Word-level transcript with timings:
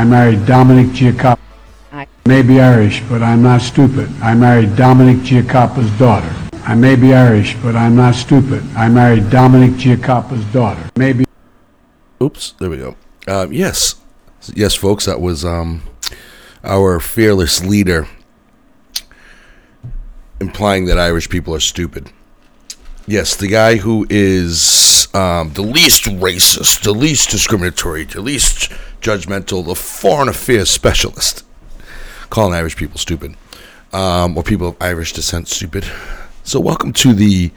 I 0.00 0.04
married 0.04 0.46
Dominic 0.46 0.86
Giacoppa. 0.94 1.38
I- 1.92 2.06
may 2.24 2.40
be 2.40 2.58
Irish, 2.58 3.02
but 3.10 3.22
I'm 3.22 3.42
not 3.42 3.60
stupid. 3.60 4.08
I 4.22 4.34
married 4.34 4.74
Dominic 4.74 5.18
Giacoppa's 5.18 5.90
daughter. 5.98 6.34
I 6.64 6.74
may 6.74 6.96
be 6.96 7.12
Irish, 7.12 7.54
but 7.62 7.76
I'm 7.76 7.96
not 7.96 8.14
stupid. 8.14 8.64
I 8.74 8.88
married 8.88 9.28
Dominic 9.28 9.72
Giacoppa's 9.72 10.42
daughter. 10.54 10.88
Maybe 10.96 11.26
Oops, 12.22 12.52
there 12.52 12.70
we 12.70 12.78
go. 12.78 12.96
Um, 13.28 13.52
yes, 13.52 13.96
yes, 14.54 14.74
folks, 14.74 15.04
that 15.04 15.20
was 15.20 15.44
um, 15.44 15.82
our 16.64 16.98
fearless 16.98 17.62
leader 17.62 18.08
implying 20.40 20.86
that 20.86 20.98
Irish 20.98 21.28
people 21.28 21.54
are 21.54 21.60
stupid. 21.60 22.10
Yes, 23.06 23.36
the 23.36 23.48
guy 23.48 23.76
who 23.76 24.06
is 24.08 25.08
um, 25.12 25.52
the 25.52 25.62
least 25.62 26.04
racist, 26.04 26.84
the 26.84 26.92
least 26.92 27.28
discriminatory, 27.28 28.04
the 28.04 28.22
least 28.22 28.72
judgmental, 29.00 29.64
the 29.64 29.74
foreign 29.74 30.28
affairs 30.28 30.70
specialist, 30.70 31.44
calling 32.28 32.54
Irish 32.54 32.76
people 32.76 32.98
stupid, 32.98 33.36
um, 33.92 34.36
or 34.36 34.42
people 34.42 34.68
of 34.68 34.76
Irish 34.80 35.12
descent 35.12 35.48
stupid. 35.48 35.84
So, 36.42 36.60
welcome 36.60 36.92
to 36.94 37.12
the 37.12 37.50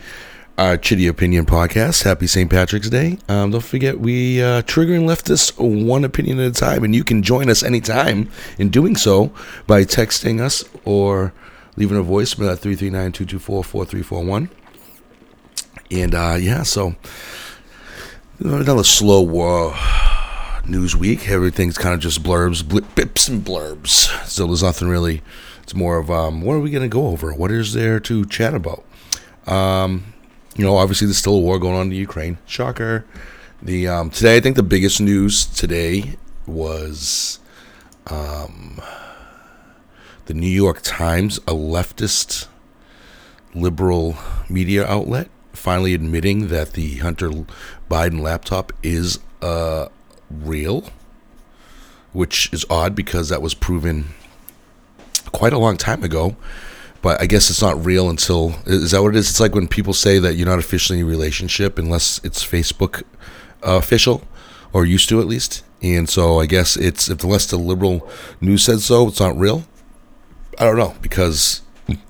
uh, 0.58 0.78
Chitty 0.78 1.08
Opinion 1.08 1.46
Podcast. 1.46 2.04
Happy 2.04 2.28
St. 2.28 2.50
Patrick's 2.50 2.90
Day. 2.90 3.18
Um, 3.28 3.52
don't 3.52 3.64
forget, 3.64 4.00
we 4.00 4.42
uh, 4.42 4.62
triggering 4.64 5.06
leftists 5.06 5.58
one 5.58 6.04
opinion 6.04 6.40
at 6.40 6.48
a 6.48 6.52
time, 6.52 6.84
and 6.84 6.96
you 6.96 7.04
can 7.04 7.24
join 7.24 7.50
us 7.50 7.64
anytime 7.64 8.30
in 8.58 8.70
doing 8.70 8.96
so 8.96 9.32
by 9.68 9.84
texting 9.84 10.40
us 10.40 10.64
or 10.86 11.34
leaving 11.76 11.98
a 11.98 12.04
voicemail 12.04 12.52
at 12.52 12.60
339 12.60 13.12
224 13.12 13.64
4341. 13.64 14.50
And 15.92 16.16
uh, 16.16 16.38
yeah, 16.40 16.64
so 16.64 16.96
another 18.40 18.84
slow 18.84 19.70
uh, 19.70 20.13
news 20.66 20.96
week. 20.96 21.30
Everything's 21.30 21.78
kind 21.78 21.94
of 21.94 22.00
just 22.00 22.24
blurbs, 22.24 22.68
blip, 22.68 22.86
bips, 22.96 23.30
and 23.30 23.44
blurbs. 23.44 24.10
So 24.28 24.48
there's 24.48 24.64
nothing 24.64 24.88
really. 24.88 25.22
It's 25.64 25.74
more 25.74 25.98
of 25.98 26.10
um, 26.10 26.42
what 26.42 26.54
are 26.54 26.60
we 26.60 26.72
going 26.72 26.84
to 26.84 26.90
go 26.90 27.08
over? 27.08 27.34
What 27.34 27.52
is 27.52 27.74
there 27.74 28.00
to 28.02 28.26
chat 28.26 28.54
about? 28.54 28.84
Um, 29.48 30.14
you 30.56 30.64
know, 30.64 30.78
obviously 30.78 31.08
there's 31.08 31.18
still 31.18 31.36
a 31.36 31.40
war 31.40 31.60
going 31.60 31.76
on 31.76 31.88
in 31.88 31.94
Ukraine. 31.94 32.38
Shocker. 32.46 33.06
The 33.62 33.88
um, 33.88 34.10
today, 34.10 34.36
I 34.36 34.40
think 34.40 34.56
the 34.56 34.64
biggest 34.64 35.00
news 35.00 35.46
today 35.46 36.16
was 36.46 37.40
um, 38.08 38.82
the 40.26 40.34
New 40.34 40.48
York 40.48 40.82
Times, 40.82 41.38
a 41.40 41.54
leftist 41.54 42.48
liberal 43.56 44.18
media 44.50 44.86
outlet, 44.86 45.30
finally 45.54 45.94
admitting 45.94 46.48
that 46.48 46.74
the 46.74 46.98
Hunter 46.98 47.30
Biden 47.90 48.20
laptop 48.20 48.74
is 48.84 49.20
uh, 49.42 49.88
real, 50.42 50.90
which 52.12 52.52
is 52.54 52.66
odd 52.70 52.96
because 52.96 53.30
that 53.30 53.42
was 53.42 53.54
proven 53.54 54.08
quite 55.32 55.54
a 55.54 55.58
long 55.58 55.78
time 55.78 56.04
ago. 56.04 56.36
But 57.02 57.22
I 57.22 57.26
guess 57.26 57.50
it's 57.50 57.62
not 57.62 57.84
real 57.86 58.10
until 58.10 58.56
is 58.66 58.92
that 58.92 59.02
what 59.02 59.10
it 59.10 59.18
is? 59.18 59.30
It's 59.30 59.40
like 59.40 59.54
when 59.54 59.68
people 59.68 59.94
say 59.94 60.20
that 60.20 60.36
you're 60.36 60.48
not 60.48 60.60
officially 60.60 61.00
in 61.00 61.06
a 61.06 61.10
relationship 61.10 61.78
unless 61.78 62.22
it's 62.24 62.46
Facebook 62.46 63.04
uh, 63.66 63.76
official 63.76 64.24
or 64.72 64.86
used 64.86 65.10
to 65.10 65.20
at 65.20 65.28
least. 65.28 65.64
And 65.82 66.10
so 66.10 66.40
I 66.40 66.46
guess 66.46 66.78
it's 66.78 67.10
if 67.10 67.24
unless 67.24 67.46
the 67.46 67.58
liberal 67.58 68.10
news 68.40 68.64
said 68.64 68.80
so, 68.80 69.10
it's 69.10 69.20
not 69.20 69.38
real. 69.38 69.66
I 70.58 70.64
don't 70.64 70.78
know 70.78 70.96
because 71.02 71.62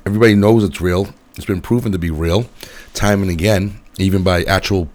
everybody 0.05 0.35
knows 0.35 0.63
it's 0.63 0.79
real. 0.79 1.13
It's 1.35 1.45
been 1.45 1.61
proven 1.61 1.91
to 1.91 1.97
be 1.97 2.11
real 2.11 2.47
time 2.93 3.21
and 3.21 3.31
again, 3.31 3.79
even 3.97 4.23
by 4.23 4.43
actual 4.43 4.89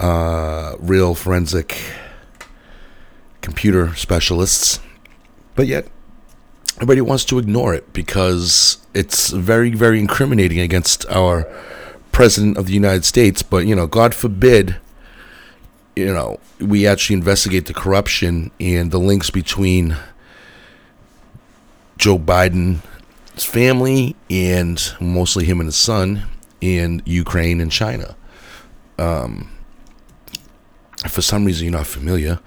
uh, 0.00 0.76
real 0.78 1.14
forensic 1.14 1.76
computer 3.46 3.94
specialists. 3.94 4.80
But 5.54 5.68
yet, 5.68 5.86
everybody 6.74 7.00
wants 7.00 7.24
to 7.26 7.38
ignore 7.38 7.74
it 7.74 7.92
because 7.92 8.78
it's 8.92 9.30
very, 9.30 9.70
very 9.70 10.00
incriminating 10.00 10.58
against 10.58 11.06
our 11.08 11.46
president 12.10 12.58
of 12.58 12.66
the 12.66 12.72
United 12.72 13.04
States. 13.04 13.44
But, 13.44 13.64
you 13.64 13.76
know, 13.76 13.86
God 13.86 14.14
forbid, 14.14 14.76
you 15.94 16.12
know, 16.12 16.40
we 16.58 16.88
actually 16.88 17.14
investigate 17.14 17.66
the 17.66 17.72
corruption 17.72 18.50
and 18.58 18.90
the 18.90 18.98
links 18.98 19.30
between 19.30 19.96
Joe 21.98 22.18
Biden's 22.18 23.44
family 23.44 24.16
and 24.28 24.92
mostly 25.00 25.44
him 25.44 25.60
and 25.60 25.68
his 25.68 25.76
son 25.76 26.24
in 26.60 27.00
Ukraine 27.04 27.60
and 27.60 27.70
China. 27.70 28.16
Um, 28.98 29.52
for 31.08 31.22
some 31.22 31.44
reason, 31.44 31.66
you're 31.66 31.78
not 31.78 31.86
familiar. 31.86 32.40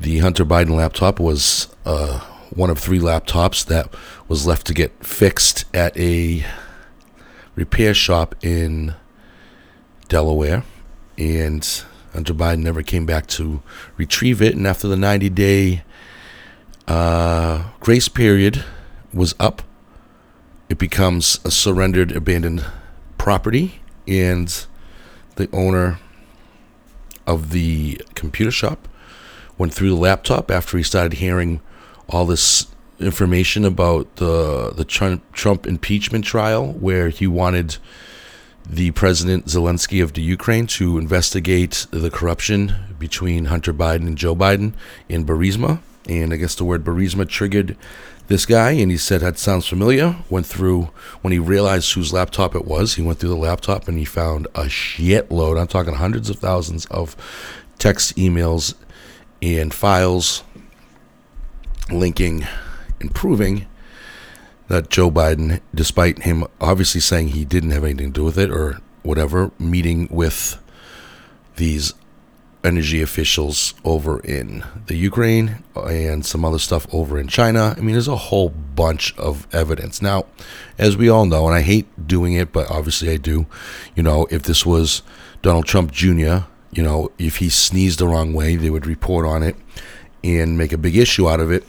The 0.00 0.20
Hunter 0.20 0.46
Biden 0.46 0.70
laptop 0.70 1.20
was 1.20 1.68
uh, 1.84 2.20
one 2.48 2.70
of 2.70 2.78
three 2.78 2.98
laptops 2.98 3.66
that 3.66 3.92
was 4.28 4.46
left 4.46 4.66
to 4.68 4.74
get 4.74 5.04
fixed 5.04 5.66
at 5.74 5.94
a 5.94 6.42
repair 7.54 7.92
shop 7.92 8.34
in 8.40 8.94
Delaware. 10.08 10.64
And 11.18 11.68
Hunter 12.14 12.32
Biden 12.32 12.60
never 12.60 12.82
came 12.82 13.04
back 13.04 13.26
to 13.26 13.62
retrieve 13.98 14.40
it. 14.40 14.56
And 14.56 14.66
after 14.66 14.88
the 14.88 14.96
90 14.96 15.28
day 15.28 15.82
uh, 16.88 17.64
grace 17.80 18.08
period 18.08 18.64
was 19.12 19.34
up, 19.38 19.60
it 20.70 20.78
becomes 20.78 21.40
a 21.44 21.50
surrendered, 21.50 22.10
abandoned 22.12 22.64
property. 23.18 23.82
And 24.08 24.64
the 25.36 25.50
owner 25.52 25.98
of 27.26 27.50
the 27.50 28.00
computer 28.14 28.50
shop 28.50 28.88
went 29.60 29.74
through 29.74 29.90
the 29.90 29.94
laptop 29.94 30.50
after 30.50 30.78
he 30.78 30.82
started 30.82 31.12
hearing 31.18 31.60
all 32.08 32.24
this 32.24 32.66
information 32.98 33.62
about 33.66 34.16
the 34.16 34.72
the 34.74 34.86
Trump, 34.86 35.22
Trump 35.32 35.66
impeachment 35.66 36.24
trial, 36.24 36.72
where 36.72 37.10
he 37.10 37.26
wanted 37.26 37.76
the 38.66 38.90
President 38.92 39.46
Zelensky 39.46 40.02
of 40.02 40.14
the 40.14 40.22
Ukraine 40.22 40.66
to 40.66 40.96
investigate 40.96 41.86
the 41.90 42.10
corruption 42.10 42.74
between 42.98 43.46
Hunter 43.46 43.74
Biden 43.74 44.06
and 44.06 44.16
Joe 44.16 44.34
Biden 44.34 44.72
in 45.10 45.26
Burisma. 45.26 45.80
And 46.08 46.32
I 46.32 46.36
guess 46.36 46.54
the 46.54 46.64
word 46.64 46.82
Burisma 46.82 47.28
triggered 47.28 47.76
this 48.28 48.46
guy, 48.46 48.70
and 48.70 48.90
he 48.90 48.96
said 48.96 49.20
that 49.20 49.38
sounds 49.38 49.66
familiar. 49.66 50.16
Went 50.30 50.46
through 50.46 50.88
when 51.20 51.32
he 51.32 51.38
realized 51.38 51.92
whose 51.92 52.14
laptop 52.14 52.54
it 52.54 52.64
was. 52.64 52.94
He 52.94 53.02
went 53.02 53.18
through 53.18 53.36
the 53.36 53.46
laptop 53.48 53.88
and 53.88 53.98
he 53.98 54.06
found 54.06 54.46
a 54.54 54.64
shitload. 54.64 55.60
I'm 55.60 55.66
talking 55.66 55.94
hundreds 55.94 56.30
of 56.30 56.36
thousands 56.36 56.86
of 56.86 57.14
text, 57.78 58.16
emails, 58.16 58.74
and 59.42 59.72
files 59.72 60.42
linking 61.90 62.46
and 63.00 63.14
proving 63.14 63.66
that 64.68 64.88
Joe 64.88 65.10
Biden, 65.10 65.60
despite 65.74 66.22
him 66.22 66.44
obviously 66.60 67.00
saying 67.00 67.28
he 67.28 67.44
didn't 67.44 67.72
have 67.72 67.84
anything 67.84 68.12
to 68.12 68.20
do 68.20 68.24
with 68.24 68.38
it 68.38 68.50
or 68.50 68.80
whatever, 69.02 69.50
meeting 69.58 70.06
with 70.10 70.62
these 71.56 71.94
energy 72.62 73.00
officials 73.00 73.74
over 73.84 74.20
in 74.20 74.62
the 74.86 74.94
Ukraine 74.94 75.64
and 75.74 76.24
some 76.24 76.44
other 76.44 76.58
stuff 76.58 76.86
over 76.92 77.18
in 77.18 77.26
China. 77.26 77.74
I 77.76 77.80
mean, 77.80 77.92
there's 77.92 78.06
a 78.06 78.16
whole 78.16 78.50
bunch 78.50 79.16
of 79.16 79.52
evidence. 79.52 80.02
Now, 80.02 80.26
as 80.78 80.96
we 80.96 81.08
all 81.08 81.26
know, 81.26 81.46
and 81.46 81.54
I 81.54 81.62
hate 81.62 82.06
doing 82.06 82.34
it, 82.34 82.52
but 82.52 82.70
obviously 82.70 83.10
I 83.10 83.16
do, 83.16 83.46
you 83.96 84.02
know, 84.02 84.26
if 84.30 84.42
this 84.42 84.66
was 84.66 85.02
Donald 85.42 85.66
Trump 85.66 85.90
Jr., 85.90 86.40
you 86.72 86.82
know, 86.82 87.10
if 87.18 87.36
he 87.36 87.48
sneezed 87.48 87.98
the 87.98 88.08
wrong 88.08 88.32
way, 88.32 88.56
they 88.56 88.70
would 88.70 88.86
report 88.86 89.26
on 89.26 89.42
it 89.42 89.56
and 90.22 90.56
make 90.56 90.72
a 90.72 90.78
big 90.78 90.96
issue 90.96 91.28
out 91.28 91.40
of 91.40 91.50
it. 91.50 91.64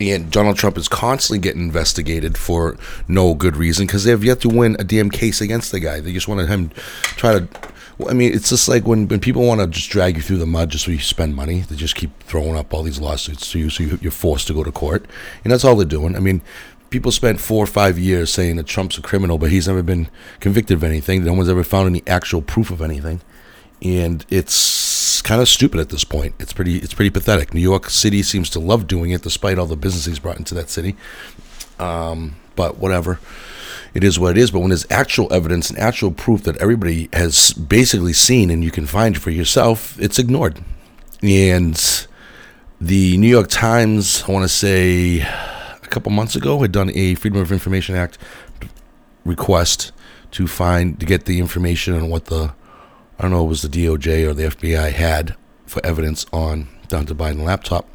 And 0.00 0.30
Donald 0.30 0.56
Trump 0.56 0.78
is 0.78 0.88
constantly 0.88 1.40
getting 1.40 1.60
investigated 1.60 2.38
for 2.38 2.78
no 3.06 3.34
good 3.34 3.56
reason 3.56 3.86
because 3.86 4.04
they 4.04 4.10
have 4.10 4.24
yet 4.24 4.40
to 4.40 4.48
win 4.48 4.76
a 4.78 4.84
damn 4.84 5.10
case 5.10 5.42
against 5.42 5.72
the 5.72 5.80
guy. 5.80 6.00
They 6.00 6.12
just 6.12 6.26
want 6.26 6.40
to 6.40 6.46
him 6.46 6.70
try 7.16 7.38
to. 7.38 7.48
I 8.08 8.14
mean, 8.14 8.32
it's 8.32 8.48
just 8.48 8.66
like 8.66 8.86
when, 8.86 9.08
when 9.08 9.20
people 9.20 9.46
want 9.46 9.60
to 9.60 9.66
just 9.66 9.90
drag 9.90 10.16
you 10.16 10.22
through 10.22 10.38
the 10.38 10.46
mud 10.46 10.70
just 10.70 10.86
so 10.86 10.90
you 10.90 11.00
spend 11.00 11.36
money. 11.36 11.60
They 11.60 11.76
just 11.76 11.96
keep 11.96 12.18
throwing 12.22 12.56
up 12.56 12.72
all 12.72 12.82
these 12.82 12.98
lawsuits 12.98 13.52
to 13.52 13.58
you, 13.58 13.68
so 13.68 13.82
you, 13.82 13.98
you're 14.00 14.10
forced 14.10 14.46
to 14.46 14.54
go 14.54 14.64
to 14.64 14.72
court, 14.72 15.04
and 15.44 15.52
that's 15.52 15.66
all 15.66 15.76
they're 15.76 15.84
doing. 15.84 16.16
I 16.16 16.20
mean, 16.20 16.40
people 16.88 17.12
spent 17.12 17.40
four 17.40 17.62
or 17.62 17.66
five 17.66 17.98
years 17.98 18.32
saying 18.32 18.56
that 18.56 18.66
Trump's 18.66 18.96
a 18.96 19.02
criminal, 19.02 19.36
but 19.36 19.50
he's 19.50 19.68
never 19.68 19.82
been 19.82 20.08
convicted 20.40 20.78
of 20.78 20.84
anything. 20.84 21.24
No 21.24 21.34
one's 21.34 21.50
ever 21.50 21.64
found 21.64 21.88
any 21.88 22.02
actual 22.06 22.40
proof 22.40 22.70
of 22.70 22.80
anything, 22.80 23.20
and 23.82 24.24
it's 24.28 25.22
kind 25.22 25.40
of 25.40 25.48
stupid 25.48 25.80
at 25.80 25.88
this 25.88 26.04
point. 26.04 26.34
It's 26.38 26.52
pretty 26.52 26.78
it's 26.78 26.94
pretty 26.94 27.10
pathetic. 27.10 27.54
New 27.54 27.60
York 27.60 27.90
City 27.90 28.22
seems 28.22 28.50
to 28.50 28.60
love 28.60 28.86
doing 28.86 29.10
it, 29.10 29.22
despite 29.22 29.58
all 29.58 29.66
the 29.66 29.76
business 29.76 30.06
he's 30.06 30.18
brought 30.18 30.38
into 30.38 30.54
that 30.54 30.70
city. 30.70 30.96
Um, 31.78 32.36
but 32.56 32.78
whatever, 32.78 33.20
it 33.94 34.04
is 34.04 34.18
what 34.18 34.32
it 34.32 34.38
is. 34.38 34.50
But 34.50 34.60
when 34.60 34.68
there's 34.68 34.86
actual 34.90 35.32
evidence 35.32 35.70
and 35.70 35.78
actual 35.78 36.10
proof 36.10 36.42
that 36.44 36.56
everybody 36.58 37.08
has 37.12 37.52
basically 37.52 38.12
seen 38.12 38.50
and 38.50 38.62
you 38.62 38.70
can 38.70 38.86
find 38.86 39.16
for 39.16 39.30
yourself, 39.30 39.98
it's 40.00 40.18
ignored. 40.18 40.62
And 41.22 42.06
the 42.80 43.16
New 43.18 43.28
York 43.28 43.48
Times, 43.48 44.24
I 44.26 44.32
want 44.32 44.44
to 44.44 44.48
say 44.48 45.20
a 45.20 45.88
couple 45.90 46.12
months 46.12 46.36
ago, 46.36 46.60
had 46.60 46.72
done 46.72 46.90
a 46.94 47.14
Freedom 47.14 47.40
of 47.40 47.52
Information 47.52 47.94
Act 47.94 48.18
request 49.24 49.92
to 50.32 50.46
find 50.46 50.98
to 51.00 51.06
get 51.06 51.24
the 51.24 51.38
information 51.40 51.94
on 51.94 52.08
what 52.08 52.26
the 52.26 52.52
I 53.20 53.24
don't 53.24 53.32
know, 53.32 53.44
it 53.44 53.48
was 53.48 53.60
the 53.60 53.68
DOJ 53.68 54.26
or 54.26 54.32
the 54.32 54.44
FBI 54.44 54.92
had 54.92 55.36
for 55.66 55.84
evidence 55.84 56.24
on 56.32 56.68
Hunter 56.90 57.14
Biden 57.14 57.44
laptop. 57.44 57.86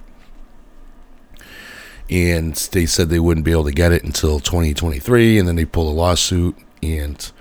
and 2.12 2.54
they 2.54 2.86
said 2.86 3.10
they 3.10 3.20
wouldn't 3.20 3.44
be 3.44 3.52
able 3.52 3.64
to 3.64 3.72
get 3.72 3.92
it 3.92 4.04
until 4.04 4.40
2023, 4.40 5.40
and 5.40 5.48
then 5.48 5.56
they 5.56 5.66
pulled 5.66 5.92
a 5.92 6.00
lawsuit 6.00 6.56
and 6.84 7.32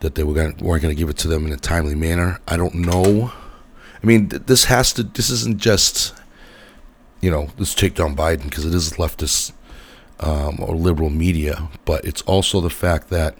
that 0.00 0.14
they 0.14 0.24
were 0.24 0.34
gonna, 0.34 0.54
weren't 0.60 0.82
going 0.82 0.94
to 0.94 0.98
give 0.98 1.08
it 1.08 1.16
to 1.16 1.26
them 1.26 1.46
in 1.46 1.52
a 1.54 1.56
timely 1.56 1.94
manner. 1.94 2.38
I 2.46 2.58
don't 2.58 2.74
know. 2.74 3.32
I 4.02 4.06
mean, 4.06 4.28
th- 4.28 4.42
this 4.44 4.66
has 4.66 4.92
to. 4.92 5.02
This 5.02 5.30
isn't 5.30 5.56
just, 5.56 6.14
you 7.22 7.30
know, 7.30 7.48
let's 7.56 7.74
take 7.74 7.94
down 7.94 8.14
Biden 8.14 8.44
because 8.44 8.66
it 8.66 8.74
is 8.74 8.92
leftist 8.92 9.52
um, 10.20 10.58
or 10.60 10.74
liberal 10.76 11.08
media, 11.08 11.70
but 11.86 12.04
it's 12.04 12.20
also 12.22 12.60
the 12.60 12.68
fact 12.68 13.08
that, 13.08 13.38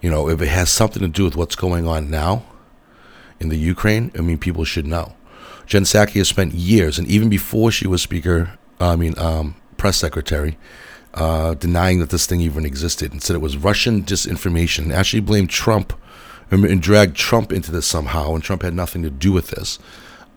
you 0.00 0.10
know, 0.10 0.28
if 0.28 0.40
it 0.40 0.48
has 0.48 0.70
something 0.70 1.02
to 1.02 1.08
do 1.08 1.24
with 1.24 1.36
what's 1.36 1.56
going 1.56 1.86
on 1.86 2.10
now 2.10 2.44
in 3.38 3.48
the 3.48 3.58
Ukraine, 3.58 4.10
I 4.18 4.20
mean, 4.20 4.38
people 4.38 4.64
should 4.64 4.86
know. 4.86 5.14
Jen 5.66 5.84
Psaki 5.84 6.14
has 6.14 6.28
spent 6.28 6.52
years, 6.54 6.98
and 6.98 7.06
even 7.06 7.28
before 7.28 7.70
she 7.70 7.86
was 7.86 8.02
Speaker, 8.02 8.58
I 8.80 8.96
mean, 8.96 9.16
um, 9.18 9.56
press 9.76 9.96
secretary, 9.96 10.58
uh, 11.14 11.54
denying 11.54 12.00
that 12.00 12.10
this 12.10 12.26
thing 12.26 12.40
even 12.40 12.64
existed 12.64 13.12
and 13.12 13.22
said 13.22 13.36
it 13.36 13.40
was 13.40 13.56
Russian 13.56 14.02
disinformation. 14.02 14.92
Actually 14.92 15.20
blamed 15.20 15.50
Trump 15.50 15.92
and, 16.50 16.82
dragged 16.82 17.16
Trump 17.16 17.52
into 17.52 17.70
this 17.70 17.86
somehow, 17.86 18.34
and 18.34 18.42
Trump 18.42 18.62
had 18.62 18.74
nothing 18.74 19.02
to 19.02 19.10
do 19.10 19.32
with 19.32 19.48
this. 19.48 19.78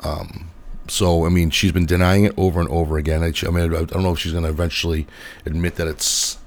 Um, 0.01 0.49
so, 0.87 1.25
I 1.25 1.29
mean, 1.29 1.49
she's 1.49 1.71
been 1.71 1.85
denying 1.85 2.25
it 2.25 2.33
over 2.37 2.59
and 2.59 2.69
over 2.69 2.97
again. 2.97 3.23
I, 3.23 3.33
I 3.47 3.51
mean, 3.51 3.73
I 3.73 3.85
don't 3.85 4.03
know 4.03 4.13
if 4.13 4.19
she's 4.19 4.33
going 4.33 4.43
to 4.43 4.49
eventually 4.49 5.07
admit 5.45 5.75
that 5.75 5.87
it's, 5.87 6.37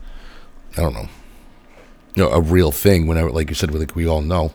I 0.77 0.83
don't 0.83 0.95
know, 0.95 1.09
know, 2.23 2.31
a 2.31 2.41
real 2.41 2.73
thing. 2.73 3.07
Whenever, 3.07 3.31
like 3.31 3.49
you 3.49 3.55
said, 3.55 3.75
like 3.75 3.95
we 3.95 4.07
all 4.07 4.23
know. 4.23 4.55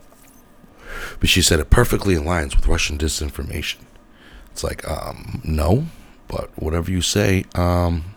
But 1.19 1.29
she 1.29 1.41
said 1.41 1.59
it 1.59 1.69
perfectly 1.69 2.15
aligns 2.15 2.55
with 2.55 2.67
Russian 2.67 2.97
disinformation. 2.97 3.77
It's 4.51 4.63
like, 4.63 4.87
um, 4.89 5.41
no, 5.43 5.85
but 6.27 6.49
whatever 6.57 6.91
you 6.91 7.01
say. 7.01 7.45
Um, 7.55 8.15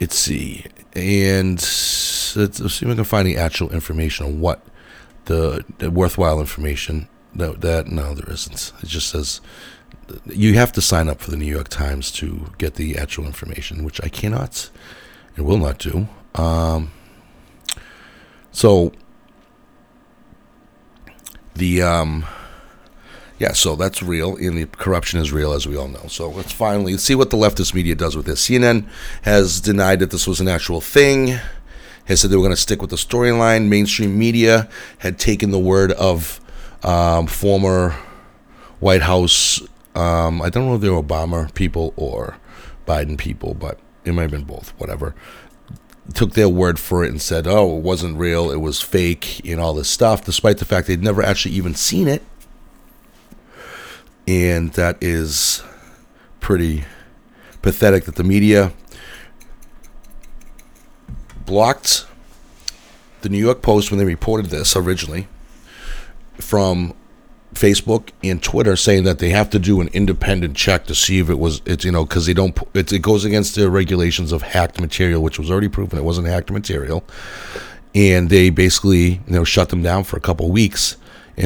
let's 0.00 0.16
see, 0.16 0.64
and 0.94 1.56
let's, 1.56 2.36
let's 2.36 2.74
see 2.74 2.86
if 2.86 2.92
I 2.92 2.94
can 2.94 3.04
find 3.04 3.26
the 3.26 3.36
actual 3.36 3.70
information 3.72 4.26
on 4.26 4.40
what 4.40 4.62
the, 5.26 5.64
the 5.78 5.90
worthwhile 5.90 6.40
information. 6.40 7.08
That, 7.34 7.60
that 7.62 7.88
no, 7.88 8.14
there 8.14 8.32
isn't. 8.32 8.72
It 8.80 8.86
just 8.86 9.08
says 9.08 9.40
you 10.26 10.54
have 10.54 10.72
to 10.72 10.80
sign 10.80 11.08
up 11.08 11.20
for 11.20 11.30
the 11.30 11.36
New 11.36 11.52
York 11.52 11.68
Times 11.68 12.10
to 12.12 12.52
get 12.58 12.74
the 12.74 12.96
actual 12.96 13.24
information, 13.24 13.84
which 13.84 14.00
I 14.02 14.08
cannot 14.08 14.70
and 15.36 15.44
will 15.44 15.58
not 15.58 15.78
do. 15.78 16.08
Um, 16.34 16.92
so 18.54 18.92
the 21.54 21.82
um, 21.82 22.24
yeah, 23.38 23.52
so 23.52 23.74
that's 23.74 24.00
real, 24.02 24.36
and 24.36 24.56
the 24.56 24.66
corruption 24.66 25.18
is 25.18 25.32
real, 25.32 25.52
as 25.52 25.66
we 25.66 25.76
all 25.76 25.88
know. 25.88 26.06
So 26.06 26.30
let's 26.30 26.52
finally 26.52 26.96
see 26.96 27.16
what 27.16 27.30
the 27.30 27.36
leftist 27.36 27.74
media 27.74 27.96
does 27.96 28.16
with 28.16 28.26
this. 28.26 28.48
CNN 28.48 28.88
has 29.22 29.60
denied 29.60 29.98
that 29.98 30.12
this 30.12 30.26
was 30.26 30.40
an 30.40 30.46
actual 30.46 30.80
thing. 30.80 31.38
Has 32.04 32.20
said 32.20 32.30
they 32.30 32.36
were 32.36 32.42
going 32.42 32.52
to 32.52 32.56
stick 32.56 32.80
with 32.80 32.90
the 32.90 32.96
storyline. 32.96 33.68
Mainstream 33.68 34.16
media 34.16 34.68
had 34.98 35.18
taken 35.18 35.50
the 35.50 35.58
word 35.58 35.90
of 35.92 36.40
um, 36.84 37.26
former 37.26 37.90
White 38.78 39.02
House. 39.02 39.60
Um, 39.96 40.40
I 40.40 40.48
don't 40.48 40.66
know 40.66 40.76
if 40.76 40.80
they're 40.80 40.90
Obama 40.90 41.52
people 41.54 41.92
or 41.96 42.36
Biden 42.86 43.18
people, 43.18 43.54
but 43.54 43.80
it 44.04 44.12
might 44.12 44.22
have 44.22 44.30
been 44.30 44.44
both. 44.44 44.70
Whatever. 44.78 45.14
Took 46.12 46.34
their 46.34 46.48
word 46.48 46.78
for 46.78 47.02
it 47.02 47.10
and 47.10 47.20
said, 47.20 47.46
"Oh, 47.46 47.78
it 47.78 47.82
wasn't 47.82 48.18
real. 48.18 48.50
It 48.50 48.60
was 48.60 48.80
fake," 48.80 49.40
and 49.44 49.58
all 49.58 49.72
this 49.74 49.88
stuff, 49.88 50.24
despite 50.24 50.58
the 50.58 50.64
fact 50.64 50.86
they'd 50.86 51.02
never 51.02 51.22
actually 51.22 51.54
even 51.54 51.74
seen 51.74 52.08
it 52.08 52.22
and 54.26 54.72
that 54.72 54.96
is 55.00 55.62
pretty 56.40 56.84
pathetic 57.62 58.04
that 58.04 58.16
the 58.16 58.24
media 58.24 58.72
blocked 61.44 62.06
the 63.20 63.28
New 63.28 63.38
York 63.38 63.62
Post 63.62 63.90
when 63.90 63.98
they 63.98 64.04
reported 64.04 64.46
this 64.46 64.76
originally 64.76 65.28
from 66.38 66.94
Facebook 67.54 68.10
and 68.22 68.42
Twitter 68.42 68.76
saying 68.76 69.04
that 69.04 69.18
they 69.18 69.30
have 69.30 69.50
to 69.50 69.58
do 69.58 69.80
an 69.80 69.88
independent 69.88 70.56
check 70.56 70.86
to 70.86 70.94
see 70.94 71.18
if 71.18 71.30
it 71.30 71.38
was 71.38 71.62
it's 71.64 71.84
you 71.84 71.92
know 71.92 72.04
because 72.04 72.26
they 72.26 72.34
don't 72.34 72.58
it, 72.74 72.92
it 72.92 73.00
goes 73.00 73.24
against 73.24 73.54
the 73.54 73.70
regulations 73.70 74.32
of 74.32 74.42
hacked 74.42 74.80
material 74.80 75.22
which 75.22 75.38
was 75.38 75.50
already 75.50 75.68
proven 75.68 75.98
it 75.98 76.04
wasn't 76.04 76.26
hacked 76.26 76.50
material 76.50 77.04
and 77.94 78.30
they 78.30 78.50
basically 78.50 79.20
you 79.26 79.34
know 79.34 79.44
shut 79.44 79.68
them 79.68 79.82
down 79.82 80.04
for 80.04 80.16
a 80.16 80.20
couple 80.20 80.50
weeks 80.50 80.96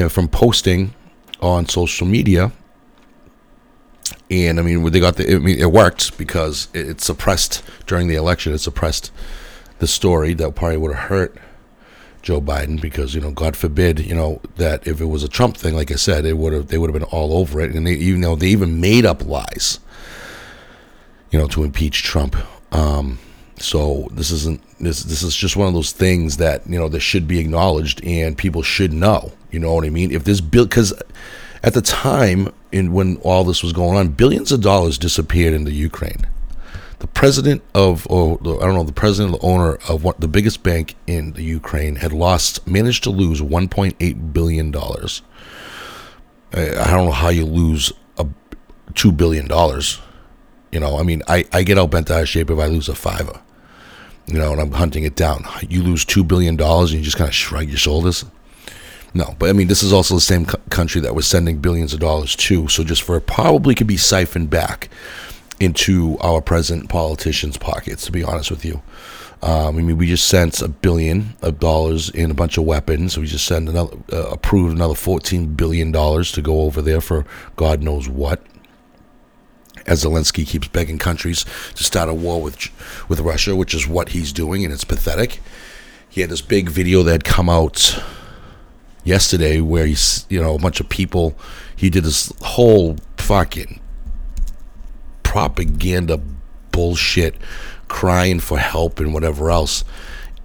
from 0.09 0.27
posting 0.27 0.93
on 1.41 1.67
social 1.67 2.05
media 2.05 2.51
and 4.31 4.59
I 4.59 4.61
mean, 4.61 4.83
they 4.91 4.99
got 4.99 5.15
the. 5.15 5.35
I 5.35 5.39
mean, 5.39 5.59
it 5.59 5.71
worked 5.71 6.17
because 6.17 6.67
it, 6.73 7.01
suppressed 7.01 7.63
during 7.87 8.07
the 8.07 8.15
election. 8.15 8.53
It 8.53 8.59
suppressed 8.59 9.11
the 9.79 9.87
story 9.87 10.33
that 10.35 10.55
probably 10.55 10.77
would 10.77 10.95
have 10.95 11.09
hurt 11.09 11.37
Joe 12.21 12.41
Biden 12.41 12.79
because 12.79 13.15
you 13.15 13.21
know, 13.21 13.31
God 13.31 13.55
forbid, 13.55 13.99
you 13.99 14.15
know, 14.15 14.41
that 14.57 14.85
if 14.85 15.01
it 15.01 15.05
was 15.05 15.23
a 15.23 15.29
Trump 15.29 15.55
thing, 15.57 15.75
like 15.75 15.91
I 15.91 15.95
said, 15.95 16.25
it 16.25 16.37
would 16.37 16.53
have 16.53 16.67
they 16.67 16.77
would 16.77 16.89
have 16.89 16.99
been 16.99 17.09
all 17.11 17.37
over 17.37 17.61
it, 17.61 17.73
and 17.73 17.87
they 17.87 17.93
even 17.93 18.21
though 18.21 18.35
they 18.35 18.47
even 18.47 18.79
made 18.81 19.05
up 19.05 19.25
lies, 19.25 19.79
you 21.31 21.39
know, 21.39 21.47
to 21.47 21.63
impeach 21.63 22.03
Trump. 22.03 22.35
Um, 22.71 23.19
so 23.57 24.07
this 24.11 24.31
isn't 24.31 24.61
this 24.79 25.03
this 25.03 25.23
is 25.23 25.35
just 25.35 25.55
one 25.55 25.67
of 25.67 25.73
those 25.73 25.91
things 25.91 26.37
that 26.37 26.67
you 26.67 26.77
know 26.79 26.89
that 26.89 27.01
should 27.01 27.27
be 27.27 27.39
acknowledged 27.39 28.03
and 28.03 28.37
people 28.37 28.63
should 28.63 28.93
know. 28.93 29.31
You 29.51 29.59
know 29.59 29.73
what 29.73 29.85
I 29.85 29.89
mean? 29.89 30.11
If 30.11 30.23
this 30.23 30.41
bill 30.41 30.65
because 30.65 30.93
at 31.63 31.73
the 31.73 31.81
time 31.81 32.53
in 32.71 32.93
when 32.93 33.17
all 33.17 33.43
this 33.43 33.63
was 33.63 33.73
going 33.73 33.97
on, 33.97 34.09
billions 34.09 34.51
of 34.51 34.61
dollars 34.61 34.97
disappeared 34.97 35.53
into 35.53 35.71
Ukraine. 35.71 36.27
The 36.99 37.07
president 37.07 37.63
of, 37.73 38.05
or 38.09 38.37
I 38.41 38.65
don't 38.65 38.75
know, 38.75 38.83
the 38.83 38.91
president, 38.91 39.39
the 39.39 39.45
owner 39.45 39.77
of 39.87 40.03
what 40.03 40.19
the 40.19 40.27
biggest 40.27 40.63
bank 40.63 40.95
in 41.07 41.33
the 41.33 41.43
Ukraine 41.43 41.95
had 41.97 42.11
lost, 42.11 42.67
managed 42.67 43.03
to 43.03 43.09
lose 43.09 43.41
1.8 43.41 44.33
billion 44.33 44.71
dollars. 44.71 45.21
I, 46.51 46.89
don't 46.91 47.05
know 47.05 47.11
how 47.11 47.29
you 47.29 47.45
lose 47.45 47.93
a 48.17 48.27
two 48.95 49.11
billion 49.11 49.47
dollars. 49.47 49.99
You 50.71 50.79
know, 50.79 50.97
I 50.97 51.03
mean, 51.03 51.21
I, 51.27 51.45
I 51.53 51.63
get 51.63 51.77
all 51.77 51.87
bent 51.87 52.11
out 52.11 52.21
of 52.21 52.29
shape 52.29 52.49
if 52.49 52.59
I 52.59 52.65
lose 52.65 52.89
a 52.89 52.95
fiver. 52.95 53.39
You 54.27 54.37
know, 54.37 54.51
and 54.51 54.61
I'm 54.61 54.71
hunting 54.73 55.03
it 55.03 55.15
down. 55.15 55.45
You 55.67 55.81
lose 55.81 56.05
two 56.05 56.23
billion 56.23 56.55
dollars 56.55 56.91
and 56.91 56.99
you 56.99 57.05
just 57.05 57.17
kind 57.17 57.29
of 57.29 57.35
shrug 57.35 57.67
your 57.67 57.77
shoulders. 57.77 58.25
No, 59.13 59.35
but 59.39 59.49
I 59.49 59.53
mean, 59.53 59.67
this 59.67 59.81
is 59.81 59.91
also 59.91 60.13
the 60.15 60.21
same 60.21 60.45
country 60.45 61.01
that 61.01 61.15
was 61.15 61.25
sending 61.25 61.57
billions 61.59 61.93
of 61.93 61.99
dollars 61.99 62.35
to. 62.35 62.67
So 62.67 62.83
just 62.83 63.01
for 63.01 63.19
probably 63.19 63.73
could 63.73 63.87
be 63.87 63.97
siphoned 63.97 64.49
back 64.49 64.89
into 65.59 66.17
our 66.19 66.41
present 66.41 66.89
politicians' 66.89 67.57
pockets. 67.57 68.05
To 68.05 68.11
be 68.11 68.23
honest 68.23 68.49
with 68.51 68.63
you, 68.63 68.81
um, 69.41 69.77
I 69.77 69.81
mean, 69.81 69.97
we 69.97 70.07
just 70.07 70.27
sent 70.27 70.61
a 70.61 70.67
billion 70.67 71.35
of 71.41 71.59
dollars 71.59 72.09
in 72.09 72.29
a 72.29 72.33
bunch 72.33 72.57
of 72.57 72.65
weapons. 72.65 73.17
We 73.17 73.25
just 73.25 73.45
sent 73.45 73.69
another 73.69 73.97
uh, 74.11 74.29
approved 74.29 74.75
another 74.75 74.95
fourteen 74.95 75.53
billion 75.55 75.91
dollars 75.91 76.31
to 76.33 76.41
go 76.41 76.61
over 76.61 76.81
there 76.81 77.01
for 77.01 77.25
God 77.55 77.81
knows 77.81 78.09
what. 78.09 78.41
As 79.85 80.03
Zelensky 80.03 80.45
keeps 80.45 80.67
begging 80.67 80.99
countries 80.99 81.45
to 81.75 81.83
start 81.83 82.09
a 82.09 82.13
war 82.13 82.41
with 82.41 82.57
with 83.07 83.21
Russia, 83.21 83.55
which 83.55 83.73
is 83.73 83.87
what 83.87 84.09
he's 84.09 84.33
doing, 84.33 84.65
and 84.65 84.73
it's 84.73 84.83
pathetic. 84.83 85.39
He 86.09 86.21
had 86.21 86.29
this 86.29 86.41
big 86.41 86.69
video 86.69 87.01
that 87.03 87.11
had 87.11 87.23
come 87.23 87.49
out 87.49 88.03
yesterday 89.03 89.61
where 89.61 89.85
he's 89.85 90.25
you 90.29 90.41
know 90.41 90.55
a 90.55 90.59
bunch 90.59 90.79
of 90.79 90.89
people 90.89 91.33
he 91.75 91.89
did 91.89 92.03
this 92.03 92.33
whole 92.41 92.97
fucking 93.17 93.79
propaganda 95.29 96.19
bullshit 96.71 97.35
crying 97.87 98.39
for 98.39 98.57
help 98.57 98.99
and 98.99 99.13
whatever 99.13 99.51
else 99.51 99.83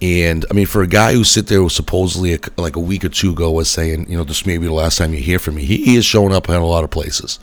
and 0.01 0.45
I 0.51 0.53
mean, 0.53 0.65
for 0.65 0.81
a 0.81 0.87
guy 0.87 1.13
who 1.13 1.23
sit 1.23 1.47
there 1.47 1.67
supposedly 1.69 2.33
a, 2.33 2.39
like 2.57 2.75
a 2.75 2.81
week 2.81 3.05
or 3.05 3.09
two 3.09 3.31
ago 3.31 3.49
was 3.51 3.69
saying, 3.69 4.09
you 4.09 4.17
know, 4.17 4.23
this 4.23 4.45
may 4.45 4.57
be 4.57 4.65
the 4.65 4.73
last 4.73 4.97
time 4.97 5.13
you 5.13 5.21
hear 5.21 5.39
from 5.39 5.55
me. 5.55 5.63
He, 5.63 5.77
he 5.77 5.95
is 5.95 6.05
showing 6.05 6.33
up 6.33 6.49
in 6.49 6.55
a 6.55 6.65
lot 6.65 6.83
of 6.83 6.91
places. 6.91 7.39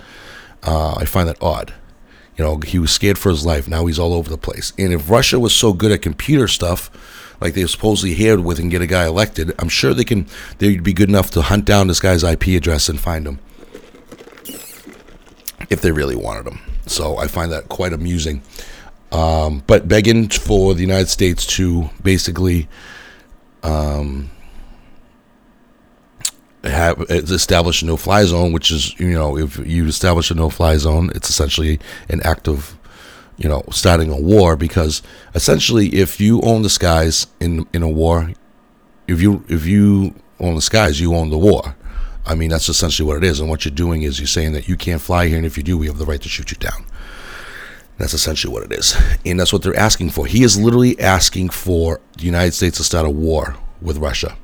Uh, 0.62 0.94
I 0.94 1.06
find 1.06 1.28
that 1.28 1.42
odd. 1.42 1.72
You 2.36 2.44
know, 2.44 2.58
he 2.58 2.78
was 2.78 2.90
scared 2.90 3.18
for 3.18 3.30
his 3.30 3.44
life. 3.44 3.68
Now 3.68 3.86
he's 3.86 3.98
all 3.98 4.14
over 4.14 4.28
the 4.28 4.38
place. 4.38 4.72
And 4.78 4.92
if 4.92 5.10
Russia 5.10 5.40
was 5.40 5.54
so 5.54 5.72
good 5.72 5.92
at 5.92 6.02
computer 6.02 6.46
stuff, 6.46 6.90
like 7.40 7.54
they 7.54 7.66
supposedly 7.66 8.14
here 8.14 8.38
with 8.38 8.58
and 8.58 8.70
get 8.70 8.82
a 8.82 8.86
guy 8.86 9.06
elected, 9.06 9.54
I'm 9.58 9.68
sure 9.68 9.92
they 9.94 10.04
can. 10.04 10.26
They'd 10.58 10.84
be 10.84 10.92
good 10.92 11.08
enough 11.08 11.30
to 11.32 11.42
hunt 11.42 11.64
down 11.64 11.88
this 11.88 12.00
guy's 12.00 12.22
IP 12.22 12.48
address 12.48 12.88
and 12.88 13.00
find 13.00 13.26
him 13.26 13.40
if 15.68 15.80
they 15.80 15.90
really 15.90 16.16
wanted 16.16 16.46
him. 16.46 16.71
So 16.86 17.16
I 17.16 17.26
find 17.26 17.52
that 17.52 17.68
quite 17.68 17.92
amusing. 17.92 18.42
Um, 19.10 19.62
but 19.66 19.88
begging 19.88 20.28
for 20.28 20.74
the 20.74 20.80
United 20.80 21.08
States 21.08 21.46
to 21.58 21.90
basically 22.02 22.68
um, 23.62 24.30
have 26.64 27.00
establish 27.10 27.82
a 27.82 27.86
no-fly 27.86 28.24
zone, 28.24 28.52
which 28.52 28.70
is 28.70 28.98
you 28.98 29.12
know 29.12 29.36
if 29.36 29.58
you 29.66 29.86
establish 29.86 30.30
a 30.30 30.34
no-fly 30.34 30.78
zone, 30.78 31.10
it's 31.14 31.28
essentially 31.28 31.78
an 32.08 32.22
act 32.22 32.48
of 32.48 32.78
you 33.42 33.48
know, 33.48 33.64
starting 33.70 34.10
a 34.10 34.16
war 34.16 34.56
because 34.56 35.02
essentially, 35.34 35.88
if 35.88 36.20
you 36.20 36.40
own 36.42 36.62
the 36.62 36.70
skies 36.70 37.26
in 37.40 37.66
in 37.72 37.82
a 37.82 37.88
war, 37.88 38.32
if 39.08 39.20
you 39.20 39.44
if 39.48 39.66
you 39.66 40.14
own 40.38 40.54
the 40.54 40.62
skies, 40.62 41.00
you 41.00 41.14
own 41.14 41.30
the 41.30 41.38
war. 41.38 41.74
I 42.24 42.34
mean, 42.34 42.50
that's 42.50 42.68
essentially 42.68 43.06
what 43.06 43.16
it 43.16 43.24
is. 43.24 43.40
And 43.40 43.48
what 43.48 43.64
you're 43.64 43.74
doing 43.74 44.02
is 44.02 44.20
you're 44.20 44.26
saying 44.26 44.52
that 44.52 44.68
you 44.68 44.76
can't 44.76 45.00
fly 45.00 45.28
here, 45.28 45.36
and 45.36 45.46
if 45.46 45.56
you 45.56 45.62
do, 45.62 45.76
we 45.76 45.86
have 45.86 45.98
the 45.98 46.06
right 46.06 46.20
to 46.20 46.28
shoot 46.28 46.50
you 46.50 46.56
down. 46.56 46.84
That's 47.98 48.14
essentially 48.14 48.52
what 48.52 48.64
it 48.64 48.72
is. 48.72 48.96
And 49.24 49.38
that's 49.38 49.52
what 49.52 49.62
they're 49.62 49.76
asking 49.76 50.10
for. 50.10 50.26
He 50.26 50.42
is 50.42 50.58
literally 50.60 50.98
asking 50.98 51.50
for 51.50 52.00
the 52.16 52.24
United 52.24 52.52
States 52.52 52.78
to 52.78 52.84
start 52.84 53.06
a 53.06 53.10
war 53.10 53.56
with 53.80 53.98
Russia. 53.98 54.36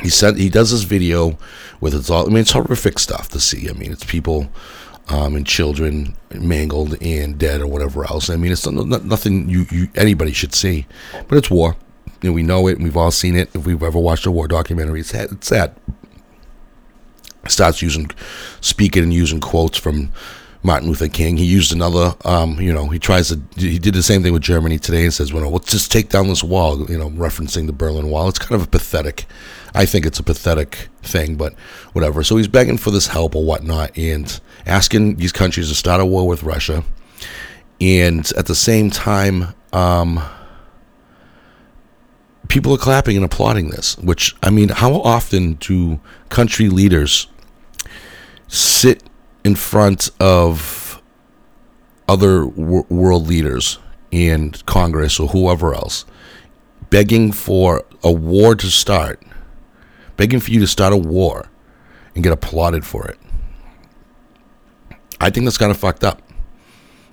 He 0.00 0.10
said 0.10 0.36
he 0.36 0.48
does 0.48 0.70
this 0.70 0.82
video 0.82 1.38
with 1.80 1.94
it's 1.94 2.10
all 2.10 2.26
I 2.26 2.28
mean 2.28 2.38
it's 2.38 2.52
horrific 2.52 2.98
stuff 2.98 3.28
to 3.30 3.40
see. 3.40 3.70
I 3.70 3.72
mean 3.72 3.92
it's 3.92 4.04
people 4.04 4.50
um, 5.08 5.36
and 5.36 5.46
children 5.46 6.16
mangled 6.32 7.00
and 7.00 7.38
dead 7.38 7.60
or 7.60 7.68
whatever 7.68 8.04
else. 8.04 8.28
I 8.28 8.36
mean 8.36 8.52
it's 8.52 8.66
not, 8.66 9.04
nothing 9.04 9.48
you, 9.48 9.66
you 9.70 9.88
anybody 9.94 10.32
should 10.32 10.54
see. 10.54 10.86
But 11.28 11.38
it's 11.38 11.50
war. 11.50 11.76
Know, 12.22 12.32
we 12.32 12.42
know 12.42 12.66
it 12.68 12.76
and 12.76 12.84
we've 12.84 12.96
all 12.96 13.10
seen 13.10 13.36
it. 13.36 13.54
If 13.54 13.66
we've 13.66 13.82
ever 13.82 13.98
watched 13.98 14.26
a 14.26 14.30
war 14.30 14.48
documentary, 14.48 15.00
it's. 15.00 15.12
It's 15.12 15.48
sad. 15.48 15.74
Starts 17.48 17.82
using 17.82 18.10
speaking 18.60 19.02
and 19.02 19.12
using 19.12 19.40
quotes 19.40 19.78
from 19.78 20.12
Martin 20.64 20.88
Luther 20.88 21.08
King. 21.08 21.36
He 21.36 21.44
used 21.44 21.72
another, 21.72 22.14
um, 22.24 22.58
you 22.58 22.72
know, 22.72 22.88
he 22.88 22.98
tries 22.98 23.28
to, 23.28 23.40
he 23.56 23.78
did 23.78 23.92
the 23.92 24.02
same 24.02 24.22
thing 24.22 24.32
with 24.32 24.42
Germany 24.42 24.78
today 24.78 25.04
and 25.04 25.12
says, 25.12 25.30
well, 25.30 25.50
let's 25.50 25.70
just 25.70 25.92
take 25.92 26.08
down 26.08 26.26
this 26.28 26.42
wall, 26.42 26.90
you 26.90 26.96
know, 26.96 27.10
referencing 27.10 27.66
the 27.66 27.72
Berlin 27.72 28.08
Wall. 28.08 28.28
It's 28.28 28.38
kind 28.38 28.58
of 28.58 28.66
a 28.66 28.70
pathetic, 28.70 29.26
I 29.74 29.84
think 29.84 30.06
it's 30.06 30.18
a 30.18 30.22
pathetic 30.22 30.88
thing, 31.02 31.36
but 31.36 31.52
whatever. 31.92 32.24
So 32.24 32.38
he's 32.38 32.48
begging 32.48 32.78
for 32.78 32.90
this 32.90 33.08
help 33.08 33.36
or 33.36 33.44
whatnot 33.44 33.96
and 33.98 34.40
asking 34.64 35.16
these 35.16 35.32
countries 35.32 35.68
to 35.68 35.74
start 35.74 36.00
a 36.00 36.06
war 36.06 36.26
with 36.26 36.42
Russia. 36.42 36.82
And 37.78 38.30
at 38.38 38.46
the 38.46 38.54
same 38.54 38.88
time, 38.88 39.54
um, 39.74 40.22
people 42.48 42.72
are 42.72 42.78
clapping 42.78 43.16
and 43.16 43.24
applauding 43.24 43.68
this, 43.68 43.98
which, 43.98 44.34
I 44.42 44.48
mean, 44.48 44.70
how 44.70 44.94
often 45.02 45.54
do 45.54 46.00
country 46.30 46.70
leaders 46.70 47.26
sit 48.54 49.02
in 49.44 49.56
front 49.56 50.10
of 50.20 51.02
other 52.08 52.44
w- 52.44 52.86
world 52.88 53.26
leaders 53.26 53.78
in 54.10 54.52
Congress 54.64 55.18
or 55.18 55.28
whoever 55.28 55.74
else, 55.74 56.04
begging 56.88 57.32
for 57.32 57.84
a 58.02 58.12
war 58.12 58.54
to 58.54 58.66
start, 58.68 59.22
begging 60.16 60.38
for 60.38 60.50
you 60.50 60.60
to 60.60 60.66
start 60.66 60.92
a 60.92 60.96
war 60.96 61.50
and 62.14 62.22
get 62.22 62.32
applauded 62.32 62.86
for 62.86 63.06
it. 63.08 63.18
I 65.20 65.30
think 65.30 65.44
that's 65.44 65.58
kind 65.58 65.70
of 65.70 65.76
fucked 65.76 66.04
up. 66.04 66.22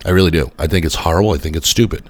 I 0.06 0.12
really 0.12 0.32
do. 0.32 0.52
I 0.60 0.68
think 0.68 0.86
it's 0.86 0.96
horrible. 0.96 1.32
I 1.32 1.38
think 1.38 1.56
it's 1.56 1.68
stupid. 1.68 2.10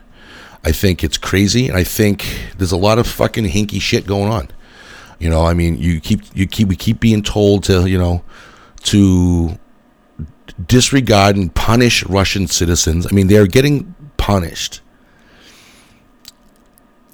I 0.63 0.71
think 0.71 1.03
it's 1.03 1.17
crazy, 1.17 1.67
and 1.67 1.77
I 1.77 1.83
think 1.83 2.25
there's 2.57 2.71
a 2.71 2.77
lot 2.77 2.99
of 2.99 3.07
fucking 3.07 3.45
hinky 3.45 3.81
shit 3.81 4.05
going 4.05 4.31
on. 4.31 4.49
You 5.19 5.29
know, 5.29 5.45
I 5.45 5.53
mean, 5.53 5.77
you 5.77 5.99
keep 5.99 6.21
you 6.33 6.47
keep 6.47 6.67
we 6.67 6.75
keep 6.75 6.99
being 6.99 7.23
told 7.23 7.63
to 7.65 7.87
you 7.87 7.97
know 7.97 8.23
to 8.83 9.57
disregard 10.67 11.35
and 11.35 11.53
punish 11.53 12.03
Russian 12.05 12.47
citizens. 12.47 13.07
I 13.07 13.13
mean, 13.13 13.27
they're 13.27 13.47
getting 13.47 13.95
punished. 14.17 14.81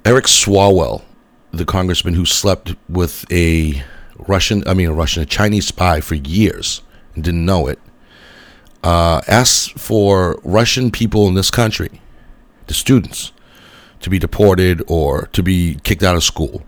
Eric 0.04 0.26
Swalwell, 0.26 1.02
the 1.50 1.64
congressman 1.64 2.14
who 2.14 2.24
slept 2.24 2.74
with 2.88 3.30
a 3.30 3.82
Russian, 4.16 4.62
I 4.66 4.74
mean, 4.74 4.88
a 4.88 4.92
Russian, 4.92 5.22
a 5.22 5.26
Chinese 5.26 5.66
spy 5.66 6.00
for 6.00 6.14
years 6.14 6.82
and 7.14 7.24
didn't 7.24 7.44
know 7.44 7.66
it, 7.66 7.78
uh, 8.82 9.20
asked 9.26 9.78
for 9.78 10.40
Russian 10.44 10.90
people 10.90 11.26
in 11.28 11.34
this 11.34 11.50
country, 11.50 12.00
the 12.66 12.74
students, 12.74 13.32
to 14.00 14.10
be 14.10 14.18
deported 14.18 14.82
or 14.86 15.26
to 15.32 15.42
be 15.42 15.76
kicked 15.82 16.02
out 16.02 16.16
of 16.16 16.24
school. 16.24 16.62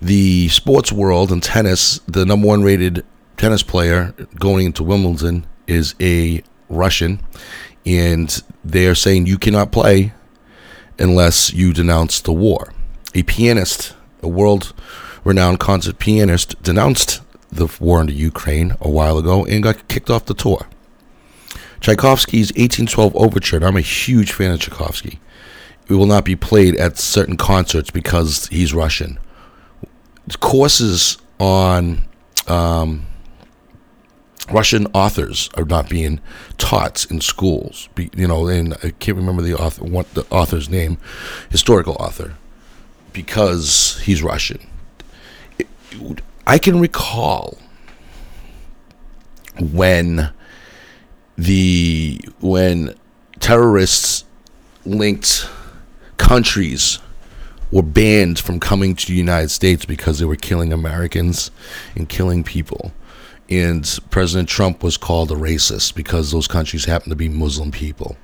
The 0.00 0.48
sports 0.48 0.92
world 0.92 1.32
and 1.32 1.42
tennis, 1.42 2.00
the 2.06 2.26
number 2.26 2.46
one 2.46 2.62
rated 2.62 3.04
tennis 3.36 3.62
player 3.62 4.14
going 4.38 4.66
into 4.66 4.82
Wimbledon 4.82 5.46
is 5.66 5.94
a 6.00 6.42
Russian, 6.68 7.20
and 7.84 8.42
they 8.64 8.86
are 8.86 8.94
saying 8.94 9.26
you 9.26 9.38
cannot 9.38 9.72
play 9.72 10.12
unless 10.98 11.52
you 11.52 11.72
denounce 11.72 12.20
the 12.20 12.32
war. 12.32 12.72
A 13.14 13.22
pianist, 13.22 13.94
a 14.22 14.28
world 14.28 14.72
renowned 15.24 15.60
concert 15.60 15.98
pianist, 15.98 16.60
denounced 16.62 17.20
the 17.50 17.74
war 17.80 18.00
into 18.00 18.12
Ukraine 18.12 18.76
a 18.80 18.88
while 18.88 19.18
ago 19.18 19.44
and 19.44 19.62
got 19.62 19.88
kicked 19.88 20.10
off 20.10 20.26
the 20.26 20.34
tour. 20.34 20.66
Tchaikovsky's 21.80 22.48
1812 22.52 23.14
Overture, 23.16 23.64
I'm 23.64 23.76
a 23.76 23.80
huge 23.80 24.32
fan 24.32 24.52
of 24.52 24.60
Tchaikovsky, 24.60 25.20
it 25.88 25.94
will 25.94 26.06
not 26.06 26.24
be 26.24 26.34
played 26.34 26.76
at 26.76 26.98
certain 26.98 27.36
concerts 27.36 27.90
because 27.90 28.48
he's 28.48 28.74
Russian. 28.74 29.18
Courses 30.40 31.18
on 31.38 32.02
um, 32.48 33.06
Russian 34.50 34.86
authors 34.94 35.50
are 35.54 35.64
not 35.64 35.88
being 35.88 36.20
taught 36.56 37.06
in 37.10 37.20
schools. 37.20 37.88
Be, 37.94 38.10
you 38.16 38.28
know, 38.28 38.46
and 38.46 38.74
I 38.82 38.90
can't 38.90 39.16
remember 39.16 39.42
the 39.42 39.54
author, 39.54 39.84
what 39.84 40.12
the 40.14 40.26
author's 40.30 40.68
name, 40.68 40.98
historical 41.50 41.94
author, 41.94 42.34
because 43.12 44.00
he's 44.04 44.22
Russian. 44.22 44.66
It, 45.58 45.66
I 46.46 46.58
can 46.58 46.78
recall 46.78 47.58
when 49.58 50.30
the 51.36 52.20
when 52.40 52.94
terrorists 53.40 54.24
linked 54.84 55.48
countries 56.18 57.00
were 57.72 57.82
banned 57.82 58.38
from 58.38 58.60
coming 58.60 58.94
to 58.94 59.06
the 59.06 59.14
United 59.14 59.50
States 59.50 59.84
because 59.84 60.18
they 60.18 60.24
were 60.24 60.36
killing 60.36 60.72
Americans 60.72 61.50
and 61.96 62.08
killing 62.08 62.44
people 62.44 62.92
and 63.48 63.98
President 64.10 64.48
Trump 64.48 64.82
was 64.82 64.96
called 64.96 65.30
a 65.30 65.34
racist 65.34 65.94
because 65.94 66.32
those 66.32 66.48
countries 66.48 66.84
happen 66.84 67.10
to 67.10 67.16
be 67.16 67.28
Muslim 67.28 67.70
people, 67.70 68.16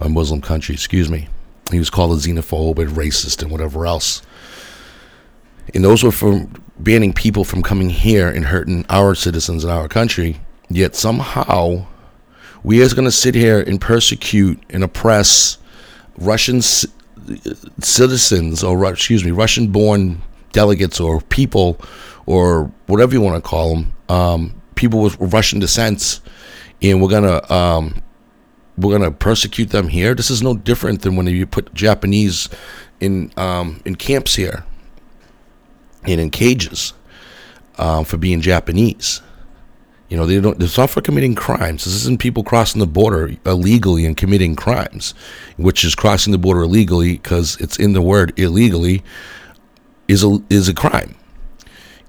a 0.00 0.08
Muslim 0.08 0.40
country, 0.40 0.74
excuse 0.74 1.10
me. 1.10 1.28
He 1.70 1.78
was 1.78 1.90
called 1.90 2.12
a 2.12 2.20
xenophobe 2.20 2.78
and 2.78 2.90
racist 2.90 3.42
and 3.42 3.50
whatever 3.50 3.86
else. 3.86 4.22
And 5.74 5.84
those 5.84 6.02
were 6.02 6.12
for 6.12 6.46
banning 6.78 7.12
people 7.12 7.44
from 7.44 7.62
coming 7.62 7.90
here 7.90 8.28
and 8.28 8.46
hurting 8.46 8.86
our 8.88 9.14
citizens 9.14 9.64
in 9.64 9.70
our 9.70 9.88
country. 9.88 10.40
Yet 10.70 10.94
somehow 10.94 11.86
we 12.62 12.82
are 12.82 12.88
going 12.88 13.04
to 13.04 13.10
sit 13.10 13.34
here 13.34 13.60
and 13.60 13.80
persecute 13.80 14.62
and 14.70 14.84
oppress 14.84 15.58
Russian 16.16 16.62
c- 16.62 16.88
citizens 17.80 18.62
or 18.62 18.84
excuse 18.90 19.24
me, 19.24 19.30
Russian-born 19.30 20.22
delegates 20.52 21.00
or 21.00 21.20
people 21.20 21.80
or 22.26 22.70
whatever 22.86 23.12
you 23.12 23.20
want 23.20 23.42
to 23.42 23.46
call 23.46 23.74
them 23.74 23.92
um, 24.08 24.57
people 24.78 25.02
with 25.02 25.16
Russian 25.20 25.58
descent, 25.58 26.20
and 26.80 27.02
we're 27.02 27.10
gonna 27.10 27.52
um, 27.52 28.00
we're 28.78 28.96
gonna 28.96 29.10
persecute 29.10 29.70
them 29.70 29.88
here. 29.88 30.14
This 30.14 30.30
is 30.30 30.40
no 30.40 30.56
different 30.56 31.02
than 31.02 31.16
when 31.16 31.26
you 31.26 31.46
put 31.46 31.74
Japanese 31.74 32.48
in 33.00 33.30
um, 33.36 33.82
in 33.84 33.96
camps 33.96 34.36
here 34.36 34.64
and 36.04 36.20
in 36.20 36.30
cages 36.30 36.94
um, 37.76 38.04
for 38.04 38.16
being 38.16 38.40
Japanese. 38.40 39.20
You 40.08 40.16
know, 40.16 40.24
they 40.24 40.40
don't. 40.40 40.62
It's 40.62 40.78
not 40.78 40.88
for 40.88 41.02
committing 41.02 41.34
crimes. 41.34 41.84
This 41.84 41.94
isn't 41.94 42.20
people 42.20 42.44
crossing 42.44 42.78
the 42.78 42.86
border 42.86 43.32
illegally 43.44 44.06
and 44.06 44.16
committing 44.16 44.56
crimes, 44.56 45.12
which 45.58 45.84
is 45.84 45.94
crossing 45.94 46.30
the 46.30 46.38
border 46.38 46.62
illegally 46.62 47.14
because 47.14 47.56
it's 47.60 47.78
in 47.78 47.92
the 47.92 48.00
word 48.00 48.32
illegally 48.38 49.02
is 50.06 50.24
a 50.24 50.38
is 50.48 50.68
a 50.68 50.72
crime, 50.72 51.16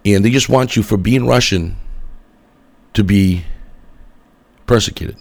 and 0.06 0.24
they 0.24 0.30
just 0.30 0.50
want 0.50 0.76
you 0.78 0.84
for 0.84 0.96
being 0.98 1.26
Russian 1.26 1.76
to 2.93 3.03
be 3.03 3.46
persecuted 4.65 5.17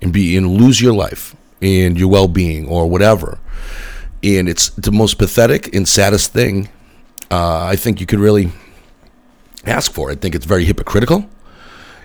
and 0.00 0.12
be 0.12 0.36
and 0.36 0.50
lose 0.50 0.80
your 0.80 0.92
life 0.92 1.36
and 1.60 1.98
your 1.98 2.08
well-being 2.08 2.66
or 2.66 2.88
whatever. 2.88 3.38
And 4.22 4.48
it's 4.48 4.70
the 4.70 4.92
most 4.92 5.18
pathetic 5.18 5.74
and 5.74 5.88
saddest 5.88 6.32
thing 6.32 6.68
uh, 7.30 7.64
i 7.64 7.76
think 7.76 7.98
you 7.98 8.06
could 8.06 8.20
really 8.20 8.52
ask 9.64 9.92
for. 9.92 10.10
I 10.10 10.14
think 10.16 10.34
it's 10.34 10.44
very 10.44 10.64
hypocritical. 10.64 11.28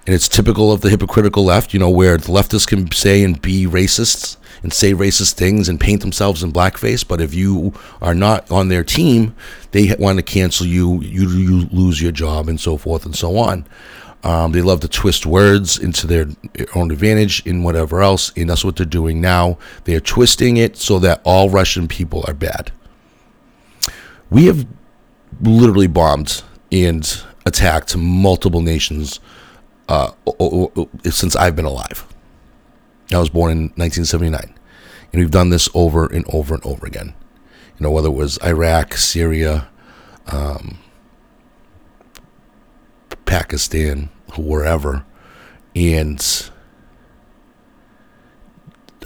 And 0.06 0.16
it's 0.16 0.30
typical 0.30 0.72
of 0.72 0.80
the 0.80 0.90
hypocritical 0.90 1.44
left 1.44 1.74
you 1.74 1.80
know 1.80 1.90
where 1.90 2.16
the 2.18 2.32
leftists 2.32 2.66
can 2.66 2.90
say 2.92 3.24
and 3.24 3.42
be 3.42 3.66
racists 3.66 4.38
and 4.64 4.72
say 4.72 4.94
racist 4.94 5.34
things 5.34 5.68
and 5.68 5.82
paint 5.82 6.00
themselves 6.00 6.44
in 6.44 6.54
blackface. 6.54 7.06
But 7.06 7.20
if 7.20 7.34
you 7.34 7.74
are 8.02 8.16
not 8.16 8.50
on 8.50 8.70
their 8.70 8.86
team 8.86 9.36
they 9.72 9.94
want 10.00 10.18
to 10.18 10.24
cancel 10.24 10.66
you 10.66 11.02
you, 11.02 11.28
you 11.30 11.66
lose 11.72 12.02
your 12.02 12.14
job 12.14 12.48
and 12.48 12.58
so 12.58 12.78
forth 12.78 13.06
and 13.06 13.16
so 13.16 13.38
on 13.38 13.66
um, 14.28 14.52
they 14.52 14.62
love 14.62 14.82
to 14.82 14.90
twist 14.90 15.26
words 15.26 15.80
into 15.80 16.06
their 16.06 16.28
own 16.76 16.92
advantage 16.92 17.46
in 17.46 17.64
whatever 17.64 18.02
else, 18.02 18.34
and 18.36 18.50
that's 18.50 18.66
what 18.66 18.76
they're 18.76 18.86
doing 18.86 19.22
now. 19.22 19.58
They 19.86 19.96
are 19.96 20.02
twisting 20.02 20.58
it 20.58 20.76
so 20.76 21.00
that 21.00 21.22
all 21.24 21.50
Russian 21.50 21.88
people 21.88 22.26
are 22.28 22.34
bad. 22.34 22.74
We 24.30 24.48
have 24.48 24.68
literally 25.40 25.88
bombed 25.88 26.44
and 26.74 27.22
attacked 27.46 27.96
multiple 27.96 28.60
nations 28.60 29.22
uh, 29.88 30.12
since 31.06 31.38
I've 31.38 31.56
been 31.56 31.64
alive. 31.64 32.06
I 33.14 33.20
was 33.20 33.30
born 33.30 33.52
in 33.54 33.60
1979, 33.78 34.54
and 35.14 35.22
we've 35.22 35.32
done 35.32 35.52
this 35.52 35.70
over 35.74 36.06
and 36.06 36.26
over 36.34 36.54
and 36.54 36.66
over 36.66 36.86
again. 36.86 37.14
You 37.80 37.86
know, 37.86 37.92
whether 37.92 38.10
it 38.10 38.12
was 38.12 38.38
Iraq, 38.44 38.96
Syria, 38.96 39.70
um, 40.28 40.80
Pakistan, 43.24 44.10
wherever, 44.36 45.06
and 45.76 46.50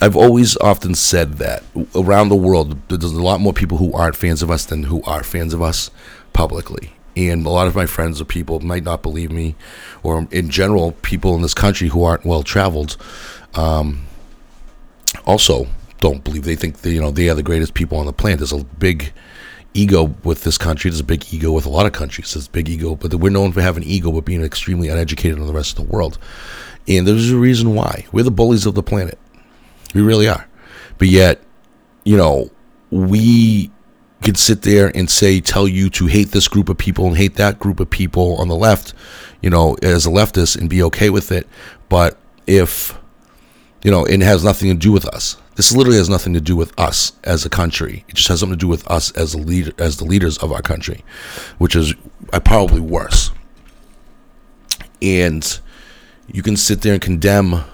I've 0.02 0.16
always 0.16 0.58
often 0.58 0.96
said 0.96 1.34
that 1.34 1.64
around 1.94 2.30
the 2.30 2.36
world, 2.36 2.76
there's 2.90 3.04
a 3.04 3.22
lot 3.22 3.40
more 3.40 3.54
people 3.54 3.78
who 3.78 3.94
aren't 3.94 4.16
fans 4.16 4.42
of 4.42 4.50
us 4.50 4.66
than 4.66 4.84
who 4.84 5.04
are 5.04 5.24
fans 5.24 5.54
of 5.54 5.62
us 5.62 5.92
publicly. 6.34 6.94
And 7.16 7.46
a 7.46 7.50
lot 7.50 7.68
of 7.68 7.76
my 7.76 7.86
friends 7.86 8.20
or 8.20 8.26
people 8.26 8.60
might 8.62 8.84
not 8.84 9.04
believe 9.04 9.32
me, 9.32 9.56
or 10.02 10.28
in 10.32 10.50
general, 10.50 10.94
people 11.04 11.36
in 11.36 11.42
this 11.44 11.54
country 11.54 11.90
who 11.90 12.04
aren't 12.04 12.26
well 12.26 12.42
traveled, 12.42 12.98
um, 13.54 14.08
also 15.26 15.68
don't 16.00 16.24
believe. 16.24 16.46
They 16.46 16.56
think 16.56 16.84
you 16.84 17.02
know 17.02 17.12
they 17.12 17.30
are 17.30 17.36
the 17.36 17.44
greatest 17.44 17.74
people 17.74 17.98
on 17.98 18.06
the 18.06 18.14
planet. 18.14 18.40
There's 18.40 18.54
a 18.54 18.64
big 18.64 19.14
ego 19.74 20.14
with 20.24 20.44
this 20.44 20.58
country. 20.58 20.90
There's 20.90 21.00
a 21.00 21.06
big 21.06 21.34
ego 21.34 21.52
with 21.52 21.66
a 21.66 21.70
lot 21.70 21.86
of 21.86 21.94
countries. 21.94 22.34
There's 22.34 22.48
a 22.48 22.52
big 22.52 22.70
ego, 22.70 22.96
but 22.96 23.14
we're 23.16 23.30
known 23.30 23.52
for 23.52 23.62
having 23.62 23.84
ego, 23.84 24.12
but 24.12 24.26
being 24.26 24.44
extremely 24.44 24.90
uneducated 24.90 25.40
on 25.40 25.48
the 25.48 25.54
rest 25.54 25.78
of 25.78 25.86
the 25.86 25.92
world. 25.92 26.18
And 26.88 27.08
there's 27.08 27.32
a 27.32 27.38
reason 27.38 27.76
why. 27.76 28.06
We're 28.12 28.24
the 28.24 28.32
bullies 28.32 28.66
of 28.66 28.76
the 28.76 28.84
planet. 28.84 29.18
We 29.94 30.02
really 30.02 30.28
are. 30.28 30.48
But 30.98 31.08
yet, 31.08 31.42
you 32.04 32.18
know, 32.18 32.50
we 32.90 33.72
could 34.24 34.38
sit 34.38 34.62
there 34.62 34.92
and 34.96 35.10
say, 35.10 35.40
tell 35.42 35.68
you 35.68 35.90
to 35.92 36.06
hate 36.08 36.30
this 36.30 36.48
group 36.48 36.70
of 36.70 36.78
people 36.78 37.08
and 37.08 37.18
hate 37.18 37.36
that 37.36 37.60
group 37.60 37.80
of 37.80 37.90
people 37.90 38.36
on 38.38 38.48
the 38.48 38.56
left, 38.56 38.94
you 39.42 39.50
know, 39.50 39.76
as 39.82 40.06
a 40.06 40.10
leftist 40.10 40.58
and 40.58 40.70
be 40.70 40.84
okay 40.84 41.10
with 41.10 41.32
it. 41.32 41.48
But 41.90 42.18
if, 42.46 42.98
you 43.84 43.92
know, 43.92 44.06
it 44.06 44.22
has 44.22 44.44
nothing 44.44 44.70
to 44.70 44.76
do 44.76 44.92
with 44.92 45.06
us. 45.08 45.38
This 45.56 45.74
literally 45.74 45.98
has 45.98 46.10
nothing 46.10 46.34
to 46.34 46.42
do 46.42 46.56
with 46.56 46.78
us 46.80 47.14
as 47.24 47.46
a 47.46 47.50
country. 47.50 48.06
It 48.08 48.16
just 48.16 48.30
has 48.30 48.40
something 48.40 48.58
to 48.58 48.64
do 48.66 48.70
with 48.70 48.90
us 48.90 49.12
as 49.12 49.34
a 49.34 49.38
leader, 49.38 49.74
as 49.78 49.98
the 49.98 50.06
leaders 50.06 50.38
of 50.38 50.52
our 50.52 50.62
country, 50.62 51.04
which 51.58 51.76
is 51.76 51.94
uh, 52.32 52.40
probably 52.40 52.80
worse. 52.80 53.32
And 55.02 55.60
you 56.28 56.42
can 56.42 56.56
sit 56.56 56.82
there 56.82 56.94
and 56.94 57.02
condemn 57.02 57.66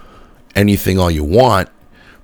anything 0.56 0.98
all 0.98 1.10
you 1.10 1.24
want, 1.24 1.68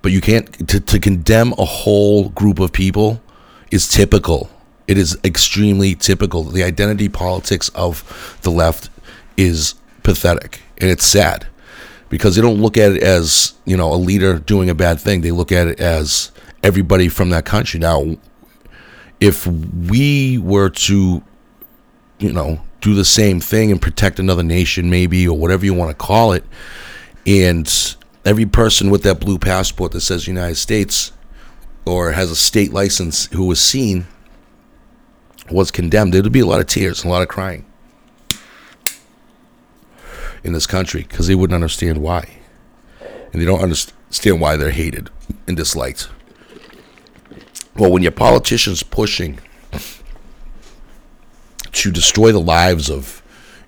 but 0.02 0.10
you 0.10 0.20
can't 0.20 0.68
to, 0.68 0.80
to 0.80 0.98
condemn 0.98 1.52
a 1.52 1.64
whole 1.64 2.30
group 2.30 2.58
of 2.58 2.72
people 2.72 3.22
is 3.70 3.88
typical. 3.88 4.50
It 4.86 4.98
is 4.98 5.16
extremely 5.24 5.94
typical. 5.94 6.42
The 6.42 6.64
identity 6.64 7.08
politics 7.08 7.68
of 7.70 8.38
the 8.42 8.50
left 8.50 8.90
is 9.36 9.74
pathetic 10.02 10.60
and 10.78 10.90
it's 10.90 11.04
sad 11.04 11.46
because 12.14 12.36
they 12.36 12.42
don't 12.42 12.62
look 12.62 12.76
at 12.76 12.92
it 12.92 13.02
as, 13.02 13.54
you 13.64 13.76
know, 13.76 13.92
a 13.92 13.96
leader 13.96 14.38
doing 14.38 14.70
a 14.70 14.74
bad 14.76 15.00
thing. 15.00 15.20
They 15.20 15.32
look 15.32 15.50
at 15.50 15.66
it 15.66 15.80
as 15.80 16.30
everybody 16.62 17.08
from 17.08 17.30
that 17.30 17.44
country. 17.44 17.80
Now, 17.80 18.06
if 19.18 19.48
we 19.48 20.38
were 20.38 20.70
to, 20.70 21.24
you 22.20 22.32
know, 22.32 22.60
do 22.80 22.94
the 22.94 23.04
same 23.04 23.40
thing 23.40 23.72
and 23.72 23.82
protect 23.82 24.20
another 24.20 24.44
nation, 24.44 24.88
maybe, 24.90 25.26
or 25.26 25.36
whatever 25.36 25.64
you 25.64 25.74
want 25.74 25.90
to 25.90 25.96
call 25.96 26.30
it, 26.30 26.44
and 27.26 27.96
every 28.24 28.46
person 28.46 28.90
with 28.90 29.02
that 29.02 29.18
blue 29.18 29.36
passport 29.36 29.90
that 29.90 30.02
says 30.02 30.28
United 30.28 30.54
States 30.54 31.10
or 31.84 32.12
has 32.12 32.30
a 32.30 32.36
state 32.36 32.72
license 32.72 33.26
who 33.32 33.44
was 33.44 33.58
seen 33.58 34.06
was 35.50 35.72
condemned, 35.72 36.14
there'd 36.14 36.30
be 36.30 36.38
a 36.38 36.46
lot 36.46 36.60
of 36.60 36.68
tears 36.68 37.02
and 37.02 37.10
a 37.10 37.12
lot 37.12 37.22
of 37.22 37.28
crying 37.28 37.66
in 40.44 40.52
this 40.52 40.66
country 40.66 41.02
because 41.02 41.26
they 41.26 41.34
wouldn't 41.34 41.54
understand 41.54 41.98
why. 41.98 42.38
And 43.32 43.42
they 43.42 43.46
don't 43.46 43.62
understand 43.62 44.40
why 44.40 44.56
they're 44.56 44.70
hated 44.70 45.10
and 45.48 45.56
disliked. 45.56 46.08
Well, 47.74 47.90
when 47.90 48.02
your 48.02 48.12
politician's 48.12 48.84
pushing 48.84 49.40
to 51.72 51.90
destroy 51.90 52.30
the 52.30 52.40
lives 52.40 52.88
of 52.88 53.22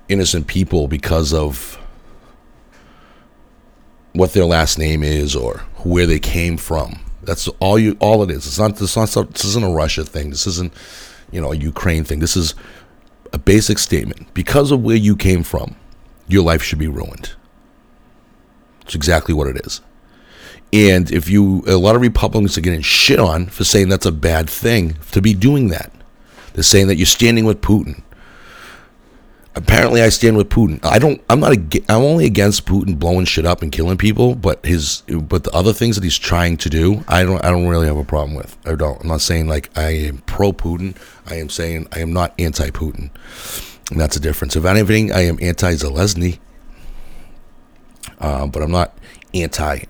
innocent 0.09 0.47
people 0.47 0.87
because 0.87 1.35
of 1.35 1.79
what 4.13 4.33
their 4.33 4.45
last 4.45 4.79
name 4.79 5.03
is 5.03 5.35
or 5.35 5.59
where 5.85 6.07
they 6.07 6.19
came 6.19 6.57
from. 6.57 7.01
That's 7.23 7.49
all 7.61 7.79
you 7.79 7.97
all 8.01 8.23
it 8.23 8.31
is. 8.31 8.47
It's 8.47 8.59
not 8.59 8.77
this, 8.77 8.97
not 8.97 9.13
this 9.13 9.45
isn't 9.45 9.65
a 9.65 9.69
Russia 9.69 10.05
thing. 10.05 10.31
This 10.31 10.47
isn't 10.47 10.73
you 11.33 11.41
know 11.41 11.53
a 11.53 11.57
Ukraine 11.57 12.05
thing. 12.05 12.21
This 12.21 12.37
is 12.37 12.55
a 13.33 13.39
basic 13.39 13.79
statement. 13.79 14.33
Because 14.33 14.71
of 14.71 14.83
where 14.83 14.97
you 14.97 15.17
came 15.17 15.43
from, 15.43 15.75
your 16.29 16.43
life 16.43 16.63
should 16.63 16.79
be 16.79 16.89
ruined. 16.89 17.33
It's 18.83 18.95
exactly 18.95 19.35
what 19.35 19.49
it 19.49 19.67
is. 19.67 19.81
And 20.73 21.11
if 21.11 21.29
you 21.29 21.63
a 21.67 21.77
lot 21.77 21.97
of 21.97 22.03
Republicans 22.03 22.59
are 22.59 22.63
getting 22.63 22.83
shit 22.83 23.19
on 23.19 23.47
for 23.47 23.65
saying 23.65 23.89
that's 23.89 24.07
a 24.07 24.13
bad 24.13 24.51
thing 24.51 24.97
to 25.13 25.23
be 25.23 25.35
doing 25.35 25.69
that. 25.69 25.93
They're 26.55 26.63
saying 26.63 26.89
that 26.89 26.97
you're 26.97 27.07
standing 27.07 27.45
with 27.45 27.61
Putin. 27.61 28.03
Apparently, 29.55 30.03
I 30.03 30.11
stand 30.11 30.37
with 30.37 30.51
Putin. 30.51 30.85
I 30.85 30.99
don't. 30.99 31.23
I'm 31.31 31.41
not. 31.41 31.53
I'm 31.89 32.03
only 32.03 32.27
against 32.27 32.67
Putin 32.67 32.99
blowing 32.99 33.25
shit 33.25 33.47
up 33.47 33.63
and 33.63 33.73
killing 33.73 33.97
people. 33.97 34.35
But 34.35 34.65
his. 34.67 35.03
But 35.09 35.45
the 35.45 35.51
other 35.53 35.73
things 35.73 35.97
that 35.97 36.05
he's 36.05 36.19
trying 36.19 36.59
to 36.59 36.69
do, 36.69 37.05
I 37.09 37.23
don't. 37.23 37.43
I 37.43 37.51
don't 37.51 37.67
really 37.67 37.87
have 37.87 37.97
a 37.97 38.05
problem 38.05 38.35
with. 38.35 38.55
I 38.67 38.75
don't. 38.75 39.01
I'm 39.01 39.09
not 39.09 39.23
saying 39.23 39.49
like 39.49 39.71
I 39.77 39.91
am 39.91 40.19
pro 40.19 40.53
Putin. 40.53 40.95
I 41.27 41.37
am 41.37 41.49
saying 41.49 41.89
I 41.93 42.01
am 42.01 42.13
not 42.13 42.35
anti 42.39 42.69
Putin. 42.71 43.11
And 43.91 44.01
that's 44.01 44.17
a 44.17 44.21
difference. 44.21 44.57
If 44.57 44.65
anything, 44.65 45.13
I 45.13 45.21
am 45.21 45.39
anti 45.41 45.75
Zelensky. 45.75 46.39
Uh, 48.19 48.47
but 48.47 48.63
I'm 48.63 48.71
not 48.71 48.97
anti 49.35 49.85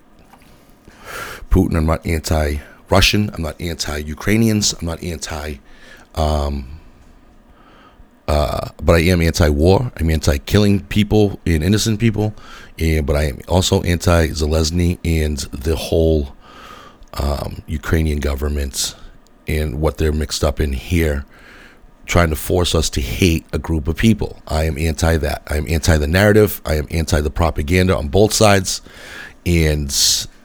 Putin. 1.50 1.76
I'm 1.76 1.86
not 1.86 2.06
anti 2.06 2.56
Russian. 2.90 3.30
I'm 3.32 3.42
not 3.42 3.60
anti 3.60 3.98
Ukrainians. 3.98 4.74
I'm 4.74 4.86
not 4.86 5.02
anti 5.02 5.58
um, 6.16 6.76
uh, 8.28 8.70
but 8.82 8.94
I 8.96 9.00
am 9.00 9.20
anti-war. 9.20 9.92
I'm 9.96 10.10
anti-killing 10.10 10.86
people 10.86 11.38
and 11.46 11.62
innocent 11.62 12.00
people, 12.00 12.34
and 12.78 13.06
but 13.06 13.14
I 13.14 13.24
am 13.24 13.40
also 13.46 13.82
anti-Zelensky 13.82 14.98
and 15.04 15.38
the 15.52 15.76
whole 15.76 16.34
um, 17.14 17.62
Ukrainian 17.66 18.18
government 18.18 18.96
and 19.46 19.80
what 19.80 19.98
they're 19.98 20.12
mixed 20.12 20.42
up 20.42 20.58
in 20.58 20.72
here, 20.72 21.24
trying 22.06 22.30
to 22.30 22.36
force 22.36 22.74
us 22.74 22.88
to 22.90 23.00
hate 23.00 23.44
a 23.52 23.58
group 23.58 23.88
of 23.88 23.96
people. 23.96 24.40
I 24.46 24.64
am 24.64 24.78
anti 24.78 25.16
that. 25.18 25.42
I 25.46 25.56
am 25.56 25.68
anti 25.68 25.98
the 25.98 26.06
narrative. 26.06 26.60
I 26.64 26.76
am 26.76 26.86
anti 26.90 27.20
the 27.20 27.30
propaganda 27.30 27.96
on 27.96 28.08
both 28.08 28.32
sides, 28.32 28.80
and 29.44 29.94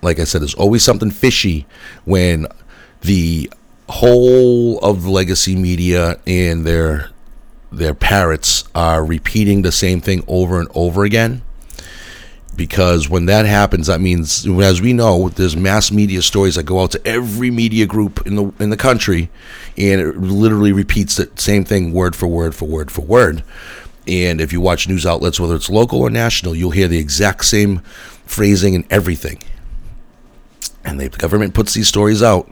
like 0.01 0.19
I 0.19 0.25
said, 0.25 0.41
there's 0.41 0.55
always 0.55 0.83
something 0.83 1.11
fishy 1.11 1.65
when 2.05 2.47
the 3.01 3.51
whole 3.89 4.79
of 4.79 5.05
legacy 5.05 5.55
media 5.55 6.19
and 6.25 6.65
their 6.65 7.09
their 7.71 7.93
parrots 7.93 8.63
are 8.75 9.03
repeating 9.03 9.61
the 9.61 9.71
same 9.71 10.01
thing 10.01 10.23
over 10.27 10.59
and 10.59 10.69
over 10.75 11.03
again 11.03 11.41
because 12.55 13.07
when 13.09 13.25
that 13.25 13.45
happens 13.45 13.87
that 13.87 14.01
means 14.01 14.45
as 14.47 14.81
we 14.81 14.93
know 14.93 15.29
there's 15.29 15.55
mass 15.55 15.91
media 15.91 16.21
stories 16.21 16.55
that 16.55 16.63
go 16.63 16.81
out 16.81 16.91
to 16.91 17.07
every 17.07 17.49
media 17.49 17.85
group 17.85 18.25
in 18.27 18.35
the 18.35 18.51
in 18.59 18.69
the 18.69 18.77
country 18.77 19.29
and 19.77 20.01
it 20.01 20.17
literally 20.17 20.71
repeats 20.71 21.15
the 21.15 21.29
same 21.35 21.63
thing 21.63 21.93
word 21.93 22.15
for 22.15 22.27
word 22.27 22.53
for 22.53 22.65
word 22.65 22.91
for 22.91 23.01
word. 23.01 23.43
And 24.07 24.41
if 24.41 24.51
you 24.51 24.59
watch 24.59 24.87
news 24.87 25.05
outlets 25.05 25.39
whether 25.39 25.55
it's 25.55 25.69
local 25.69 26.01
or 26.01 26.09
national 26.09 26.55
you'll 26.55 26.71
hear 26.71 26.87
the 26.87 26.99
exact 26.99 27.45
same 27.45 27.79
phrasing 28.25 28.75
and 28.75 28.85
everything. 28.89 29.41
And 30.83 30.99
the 30.99 31.09
government 31.09 31.53
puts 31.53 31.73
these 31.73 31.87
stories 31.87 32.21
out 32.21 32.51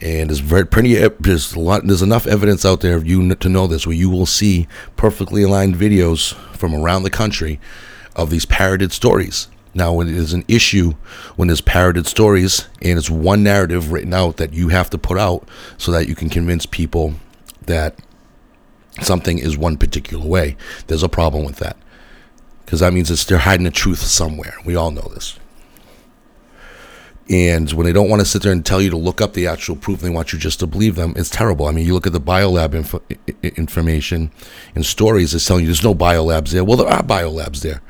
and 0.00 0.30
there's 0.30 0.40
very 0.40 0.66
plenty 0.66 0.94
there's 1.20 1.54
a 1.54 1.60
lot 1.60 1.86
there's 1.86 2.02
enough 2.02 2.26
evidence 2.26 2.64
out 2.64 2.80
there 2.80 2.98
you 2.98 3.34
to 3.34 3.48
know 3.48 3.66
this 3.66 3.86
where 3.86 3.96
you 3.96 4.10
will 4.10 4.26
see 4.26 4.66
perfectly 4.96 5.42
aligned 5.42 5.74
videos 5.74 6.34
from 6.56 6.74
around 6.74 7.02
the 7.02 7.10
country 7.10 7.60
of 8.16 8.30
these 8.30 8.44
parroted 8.44 8.92
stories. 8.92 9.48
Now 9.74 9.94
when 9.94 10.08
it 10.08 10.14
is 10.14 10.32
an 10.32 10.44
issue 10.48 10.94
when 11.36 11.48
there's 11.48 11.62
parroted 11.62 12.06
stories 12.06 12.68
and 12.82 12.98
it's 12.98 13.08
one 13.08 13.42
narrative 13.42 13.90
written 13.90 14.12
out 14.12 14.36
that 14.36 14.52
you 14.52 14.68
have 14.68 14.90
to 14.90 14.98
put 14.98 15.18
out 15.18 15.48
so 15.78 15.90
that 15.92 16.08
you 16.08 16.14
can 16.14 16.28
convince 16.28 16.66
people 16.66 17.14
that 17.62 17.96
something 19.00 19.38
is 19.38 19.56
one 19.56 19.78
particular 19.78 20.26
way 20.26 20.56
there's 20.88 21.02
a 21.02 21.08
problem 21.08 21.44
with 21.44 21.56
that. 21.56 21.76
Because 22.64 22.80
that 22.80 22.92
means 22.92 23.10
it's 23.10 23.24
they're 23.24 23.38
hiding 23.38 23.64
the 23.64 23.70
truth 23.70 24.00
somewhere. 24.00 24.54
We 24.64 24.76
all 24.76 24.90
know 24.90 25.10
this 25.14 25.38
and 27.32 27.72
when 27.72 27.86
they 27.86 27.94
don't 27.94 28.10
want 28.10 28.20
to 28.20 28.26
sit 28.26 28.42
there 28.42 28.52
and 28.52 28.64
tell 28.64 28.82
you 28.82 28.90
to 28.90 28.96
look 28.96 29.22
up 29.22 29.32
the 29.32 29.46
actual 29.46 29.74
proof, 29.74 30.00
they 30.00 30.10
want 30.10 30.34
you 30.34 30.38
just 30.38 30.60
to 30.60 30.66
believe 30.66 30.96
them. 30.96 31.14
It's 31.16 31.30
terrible. 31.30 31.66
I 31.66 31.72
mean, 31.72 31.86
you 31.86 31.94
look 31.94 32.06
at 32.06 32.12
the 32.12 32.20
biolab 32.20 32.74
info, 32.74 33.00
information 33.42 34.30
and 34.74 34.84
stories, 34.84 35.34
it's 35.34 35.46
telling 35.46 35.62
you 35.62 35.68
there's 35.68 35.82
no 35.82 35.94
biolabs 35.94 36.50
there. 36.50 36.62
Well, 36.62 36.76
there 36.76 36.88
are 36.88 37.02
biolabs 37.02 37.62
there. 37.62 37.80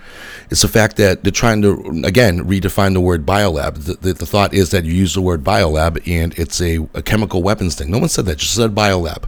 It's 0.48 0.62
the 0.62 0.68
fact 0.68 0.96
that 0.98 1.24
they're 1.24 1.32
trying 1.32 1.60
to, 1.62 2.02
again, 2.04 2.44
redefine 2.44 2.92
the 2.92 3.00
word 3.00 3.26
biolab. 3.26 3.84
The, 3.84 3.94
the, 3.94 4.12
the 4.12 4.26
thought 4.26 4.54
is 4.54 4.70
that 4.70 4.84
you 4.84 4.92
use 4.92 5.14
the 5.14 5.22
word 5.22 5.42
biolab 5.42 6.00
and 6.06 6.38
it's 6.38 6.60
a, 6.60 6.88
a 6.94 7.02
chemical 7.02 7.42
weapons 7.42 7.74
thing. 7.74 7.90
No 7.90 7.98
one 7.98 8.10
said 8.10 8.26
that, 8.26 8.38
just 8.38 8.54
said 8.54 8.76
biolab. 8.76 9.24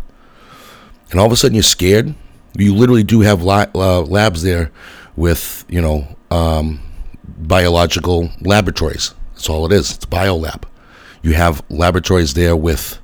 And 1.10 1.18
all 1.18 1.26
of 1.26 1.32
a 1.32 1.36
sudden 1.36 1.56
you're 1.56 1.64
scared. 1.64 2.14
You 2.56 2.72
literally 2.72 3.02
do 3.02 3.22
have 3.22 3.42
li- 3.42 3.66
uh, 3.74 4.02
labs 4.02 4.44
there 4.44 4.70
with, 5.16 5.64
you 5.68 5.80
know, 5.80 6.16
um, 6.30 6.80
biological 7.24 8.30
laboratories 8.40 9.12
that's 9.44 9.50
all 9.50 9.66
it 9.66 9.72
is. 9.72 9.92
It's 9.92 10.06
biolab. 10.06 10.62
You 11.22 11.34
have 11.34 11.62
laboratories 11.68 12.32
there 12.32 12.56
with 12.56 12.98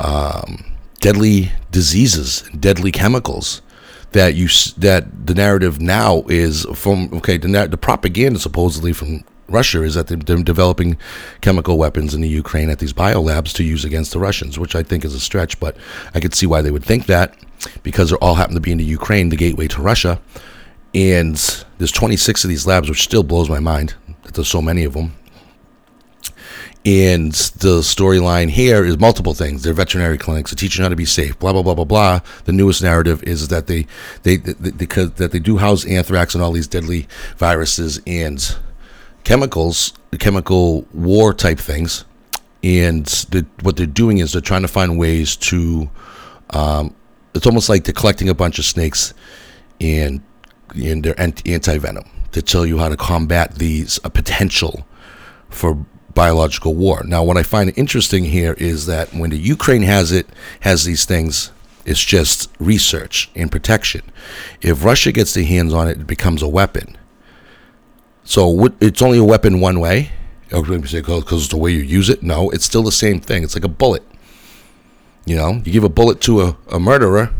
um, 0.00 0.64
deadly 0.98 1.52
diseases, 1.70 2.42
deadly 2.58 2.90
chemicals 2.90 3.62
that 4.10 4.34
you 4.34 4.48
that 4.78 5.26
the 5.28 5.34
narrative 5.34 5.80
now 5.80 6.24
is 6.26 6.66
from 6.74 7.08
okay 7.14 7.36
the 7.36 7.68
the 7.70 7.76
propaganda 7.76 8.40
supposedly 8.40 8.92
from 8.92 9.22
Russia 9.48 9.84
is 9.84 9.94
that 9.94 10.08
they're, 10.08 10.16
they're 10.16 10.42
developing 10.42 10.98
chemical 11.40 11.78
weapons 11.78 12.14
in 12.14 12.20
the 12.20 12.28
Ukraine 12.28 12.68
at 12.68 12.80
these 12.80 12.92
biolabs 12.92 13.52
to 13.54 13.62
use 13.62 13.84
against 13.84 14.10
the 14.12 14.18
Russians, 14.18 14.58
which 14.58 14.74
I 14.74 14.82
think 14.82 15.04
is 15.04 15.14
a 15.14 15.20
stretch, 15.20 15.60
but 15.60 15.76
I 16.14 16.18
could 16.18 16.34
see 16.34 16.46
why 16.46 16.62
they 16.62 16.72
would 16.72 16.84
think 16.84 17.06
that 17.06 17.36
because 17.84 18.08
they're 18.08 18.18
all 18.24 18.34
happen 18.34 18.54
to 18.54 18.60
be 18.60 18.72
in 18.72 18.78
the 18.78 18.84
Ukraine, 18.84 19.28
the 19.28 19.36
gateway 19.36 19.68
to 19.68 19.82
Russia. 19.82 20.20
And 20.94 21.36
there's 21.78 21.92
26 21.92 22.44
of 22.44 22.48
these 22.48 22.66
labs, 22.66 22.88
which 22.88 23.02
still 23.02 23.22
blows 23.22 23.48
my 23.48 23.60
mind 23.60 23.94
that 24.24 24.34
there's 24.34 24.48
so 24.48 24.62
many 24.62 24.82
of 24.82 24.94
them. 24.94 25.14
And 26.84 27.32
the 27.32 27.80
storyline 27.80 28.48
here 28.48 28.82
is 28.84 28.98
multiple 28.98 29.34
things. 29.34 29.62
They're 29.62 29.74
veterinary 29.74 30.16
clinics. 30.16 30.50
They're 30.50 30.56
teaching 30.56 30.82
how 30.82 30.88
to 30.88 30.96
be 30.96 31.04
safe. 31.04 31.38
Blah 31.38 31.52
blah 31.52 31.62
blah 31.62 31.74
blah 31.74 31.84
blah. 31.84 32.20
The 32.46 32.52
newest 32.52 32.82
narrative 32.82 33.22
is 33.24 33.48
that 33.48 33.66
they 33.66 33.86
they, 34.22 34.38
because 34.38 35.12
that 35.12 35.30
they 35.32 35.40
do 35.40 35.58
house 35.58 35.84
anthrax 35.84 36.34
and 36.34 36.42
all 36.42 36.52
these 36.52 36.66
deadly 36.66 37.06
viruses 37.36 38.00
and 38.06 38.56
chemicals, 39.24 39.92
chemical 40.18 40.86
war 40.94 41.34
type 41.34 41.58
things. 41.58 42.06
And 42.62 43.04
the, 43.06 43.46
what 43.62 43.76
they're 43.76 43.86
doing 43.86 44.18
is 44.18 44.32
they're 44.32 44.40
trying 44.40 44.62
to 44.62 44.68
find 44.68 44.98
ways 44.98 45.36
to. 45.36 45.90
Um, 46.50 46.94
it's 47.34 47.46
almost 47.46 47.68
like 47.68 47.84
they're 47.84 47.94
collecting 47.94 48.28
a 48.28 48.34
bunch 48.34 48.58
of 48.58 48.64
snakes 48.64 49.14
and 49.80 50.22
and 50.74 51.04
they're 51.04 51.20
anti 51.20 51.78
venom 51.78 52.04
to 52.32 52.42
tell 52.42 52.64
you 52.64 52.78
how 52.78 52.88
to 52.88 52.96
combat 52.96 53.56
these 53.56 54.00
a 54.04 54.10
potential 54.10 54.86
for 55.48 55.84
biological 56.20 56.74
war. 56.74 57.02
Now, 57.02 57.24
what 57.24 57.38
I 57.38 57.42
find 57.42 57.72
interesting 57.78 58.26
here 58.26 58.52
is 58.58 58.84
that 58.84 59.14
when 59.14 59.30
the 59.30 59.38
Ukraine 59.38 59.80
has 59.80 60.12
it, 60.12 60.26
has 60.60 60.84
these 60.84 61.06
things, 61.06 61.50
it's 61.86 62.04
just 62.04 62.50
research 62.58 63.30
and 63.34 63.50
protection. 63.50 64.02
If 64.60 64.84
Russia 64.84 65.12
gets 65.12 65.32
their 65.32 65.46
hands 65.46 65.72
on 65.72 65.88
it, 65.88 66.00
it 66.02 66.06
becomes 66.06 66.42
a 66.42 66.48
weapon. 66.60 66.98
So 68.22 68.68
it's 68.82 69.00
only 69.00 69.16
a 69.16 69.24
weapon 69.24 69.60
one 69.60 69.80
way. 69.80 70.10
Because 71.20 71.44
it's 71.44 71.52
the 71.52 71.56
way 71.56 71.70
you 71.70 71.80
use 71.80 72.10
it. 72.10 72.22
No, 72.22 72.50
it's 72.50 72.66
still 72.66 72.82
the 72.82 72.92
same 72.92 73.18
thing. 73.20 73.42
It's 73.42 73.54
like 73.54 73.64
a 73.64 73.76
bullet. 73.82 74.04
You 75.24 75.36
know, 75.36 75.62
you 75.64 75.72
give 75.72 75.84
a 75.84 75.88
bullet 75.88 76.20
to 76.22 76.42
a, 76.42 76.56
a 76.68 76.78
murderer, 76.78 77.32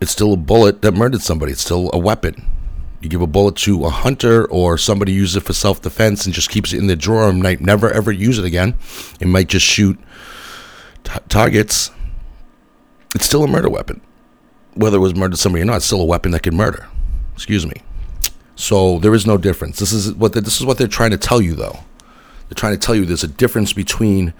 it's 0.00 0.12
still 0.12 0.32
a 0.34 0.36
bullet 0.36 0.80
that 0.82 0.92
murdered 0.92 1.22
somebody. 1.22 1.50
It's 1.50 1.62
still 1.62 1.90
a 1.92 1.98
weapon. 1.98 2.46
You 3.00 3.08
give 3.08 3.22
a 3.22 3.26
bullet 3.26 3.56
to 3.56 3.86
a 3.86 3.90
hunter 3.90 4.44
or 4.46 4.76
somebody 4.76 5.12
uses 5.12 5.36
it 5.36 5.44
for 5.44 5.52
self 5.54 5.80
defense 5.80 6.26
and 6.26 6.34
just 6.34 6.50
keeps 6.50 6.72
it 6.72 6.78
in 6.78 6.86
the 6.86 6.96
drawer 6.96 7.28
and 7.28 7.42
might 7.42 7.60
never 7.60 7.90
ever 7.90 8.12
use 8.12 8.38
it 8.38 8.44
again. 8.44 8.74
It 9.20 9.26
might 9.26 9.48
just 9.48 9.64
shoot 9.64 9.98
t- 11.04 11.12
targets. 11.28 11.90
It's 13.14 13.24
still 13.24 13.42
a 13.42 13.48
murder 13.48 13.70
weapon. 13.70 14.00
Whether 14.74 14.98
it 14.98 15.00
was 15.00 15.14
murdered 15.14 15.38
somebody 15.38 15.62
or 15.62 15.64
not, 15.64 15.76
it's 15.76 15.86
still 15.86 16.00
a 16.00 16.04
weapon 16.04 16.32
that 16.32 16.42
can 16.42 16.56
murder. 16.56 16.86
Excuse 17.34 17.66
me. 17.66 17.82
So 18.54 18.98
there 18.98 19.14
is 19.14 19.26
no 19.26 19.38
difference. 19.38 19.78
This 19.78 19.92
is 19.92 20.12
what 20.14 20.34
the, 20.34 20.42
this 20.42 20.60
is 20.60 20.66
what 20.66 20.76
they're 20.76 20.86
trying 20.86 21.10
to 21.10 21.16
tell 21.16 21.40
you, 21.40 21.54
though. 21.54 21.80
They're 22.48 22.54
trying 22.54 22.74
to 22.74 22.78
tell 22.78 22.94
you 22.94 23.06
there's 23.06 23.24
a 23.24 23.28
difference 23.28 23.72
between 23.72 24.34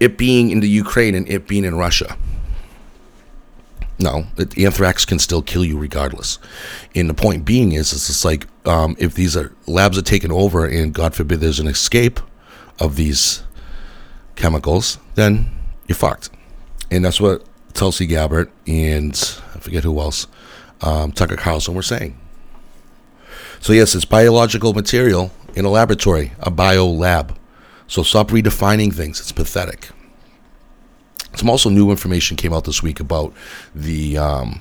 it 0.00 0.16
being 0.16 0.50
in 0.50 0.60
the 0.60 0.68
Ukraine 0.68 1.14
and 1.14 1.28
it 1.28 1.46
being 1.46 1.64
in 1.64 1.76
Russia. 1.76 2.16
No, 3.98 4.26
anthrax 4.56 5.04
can 5.04 5.18
still 5.18 5.40
kill 5.40 5.64
you 5.64 5.78
regardless. 5.78 6.38
And 6.94 7.08
the 7.08 7.14
point 7.14 7.44
being 7.44 7.72
is, 7.72 7.92
it's 7.92 8.24
like 8.24 8.46
um, 8.66 8.96
if 8.98 9.14
these 9.14 9.36
are 9.36 9.54
labs 9.66 9.96
are 9.96 10.02
taken 10.02 10.32
over, 10.32 10.66
and 10.66 10.92
God 10.92 11.14
forbid 11.14 11.40
there's 11.40 11.60
an 11.60 11.68
escape 11.68 12.20
of 12.80 12.96
these 12.96 13.44
chemicals, 14.36 14.98
then 15.14 15.50
you're 15.86 15.96
fucked. 15.96 16.30
And 16.90 17.04
that's 17.04 17.20
what 17.20 17.44
Tulsi 17.72 18.06
Gabbard 18.06 18.50
and 18.66 19.12
I 19.54 19.58
forget 19.58 19.84
who 19.84 20.00
else, 20.00 20.26
um, 20.80 21.12
Tucker 21.12 21.36
Carlson 21.36 21.74
were 21.74 21.82
saying. 21.82 22.18
So 23.60 23.72
yes, 23.72 23.94
it's 23.94 24.04
biological 24.04 24.74
material 24.74 25.32
in 25.54 25.64
a 25.64 25.70
laboratory, 25.70 26.32
a 26.40 26.50
bio 26.50 26.86
lab. 26.86 27.36
So 27.86 28.02
stop 28.02 28.28
redefining 28.28 28.92
things. 28.92 29.20
It's 29.20 29.32
pathetic. 29.32 29.90
Some 31.36 31.50
also 31.50 31.68
new 31.70 31.90
information 31.90 32.36
came 32.36 32.52
out 32.52 32.64
this 32.64 32.82
week 32.82 33.00
about 33.00 33.32
the 33.74 34.18
um, 34.18 34.60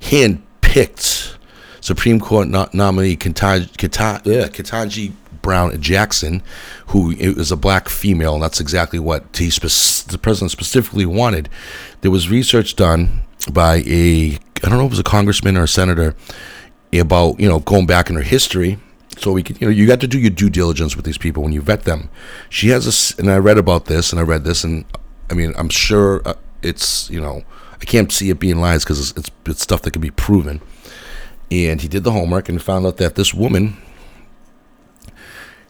hand-picked 0.00 1.36
Supreme 1.80 2.20
Court 2.20 2.48
no- 2.48 2.68
nominee 2.72 3.16
Ketanji, 3.16 5.12
Brown 5.42 5.80
Jackson, 5.80 6.42
who 6.88 7.12
is 7.12 7.50
a 7.50 7.56
black 7.56 7.88
female, 7.88 8.34
and 8.34 8.42
that's 8.42 8.60
exactly 8.60 8.98
what 8.98 9.34
spe- 9.34 10.06
the 10.08 10.18
president 10.18 10.50
specifically 10.50 11.06
wanted. 11.06 11.48
There 12.02 12.10
was 12.10 12.28
research 12.28 12.76
done 12.76 13.22
by 13.50 13.82
a 13.86 14.38
I 14.62 14.68
don't 14.68 14.78
know 14.78 14.84
if 14.84 14.88
it 14.88 14.90
was 14.90 14.98
a 14.98 15.04
congressman 15.04 15.56
or 15.56 15.62
a 15.62 15.68
senator 15.68 16.14
about 16.92 17.40
you 17.40 17.48
know 17.48 17.60
going 17.60 17.86
back 17.86 18.10
in 18.10 18.16
her 18.16 18.22
history 18.22 18.78
so 19.16 19.32
we 19.32 19.42
can 19.42 19.56
you 19.60 19.66
know 19.66 19.70
you 19.70 19.86
got 19.86 20.00
to 20.00 20.06
do 20.06 20.18
your 20.18 20.30
due 20.30 20.50
diligence 20.50 20.96
with 20.96 21.04
these 21.04 21.16
people 21.16 21.42
when 21.42 21.52
you 21.52 21.60
vet 21.60 21.84
them 21.84 22.10
she 22.48 22.68
has 22.68 22.86
a 23.16 23.20
and 23.20 23.30
i 23.30 23.38
read 23.38 23.56
about 23.56 23.86
this 23.86 24.12
and 24.12 24.20
i 24.20 24.22
read 24.22 24.44
this 24.44 24.64
and 24.64 24.84
I 25.30 25.34
mean, 25.34 25.54
I'm 25.56 25.68
sure 25.68 26.20
uh, 26.26 26.34
it's 26.62 27.08
you 27.08 27.20
know 27.20 27.44
I 27.80 27.84
can't 27.84 28.12
see 28.12 28.30
it 28.30 28.38
being 28.38 28.60
lies 28.60 28.84
because 28.84 29.10
it's, 29.10 29.18
it's, 29.18 29.30
it's 29.46 29.62
stuff 29.62 29.82
that 29.82 29.92
can 29.92 30.02
be 30.02 30.10
proven. 30.10 30.60
And 31.50 31.80
he 31.80 31.88
did 31.88 32.04
the 32.04 32.12
homework 32.12 32.48
and 32.48 32.62
found 32.62 32.86
out 32.86 32.98
that 32.98 33.14
this 33.16 33.34
woman 33.34 33.76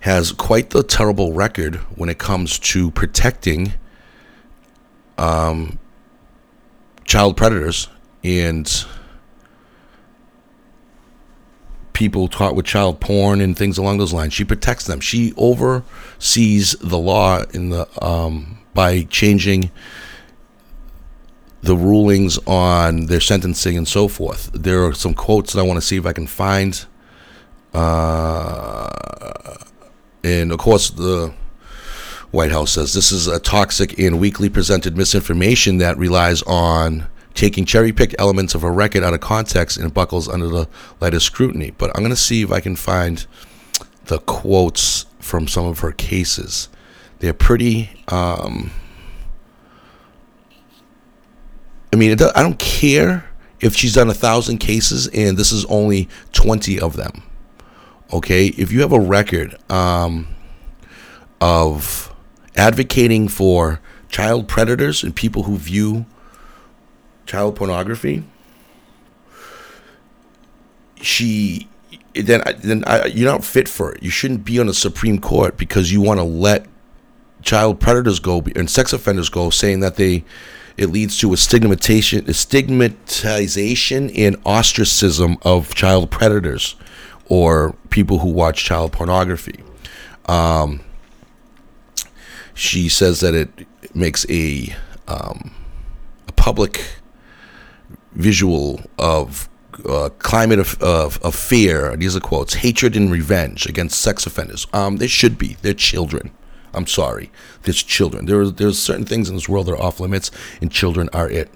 has 0.01 0.33
quite 0.33 0.71
the 0.71 0.83
terrible 0.83 1.33
record 1.33 1.77
when 1.97 2.09
it 2.09 2.19
comes 2.19 2.59
to 2.59 2.91
protecting 2.91 3.75
um, 5.19 5.79
child 7.05 7.37
predators 7.37 7.89
and 8.25 8.85
people 11.93 12.29
caught 12.29 12.55
with 12.55 12.65
child 12.65 13.01
porn 13.01 13.41
and 13.41 13.57
things 13.57 13.77
along 13.77 13.99
those 13.99 14.13
lines. 14.13 14.33
She 14.33 14.45
protects 14.45 14.87
them. 14.87 15.01
She 15.01 15.35
oversees 15.37 16.73
the 16.81 16.99
law 16.99 17.45
in 17.53 17.71
the 17.71 17.87
um, 18.05 18.60
by 18.75 19.03
changing 19.05 19.71
the 21.63 21.77
rulings 21.77 22.39
on 22.47 23.07
their 23.07 23.21
sentencing 23.21 23.77
and 23.77 23.87
so 23.87 24.09
forth. 24.09 24.51
There 24.53 24.85
are 24.87 24.95
some 24.95 25.15
quotes 25.15 25.53
that 25.53 25.61
I 25.61 25.63
want 25.63 25.77
to 25.77 25.87
see 25.87 25.97
if 25.97 26.07
I 26.07 26.13
can 26.13 26.27
find. 26.27 26.85
Uh, 27.75 28.89
and 30.25 30.53
of 30.53 30.59
course, 30.59 30.91
the 30.91 31.35
White 32.31 32.53
House 32.53 32.73
says 32.73 32.95
this 32.95 33.13
is 33.13 33.27
a 33.27 33.41
toxic 33.41 33.99
and 33.99 34.21
weakly 34.21 34.49
presented 34.49 34.97
misinformation 34.97 35.79
that 35.79 35.99
relies 35.99 36.43
on 36.43 37.07
taking 37.35 37.65
cherry 37.65 37.93
picked 37.93 38.15
elements 38.19 38.55
of 38.55 38.63
a 38.63 38.71
record 38.71 39.03
out 39.03 39.15
of 39.15 39.21
context 39.21 39.77
and 39.77 39.93
buckles 39.93 40.29
under 40.29 40.49
the 40.49 40.69
light 41.01 41.15
of 41.15 41.23
scrutiny. 41.23 41.73
But 41.77 41.91
I'm 41.95 42.03
going 42.03 42.11
to 42.11 42.17
see 42.17 42.43
if 42.43 42.53
I 42.53 42.61
can 42.61 42.77
find 42.77 43.27
the 44.07 44.19
quotes 44.19 45.07
from 45.19 45.47
some 45.47 45.67
of 45.67 45.81
her 45.81 45.93
cases. 45.93 46.69
They're 47.21 47.35
pretty. 47.35 47.91
Um, 48.09 48.71
I 51.93 51.97
mean, 51.97 52.13
I 52.13 52.43
don't 52.43 52.59
care 52.59 53.31
if 53.61 53.77
she's 53.77 53.95
done 53.95 54.09
a 54.09 54.15
thousand 54.15 54.59
cases 54.59 55.07
and 55.09 55.37
this 55.37 55.53
is 55.53 55.65
only 55.67 56.09
20 56.33 56.81
of 56.81 56.97
them. 56.97 57.23
Okay, 58.13 58.47
if 58.47 58.73
you 58.73 58.81
have 58.81 58.93
a 58.93 58.99
record 58.99 59.57
um, 59.71 60.29
of 61.41 62.13
advocating 62.57 63.29
for 63.29 63.81
child 64.09 64.49
predators 64.49 65.05
and 65.05 65.15
people 65.15 65.45
who 65.45 65.57
view 65.57 66.07
child 67.27 67.55
pornography, 67.55 68.25
she 71.01 71.69
then 72.15 72.43
then 72.59 72.83
I, 72.87 73.07
you're 73.07 73.31
not 73.31 73.45
fit 73.45 73.69
for 73.69 73.93
it. 73.93 74.03
You 74.03 74.11
shouldn't 74.11 74.45
be 74.45 74.59
on 74.59 74.67
the 74.67 74.75
Supreme 74.75 75.21
Court 75.21 75.57
because 75.57 75.93
you 75.93 76.01
want 76.01 76.19
to 76.19 76.25
let 76.25 76.67
child 77.43 77.81
predators 77.81 78.21
go 78.21 78.45
and 78.57 78.71
sex 78.71 78.93
offenders 78.93 79.29
go, 79.29 79.51
saying 79.51 79.81
that 79.81 79.97
they 79.97 80.25
it 80.77 80.89
leads 80.89 81.19
to 81.19 81.33
a 81.33 81.37
stigmatization, 81.37 82.33
stigmatization 82.33 84.09
and 84.11 84.37
ostracism 84.47 85.37
of 85.43 85.75
child 85.75 86.11
predators 86.11 86.75
or 87.27 87.75
people 87.91 88.21
who 88.21 88.31
watch 88.31 88.65
child 88.65 88.93
pornography. 88.93 89.63
Um, 90.27 90.81
she 92.55 92.89
says 92.89 93.21
that 93.21 93.35
it 93.35 93.51
makes 93.95 94.25
a 94.31 94.75
um, 95.09 95.53
a 96.29 96.33
public 96.33 96.83
visual 98.13 98.81
of 98.99 99.49
uh, 99.87 100.11
climate 100.19 100.59
of, 100.59 100.81
of, 100.83 101.21
of, 101.23 101.35
fear. 101.35 101.97
These 101.97 102.17
are 102.17 102.21
quotes: 102.21 102.55
hatred 102.55 102.97
and 102.97 103.11
revenge 103.11 103.67
against 103.67 104.01
sex 104.01 104.27
offenders. 104.27 104.67
Um, 104.73 104.97
they 104.97 105.07
should 105.07 105.39
be. 105.39 105.57
They're 105.63 105.75
children. 105.75 106.31
I'm 106.75 106.87
sorry. 106.87 107.31
There's 107.63 107.83
children. 107.83 108.27
There 108.27 108.41
are, 108.41 108.51
there's 108.51 108.79
certain 108.79 109.05
things 109.05 109.29
in 109.29 109.35
this 109.35 109.49
world 109.49 109.67
that 109.67 109.73
are 109.73 109.83
off 109.83 110.01
limits, 110.01 110.31
and 110.61 110.71
children 110.71 111.09
are 111.13 111.29
it. 111.29 111.51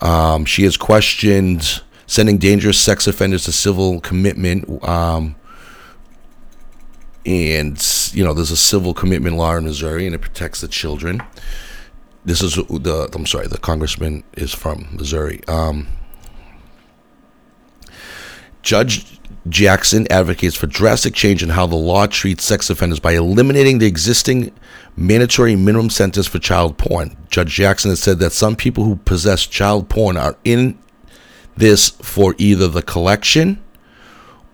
Um, 0.00 0.44
she 0.44 0.64
has 0.64 0.76
questioned 0.76 1.82
sending 2.06 2.36
dangerous 2.36 2.78
sex 2.78 3.06
offenders 3.06 3.44
to 3.44 3.52
civil 3.52 4.00
commitment. 4.00 4.82
Um, 4.84 5.36
and, 7.24 7.80
you 8.12 8.24
know, 8.24 8.34
there's 8.34 8.50
a 8.50 8.56
civil 8.56 8.94
commitment 8.94 9.36
law 9.36 9.56
in 9.56 9.64
Missouri, 9.64 10.06
and 10.06 10.14
it 10.14 10.20
protects 10.20 10.60
the 10.60 10.68
children. 10.68 11.22
This 12.24 12.42
is 12.42 12.56
the, 12.56 13.08
I'm 13.14 13.26
sorry, 13.26 13.46
the 13.46 13.58
congressman 13.58 14.24
is 14.34 14.52
from 14.52 14.88
Missouri. 14.92 15.40
Um, 15.48 15.86
Judge 18.62 19.18
Jackson 19.48 20.06
advocates 20.10 20.54
for 20.54 20.66
drastic 20.66 21.14
change 21.14 21.42
in 21.42 21.50
how 21.50 21.66
the 21.66 21.76
law 21.76 22.06
treats 22.06 22.44
sex 22.44 22.70
offenders 22.70 23.00
by 23.00 23.12
eliminating 23.12 23.78
the 23.78 23.86
existing 23.86 24.52
mandatory 24.96 25.56
minimum 25.56 25.90
sentence 25.90 26.26
for 26.26 26.38
child 26.38 26.78
porn. 26.78 27.16
Judge 27.28 27.52
Jackson 27.52 27.90
has 27.90 28.00
said 28.00 28.18
that 28.20 28.32
some 28.32 28.54
people 28.54 28.84
who 28.84 28.96
possess 28.96 29.46
child 29.46 29.88
porn 29.88 30.16
are 30.16 30.36
in 30.44 30.78
this 31.56 31.90
for 31.90 32.34
either 32.38 32.68
the 32.68 32.82
collection 32.82 33.62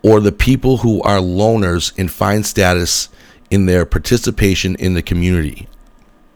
or 0.03 0.21
the 0.21 0.33
people 0.33 0.79
who 0.79 1.03
are 1.03 1.19
loners 1.19 1.97
in 1.99 2.09
fine 2.09 2.43
status 2.43 3.09
in 3.51 3.67
their 3.67 3.85
participation 3.85 4.75
in 4.77 4.95
the 4.95 5.03
community. 5.03 5.69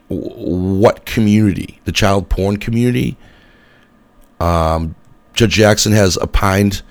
What 0.08 1.06
community? 1.06 1.80
The 1.84 1.92
child 1.92 2.28
porn 2.28 2.58
community? 2.58 3.16
Um, 4.40 4.94
Judge 5.32 5.52
Jackson 5.52 5.92
has 5.92 6.18
opined 6.18 6.82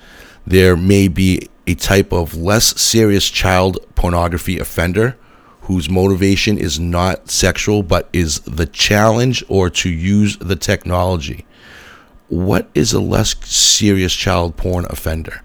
there 0.46 0.76
may 0.76 1.08
be 1.08 1.48
a 1.66 1.74
type 1.74 2.12
of 2.12 2.36
less 2.36 2.80
serious 2.80 3.28
child 3.30 3.78
pornography 3.94 4.58
offender 4.58 5.16
whose 5.62 5.88
motivation 5.88 6.58
is 6.58 6.80
not 6.80 7.30
sexual 7.30 7.82
but 7.82 8.08
is 8.12 8.40
the 8.40 8.66
challenge 8.66 9.44
or 9.48 9.70
to 9.70 9.88
use 9.88 10.36
the 10.38 10.56
technology. 10.56 11.46
What 12.28 12.68
is 12.74 12.92
a 12.92 13.00
less 13.00 13.36
serious 13.46 14.12
child 14.14 14.56
porn 14.56 14.86
offender? 14.88 15.42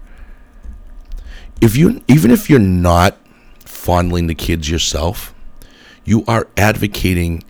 If 1.60 1.76
you 1.76 2.02
even 2.08 2.30
if 2.30 2.50
you're 2.50 2.58
not 2.58 3.16
fondling 3.64 4.26
the 4.26 4.34
kids 4.34 4.68
yourself, 4.68 5.34
you 6.04 6.24
are 6.26 6.48
advocating 6.56 7.44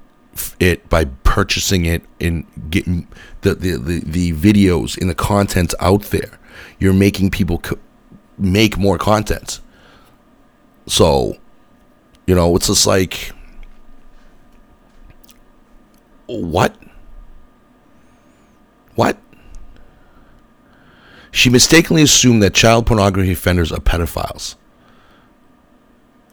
it 0.61 0.89
by 0.89 1.05
purchasing 1.25 1.85
it 1.85 2.03
and 2.21 2.47
getting 2.71 3.09
the, 3.43 3.55
the, 3.55 3.77
the, 3.77 4.01
the 4.01 4.33
videos 4.33 4.99
and 5.01 5.09
the 5.09 5.15
content 5.15 5.75
out 5.81 6.03
there. 6.05 6.39
You're 6.79 6.93
making 6.93 7.31
people 7.31 7.59
co- 7.59 7.79
make 8.37 8.79
more 8.79 8.99
content. 8.99 9.61
So, 10.87 11.37
you 12.27 12.35
know, 12.35 12.55
it's 12.57 12.69
just 12.69 12.87
like, 12.87 13.33
what? 16.27 16.77
What? 18.95 19.19
She 21.31 21.51
mistakenly 21.51 22.03
assumed 22.03 22.43
that 22.43 22.55
child 22.55 22.87
pornography 22.87 23.33
offenders 23.33 23.71
are 23.71 23.81
pedophiles. 23.81 24.57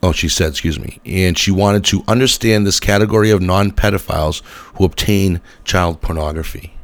Oh, 0.02 0.12
she 0.12 0.28
said, 0.28 0.50
excuse 0.50 0.78
me. 0.78 1.00
And 1.04 1.36
she 1.38 1.50
wanted 1.50 1.84
to 1.86 2.02
understand 2.06 2.66
this 2.66 2.80
category 2.80 3.30
of 3.30 3.40
non 3.42 3.70
pedophiles 3.72 4.42
who 4.74 4.84
obtain 4.84 5.40
child 5.64 6.00
pornography. 6.00 6.74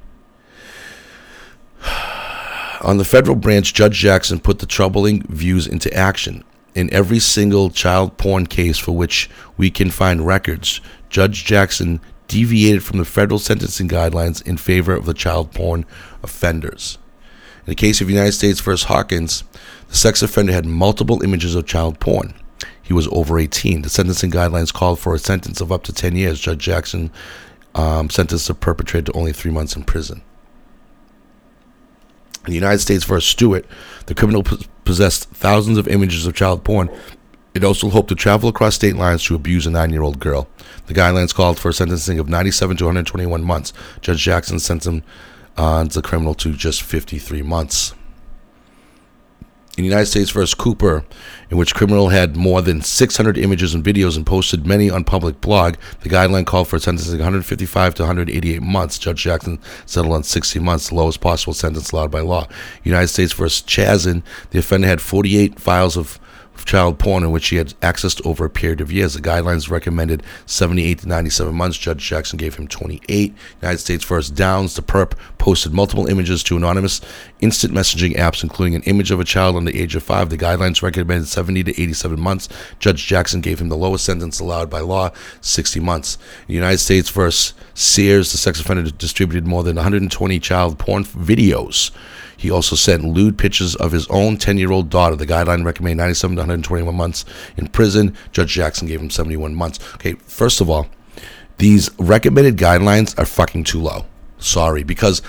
On 2.83 2.99
the 2.99 3.05
federal 3.05 3.37
branch, 3.37 3.75
Judge 3.75 3.99
Jackson 3.99 4.41
put 4.41 4.59
the 4.59 4.67
troubling 4.67 5.23
views 5.29 5.69
into 5.69 5.93
action. 5.95 6.43
In 6.75 6.93
every 6.93 7.21
single 7.21 7.71
child 7.71 8.19
porn 8.19 8.47
case 8.47 8.77
for 8.77 8.91
which 8.91 9.31
we 9.57 9.71
can 9.71 9.89
find 9.89 10.27
records, 10.27 10.81
Judge 11.09 11.45
Jackson 11.45 12.01
deviated 12.27 12.83
from 12.83 12.99
the 12.99 13.05
federal 13.05 13.39
sentencing 13.39 13.89
guidelines 13.89 14.45
in 14.45 14.57
favor 14.57 14.95
of 14.95 15.07
the 15.07 15.15
child 15.15 15.53
porn 15.53 15.85
offenders. 16.25 16.99
In 17.67 17.71
the 17.71 17.75
case 17.77 18.01
of 18.01 18.11
United 18.11 18.33
States 18.33 18.61
v. 18.61 18.75
Hawkins, 18.77 19.45
the 19.89 19.95
sex 19.95 20.21
offender 20.21 20.53
had 20.53 20.67
multiple 20.67 21.23
images 21.23 21.55
of 21.55 21.67
child 21.67 22.01
porn. 22.01 22.35
He 22.83 22.93
was 22.93 23.07
over 23.13 23.39
18. 23.39 23.83
The 23.83 23.91
sentencing 23.91 24.33
guidelines 24.33 24.73
called 24.73 24.99
for 24.99 25.15
a 25.15 25.21
sentence 25.21 25.61
of 25.61 25.71
up 25.71 25.85
to 25.85 25.93
10 25.93 26.17
years. 26.17 26.41
Judge 26.41 26.59
Jackson 26.59 27.13
um, 27.77 28.11
sentenced 28.11 28.49
the 28.49 28.55
perpetrator 28.55 29.13
to 29.13 29.19
only 29.19 29.33
three 29.33 29.53
months 29.53 29.77
in 29.77 29.85
prison. 29.85 30.23
In 32.47 32.51
the 32.51 32.55
United 32.55 32.81
States 32.81 33.05
v. 33.05 33.21
Stewart, 33.21 33.65
the 34.07 34.15
criminal 34.15 34.45
possessed 34.85 35.29
thousands 35.31 35.79
of 35.79 35.87
images 35.89 36.27
of 36.27 36.35
child 36.35 36.65
porn. 36.65 36.91
It 37.55 37.65
also 37.65 37.91
hoped 37.91 38.09
to 38.09 38.15
travel 38.15 38.49
across 38.49 38.75
state 38.75 38.97
lines 38.97 39.23
to 39.25 39.35
abuse 39.35 39.67
a 39.67 39.71
nine 39.71 39.91
year 39.91 40.03
old 40.03 40.19
girl. 40.19 40.49
The 40.87 40.95
guidelines 40.95 41.35
called 41.35 41.59
for 41.59 41.69
a 41.69 41.75
sentencing 41.75 42.19
of 42.19 42.29
97 42.29 42.79
to 42.79 42.85
121 42.85 43.45
months. 43.45 43.73
Judge 44.01 44.23
Jackson 44.23 44.59
sent 44.59 44.87
him 44.87 45.03
uh, 45.57 45.85
the 45.85 46.03
criminal 46.03 46.35
to 46.37 46.53
just 46.55 46.83
53 46.83 47.43
months 47.43 47.95
in 49.79 49.85
United 49.85 50.07
States 50.07 50.31
versus 50.31 50.55
Cooper, 50.55 51.05
in 51.51 51.57
which 51.57 51.75
criminal 51.75 52.11
had 52.11 52.37
more 52.37 52.61
than 52.61 52.83
600 52.83 53.39
images 53.39 53.75
and 53.75 53.83
videos 53.83 54.17
and 54.17 54.27
posted 54.27 54.67
many 54.67 54.91
on 54.91 55.03
public 55.03 55.41
blog, 55.41 55.77
the 56.01 56.11
guideline 56.11 56.45
called 56.45 56.69
for 56.69 56.79
sentencing 56.79 57.19
155 57.19 57.95
to 57.95 58.03
188 58.03 58.61
months. 58.61 58.99
Judge 58.99 59.23
Jackson 59.23 59.59
settled 59.87 60.15
on 60.15 60.23
60 60.23 60.59
months, 60.59 60.91
the 60.91 60.95
lowest 60.95 61.21
possible 61.21 61.55
sentence 61.55 61.91
allowed 61.91 62.11
by 62.11 62.21
law. 62.21 62.47
United 62.85 63.09
States 63.09 63.33
versus 63.33 63.67
Chazen, 63.67 64.23
the 64.51 64.59
offender 64.59 64.89
had 64.89 65.01
48 65.01 65.59
files 65.59 65.97
of 65.97 66.19
child 66.65 66.99
porn 66.99 67.23
in 67.23 67.31
which 67.31 67.49
he 67.49 67.57
had 67.57 67.69
accessed 67.81 68.25
over 68.27 68.45
a 68.45 68.51
period 68.51 68.81
of 68.81 68.93
years. 68.93 69.15
The 69.15 69.21
guidelines 69.21 69.71
recommended 69.71 70.23
78 70.47 71.01
to 71.01 71.09
97 71.09 71.55
months. 71.55 71.77
Judge 71.79 72.07
Jackson 72.07 72.37
gave 72.39 72.55
him 72.55 72.69
28. 72.69 73.35
United 73.61 73.79
States 73.79 74.05
First 74.05 74.35
Downs, 74.35 74.75
the 74.75 74.83
perp 74.83 75.13
posted 75.39 75.73
multiple 75.73 76.07
images 76.07 76.43
to 76.45 76.57
anonymous 76.57 77.01
instant 77.41 77.75
messaging 77.75 78.17
apps, 78.17 78.43
including 78.43 78.75
an 78.75 78.83
image 78.83 79.11
of 79.11 79.21
a 79.21 79.25
child 79.25 79.57
under 79.57 79.71
the 79.71 79.81
age 79.81 79.95
of 79.95 80.03
five. 80.03 80.31
The 80.31 80.39
guidelines 80.39 80.83
recommended 80.83 81.27
70 81.27 81.65
to 81.65 81.83
87 81.83 82.21
months. 82.21 82.49
Judge 82.79 83.07
Jackson 83.07 83.41
gave 83.41 83.61
him 83.61 83.69
the 83.69 83.77
lowest 83.77 84.05
sentence 84.05 84.41
allowed 84.41 84.71
by 84.71 84.81
law, 84.81 85.11
60 85.41 85.81
months. 85.81 86.19
United 86.47 86.79
States 86.79 87.11
versus 87.11 87.55
Sears, 87.75 88.33
the 88.33 88.39
sex 88.39 88.61
offender 88.61 88.91
distributed 88.91 89.47
more 89.47 89.63
than 89.63 89.77
120 89.77 90.39
child 90.41 90.79
porn 90.79 91.05
videos 91.05 91.91
he 92.43 92.51
also 92.51 92.75
sent 92.75 93.05
lewd 93.05 93.39
pictures 93.39 93.77
of 93.77 93.93
his 93.93 94.09
own 94.09 94.37
10 94.37 94.59
year 94.59 94.73
old 94.73 94.91
daughter. 94.91 95.15
The 95.15 95.29
guideline 95.29 95.65
recommended 95.65 96.03
97 96.03 96.35
to 96.35 96.41
121 96.41 96.93
months 96.93 97.25
in 97.57 97.69
prison. 97.69 98.17
Judge 98.33 98.53
Jackson 98.53 98.89
gave 98.89 99.01
him 99.01 99.11
71 99.11 99.55
months. 99.55 99.79
Okay, 99.95 100.15
first 100.15 100.61
of 100.61 100.69
all, 100.69 100.89
these 101.59 101.89
recommended 102.01 102.57
guidelines 102.57 103.17
are 103.17 103.27
fucking 103.27 103.63
too 103.63 103.81
low. 103.81 104.07
Sorry, 104.39 104.83
because 104.83 105.23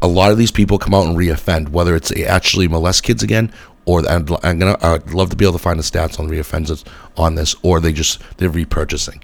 a 0.00 0.08
lot 0.08 0.32
of 0.32 0.38
these 0.38 0.50
people 0.50 0.78
come 0.78 0.94
out 0.94 1.06
and 1.06 1.18
reoffend, 1.18 1.68
whether 1.68 1.94
it's 1.94 2.10
actually 2.22 2.66
molest 2.66 3.02
kids 3.02 3.22
again 3.22 3.52
or 3.84 4.02
I'm 4.08 4.24
gonna 4.24 4.78
I'd 4.80 5.12
love 5.12 5.28
to 5.28 5.36
be 5.36 5.44
able 5.44 5.52
to 5.52 5.58
find 5.58 5.78
the 5.78 5.82
stats 5.82 6.18
on 6.18 6.28
reoffenders 6.30 6.82
on 7.18 7.34
this, 7.34 7.54
or 7.62 7.78
they 7.78 7.92
just 7.92 8.22
they're 8.38 8.48
repurchasing 8.48 9.22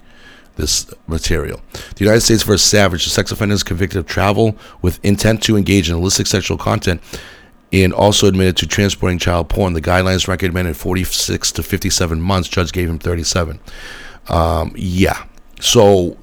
this 0.61 0.93
material. 1.07 1.61
The 1.73 2.05
United 2.05 2.21
States 2.21 2.43
versus 2.43 2.63
Savage, 2.63 3.05
the 3.05 3.11
sex 3.11 3.33
offender 3.33 3.55
is 3.55 3.63
convicted 3.63 3.99
of 3.99 4.07
travel 4.07 4.57
with 4.83 5.03
intent 5.05 5.43
to 5.45 5.57
engage 5.57 5.91
in 5.91 5.97
illicit 5.97 6.27
sexual 6.27 6.59
content 6.59 7.03
and 7.73 7.93
also 7.93 8.27
admitted 8.27 8.57
to 8.59 8.67
transporting 8.67 9.19
child 9.19 9.49
porn. 9.49 9.73
The 9.73 9.81
guidelines 9.81 10.27
recommended 10.27 10.77
46 10.77 11.53
to 11.53 11.63
57 11.63 12.21
months. 12.21 12.49
Judge 12.49 12.73
gave 12.73 12.89
him 12.89 12.99
37. 12.99 13.61
Um, 14.29 14.73
yeah. 14.77 15.25
So 15.61 16.17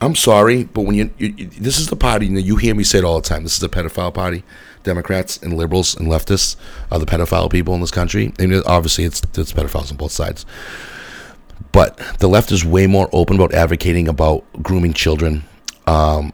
I'm 0.00 0.14
sorry, 0.14 0.64
but 0.64 0.82
when 0.82 0.96
you, 0.96 1.10
you, 1.18 1.46
this 1.46 1.78
is 1.78 1.88
the 1.88 1.96
party, 1.96 2.26
you, 2.26 2.32
know, 2.32 2.40
you 2.40 2.56
hear 2.56 2.74
me 2.74 2.84
say 2.84 2.98
it 2.98 3.04
all 3.04 3.20
the 3.20 3.26
time. 3.26 3.42
This 3.42 3.54
is 3.54 3.60
the 3.60 3.68
pedophile 3.68 4.12
party. 4.12 4.44
Democrats 4.82 5.38
and 5.38 5.56
liberals 5.56 5.96
and 5.96 6.08
leftists 6.08 6.56
are 6.90 6.98
the 6.98 7.06
pedophile 7.06 7.50
people 7.50 7.74
in 7.74 7.80
this 7.80 7.90
country. 7.90 8.34
And 8.38 8.52
obviously, 8.66 9.04
it's 9.04 9.22
it's 9.22 9.52
pedophiles 9.52 9.90
on 9.90 9.96
both 9.96 10.12
sides. 10.12 10.44
But 11.72 11.98
the 12.18 12.28
left 12.28 12.52
is 12.52 12.64
way 12.64 12.86
more 12.86 13.08
open 13.12 13.36
about 13.36 13.52
advocating 13.52 14.08
about 14.08 14.44
grooming 14.62 14.92
children, 14.92 15.44
um, 15.86 16.32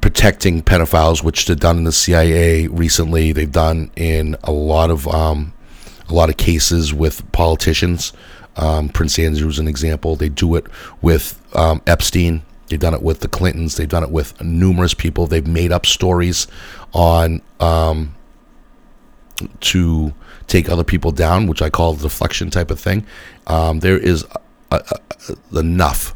protecting 0.00 0.62
pedophiles, 0.62 1.22
which 1.22 1.46
they've 1.46 1.58
done 1.58 1.78
in 1.78 1.84
the 1.84 1.92
CIA 1.92 2.66
recently. 2.66 3.32
They've 3.32 3.50
done 3.50 3.90
in 3.96 4.36
a 4.44 4.52
lot 4.52 4.90
of 4.90 5.08
um, 5.08 5.52
a 6.08 6.14
lot 6.14 6.28
of 6.28 6.36
cases 6.36 6.92
with 6.92 7.30
politicians. 7.32 8.12
Um, 8.56 8.88
Prince 8.88 9.18
Andrew 9.18 9.48
is 9.48 9.58
an 9.58 9.68
example. 9.68 10.16
They 10.16 10.28
do 10.28 10.56
it 10.56 10.66
with 11.00 11.40
um, 11.54 11.80
Epstein. 11.86 12.42
They've 12.68 12.78
done 12.78 12.94
it 12.94 13.02
with 13.02 13.20
the 13.20 13.28
Clintons. 13.28 13.76
They've 13.76 13.88
done 13.88 14.02
it 14.02 14.10
with 14.10 14.40
numerous 14.42 14.94
people. 14.94 15.26
They've 15.26 15.46
made 15.46 15.72
up 15.72 15.86
stories 15.86 16.46
on 16.92 17.42
um, 17.58 18.14
to 19.60 20.14
take 20.50 20.68
other 20.68 20.84
people 20.84 21.12
down, 21.12 21.46
which 21.46 21.62
I 21.62 21.70
call 21.70 21.94
the 21.94 22.02
deflection 22.02 22.50
type 22.50 22.70
of 22.70 22.80
thing. 22.80 23.06
Um, 23.46 23.80
there 23.80 23.96
is 23.96 24.26
uh, 24.70 24.80
uh, 24.88 25.58
enough 25.58 26.14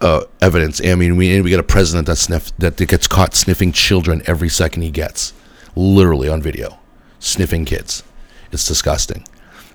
uh, 0.00 0.24
evidence. 0.40 0.80
I 0.84 0.94
mean, 0.94 1.16
we 1.16 1.40
we 1.40 1.50
got 1.50 1.60
a 1.60 1.64
president 1.64 2.06
that 2.06 2.16
sniff 2.16 2.56
that 2.58 2.76
gets 2.76 3.06
caught 3.06 3.34
sniffing 3.34 3.72
children 3.72 4.22
every 4.26 4.48
second 4.48 4.82
he 4.82 4.90
gets, 4.90 5.32
literally 5.74 6.28
on 6.28 6.42
video, 6.42 6.78
sniffing 7.20 7.64
kids. 7.64 8.02
It's 8.52 8.66
disgusting. 8.66 9.24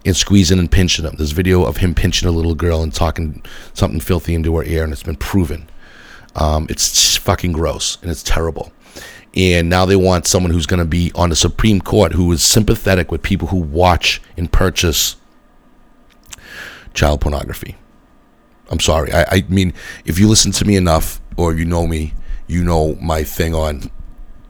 And 0.06 0.18
squeezing 0.18 0.60
and 0.60 0.70
pinching 0.70 1.06
them. 1.06 1.16
There's 1.16 1.32
video 1.32 1.64
of 1.64 1.78
him 1.78 1.96
pinching 1.96 2.28
a 2.28 2.32
little 2.32 2.56
girl 2.56 2.84
and 2.84 2.94
talking 2.94 3.42
something 3.74 4.02
filthy 4.02 4.34
into 4.34 4.54
her 4.58 4.64
ear, 4.66 4.84
and 4.84 4.92
it's 4.92 5.04
been 5.04 5.16
proven. 5.16 5.70
Um, 6.36 6.68
it's 6.70 7.16
fucking 7.16 7.54
gross 7.54 7.98
and 8.02 8.12
it's 8.12 8.24
terrible. 8.24 8.74
And 9.36 9.70
now 9.70 9.86
they 9.86 9.96
want 9.96 10.28
someone 10.28 10.52
who's 10.52 10.68
going 10.68 10.80
to 10.80 10.86
be 10.86 11.12
on 11.16 11.30
the 11.30 11.36
Supreme 11.36 11.82
Court 11.82 12.14
who 12.14 12.32
is 12.32 12.44
sympathetic 12.44 13.12
with 13.12 13.24
people 13.24 13.48
who 13.48 13.58
watch 13.58 14.22
and 14.38 14.52
purchase 14.52 15.16
child 16.94 17.22
pornography. 17.22 17.76
I'm 18.70 18.80
sorry. 18.80 19.12
I, 19.12 19.26
I 19.32 19.46
mean, 19.50 19.74
if 20.06 20.20
you 20.20 20.28
listen 20.28 20.52
to 20.54 20.66
me 20.66 20.76
enough 20.76 21.20
or 21.36 21.54
you 21.54 21.66
know 21.66 21.88
me, 21.88 22.14
you 22.48 22.64
know 22.64 22.96
my 22.96 23.24
thing 23.24 23.56
on 23.56 23.90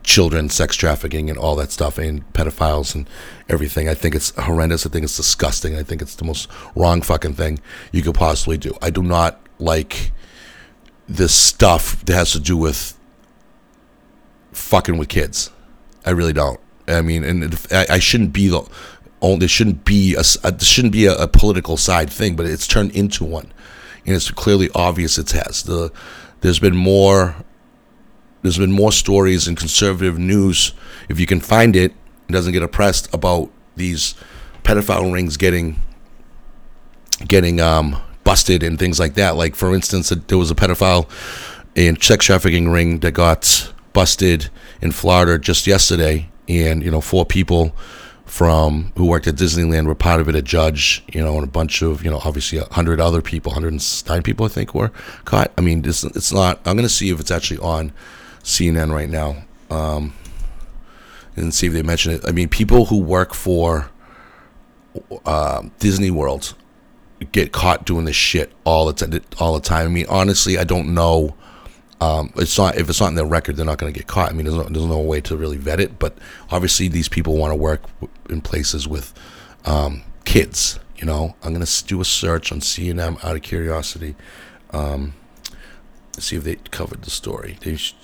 children, 0.03 0.49
sex 0.49 0.75
trafficking, 0.75 1.29
and 1.29 1.39
all 1.39 1.55
that 1.55 1.71
stuff, 1.71 1.97
and 1.97 2.31
pedophiles 2.33 2.93
and 2.93 3.09
everything. 3.49 3.87
I 3.87 3.93
think 3.93 4.15
it's 4.15 4.31
horrendous. 4.31 4.85
I 4.85 4.89
think 4.89 5.05
it's 5.05 5.15
disgusting. 5.15 5.75
I 5.77 5.83
think 5.83 6.01
it's 6.01 6.15
the 6.15 6.25
most 6.25 6.49
wrong 6.75 7.01
fucking 7.01 7.33
thing 7.35 7.59
you 7.91 8.01
could 8.01 8.15
possibly 8.15 8.57
do. 8.57 8.75
I 8.81 8.89
do 8.89 9.01
not 9.01 9.39
like 9.59 10.11
this 11.07 11.33
stuff 11.33 12.03
that 12.05 12.13
has 12.13 12.31
to 12.33 12.39
do 12.39 12.57
with 12.57 12.97
fucking 14.55 14.97
with 14.97 15.09
kids. 15.09 15.51
I 16.05 16.11
really 16.11 16.33
don't. 16.33 16.59
I 16.87 17.01
mean, 17.01 17.23
and 17.23 17.67
I, 17.71 17.85
I 17.91 17.99
shouldn't 17.99 18.33
be 18.33 18.47
the 18.47 18.67
only. 19.21 19.39
There 19.39 19.47
shouldn't 19.47 19.85
be 19.85 20.15
a, 20.15 20.23
a 20.43 20.51
there 20.51 20.59
shouldn't 20.59 20.93
be 20.93 21.05
a, 21.05 21.15
a, 21.15 21.27
political 21.27 21.77
side 21.77 22.09
thing, 22.09 22.35
but 22.35 22.45
it's 22.45 22.67
turned 22.67 22.91
into 22.91 23.23
one, 23.23 23.51
and 24.05 24.15
it's 24.15 24.29
clearly 24.31 24.69
obvious 24.75 25.17
it 25.17 25.31
has. 25.31 25.63
The 25.63 25.91
there's 26.41 26.59
been 26.59 26.75
more. 26.75 27.35
There's 28.41 28.57
been 28.57 28.73
more 28.73 28.91
stories 28.91 29.47
in 29.47 29.55
conservative 29.55 30.19
news, 30.19 30.73
if 31.09 31.19
you 31.19 31.25
can 31.25 31.39
find 31.39 31.75
it, 31.75 31.93
it 32.27 32.31
doesn't 32.31 32.53
get 32.53 32.63
oppressed 32.63 33.13
about 33.13 33.49
these 33.75 34.15
pedophile 34.63 35.11
rings 35.11 35.37
getting 35.37 35.79
getting 37.27 37.59
um, 37.59 38.01
busted 38.23 38.63
and 38.63 38.79
things 38.79 38.99
like 38.99 39.15
that. 39.15 39.35
Like 39.35 39.55
for 39.55 39.73
instance, 39.73 40.09
there 40.09 40.37
was 40.37 40.51
a 40.51 40.55
pedophile 40.55 41.09
and 41.75 42.01
sex 42.01 42.25
trafficking 42.25 42.69
ring 42.69 42.99
that 42.99 43.11
got 43.11 43.71
busted 43.93 44.49
in 44.81 44.91
Florida 44.91 45.39
just 45.39 45.67
yesterday, 45.67 46.29
and 46.47 46.83
you 46.83 46.91
know 46.91 47.01
four 47.01 47.25
people 47.25 47.75
from 48.25 48.91
who 48.97 49.05
worked 49.05 49.27
at 49.27 49.35
Disneyland 49.35 49.85
were 49.85 49.95
part 49.95 50.19
of 50.19 50.27
it. 50.27 50.35
A 50.35 50.41
judge, 50.41 51.03
you 51.13 51.23
know, 51.23 51.35
and 51.35 51.43
a 51.43 51.51
bunch 51.51 51.81
of 51.81 52.03
you 52.03 52.09
know 52.09 52.19
obviously 52.25 52.57
a 52.57 52.65
hundred 52.65 52.99
other 52.99 53.21
people, 53.21 53.51
109 53.51 54.23
people 54.23 54.45
I 54.45 54.49
think 54.49 54.73
were 54.73 54.91
caught. 55.25 55.51
I 55.57 55.61
mean, 55.61 55.85
it's 55.85 56.03
it's 56.03 56.33
not. 56.33 56.59
I'm 56.65 56.75
gonna 56.75 56.89
see 56.89 57.09
if 57.09 57.19
it's 57.19 57.31
actually 57.31 57.59
on 57.59 57.93
CNN 58.43 58.91
right 58.91 59.09
now. 59.09 59.43
Um, 59.69 60.13
and 61.35 61.53
see 61.53 61.67
if 61.67 61.73
they 61.73 61.81
mention 61.81 62.13
it. 62.13 62.21
I 62.27 62.31
mean, 62.31 62.47
people 62.47 62.85
who 62.85 62.99
work 62.99 63.33
for 63.33 63.89
uh, 65.25 65.63
Disney 65.79 66.11
World 66.11 66.53
get 67.31 67.51
caught 67.51 67.85
doing 67.85 68.05
this 68.05 68.15
shit 68.15 68.51
all 68.65 68.91
the. 68.91 69.21
All 69.39 69.53
the 69.53 69.61
time. 69.61 69.87
I 69.87 69.89
mean, 69.89 70.05
honestly, 70.09 70.57
I 70.57 70.63
don't 70.63 70.93
know 70.93 71.35
um, 72.01 72.33
it's 72.35 72.57
not 72.57 72.75
if 72.75 72.89
it's 72.89 72.99
not 72.99 73.09
in 73.09 73.15
their 73.15 73.25
record, 73.25 73.55
they're 73.55 73.65
not 73.65 73.77
going 73.77 73.93
to 73.93 73.97
get 73.97 74.07
caught. 74.07 74.29
I 74.29 74.33
mean, 74.33 74.45
there's 74.45 74.57
no, 74.57 74.63
there's 74.63 74.85
no 74.85 74.99
way 74.99 75.21
to 75.21 75.37
really 75.37 75.57
vet 75.57 75.79
it, 75.79 75.99
but 75.99 76.17
obviously 76.51 76.87
these 76.87 77.07
people 77.07 77.37
want 77.37 77.51
to 77.51 77.55
work 77.55 77.83
in 78.29 78.41
places 78.41 78.87
with 78.87 79.13
um, 79.65 80.03
kids. 80.25 80.79
You 80.97 81.05
know, 81.05 81.35
I'm 81.43 81.53
going 81.53 81.65
to 81.65 81.85
do 81.85 82.01
a 82.01 82.05
search 82.05 82.51
on 82.51 82.59
CNN 82.59 83.23
out 83.23 83.35
of 83.35 83.41
curiosity, 83.41 84.15
um, 84.71 85.13
see 86.17 86.35
if 86.35 86.43
they 86.43 86.55
covered 86.55 87.01
the 87.03 87.09
story. 87.09 87.57
They, 87.61 87.75
sh- 87.75 87.95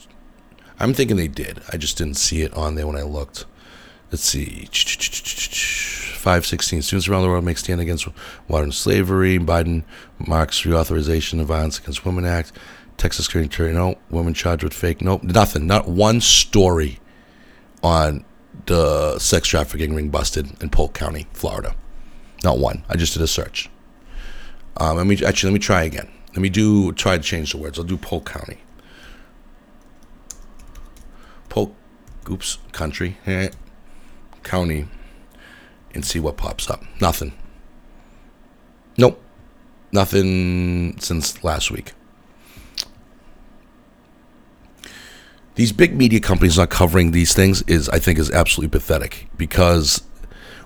I'm 0.79 0.93
thinking 0.93 1.17
they 1.17 1.27
did. 1.27 1.61
I 1.71 1.77
just 1.77 1.97
didn't 1.97 2.17
see 2.17 2.41
it 2.41 2.53
on 2.53 2.75
there 2.75 2.87
when 2.87 2.95
I 2.95 3.03
looked. 3.03 3.45
Let's 4.11 4.23
see. 4.23 4.67
516 6.19 6.81
students 6.81 7.07
around 7.07 7.21
the 7.21 7.27
world 7.27 7.45
make 7.45 7.57
stand 7.57 7.79
against 7.79 8.07
modern 8.47 8.71
slavery. 8.71 9.37
Biden 9.37 9.83
marks 10.17 10.61
reauthorization 10.63 11.39
of 11.39 11.47
Violence 11.47 11.77
Against 11.77 12.05
Women 12.05 12.25
Act. 12.25 12.51
Texas 12.99 13.29
Grand 13.29 13.49
Jury, 13.49 13.73
no. 13.73 13.97
Woman 14.09 14.33
charged 14.33 14.61
with 14.61 14.73
fake, 14.73 15.01
nope. 15.01 15.23
Nothing. 15.23 15.65
Not 15.65 15.87
one 15.87 16.19
story 16.19 16.99
on 17.81 18.25
the 18.65 19.17
sex 19.17 19.47
trafficking 19.47 19.95
ring 19.95 20.09
busted 20.09 20.61
in 20.61 20.69
Polk 20.69 20.93
County, 20.93 21.25
Florida. 21.31 21.75
Not 22.43 22.59
one. 22.59 22.83
I 22.89 22.97
just 22.97 23.13
did 23.13 23.23
a 23.23 23.27
search. 23.27 23.69
Um, 24.77 24.97
let 24.97 25.07
me 25.07 25.23
actually 25.25 25.49
let 25.49 25.53
me 25.53 25.59
try 25.59 25.83
again. 25.83 26.09
Let 26.33 26.39
me 26.39 26.49
do 26.49 26.91
try 26.91 27.17
to 27.17 27.23
change 27.23 27.53
the 27.53 27.57
words. 27.57 27.79
I'll 27.79 27.85
do 27.85 27.97
Polk 27.97 28.29
County. 28.29 28.59
Polk, 31.47 31.73
oops, 32.29 32.57
country, 32.73 33.17
eh, 33.25 33.49
county, 34.43 34.87
and 35.95 36.03
see 36.05 36.19
what 36.19 36.35
pops 36.35 36.69
up. 36.69 36.83
Nothing. 36.99 37.31
Nope. 38.97 39.23
Nothing 39.93 40.99
since 40.99 41.41
last 41.45 41.71
week. 41.71 41.93
These 45.59 45.73
big 45.73 45.93
media 45.93 46.21
companies 46.21 46.57
not 46.57 46.69
covering 46.69 47.11
these 47.11 47.33
things 47.33 47.61
is 47.63 47.89
I 47.89 47.99
think 47.99 48.17
is 48.17 48.31
absolutely 48.31 48.79
pathetic 48.79 49.27
because 49.35 50.01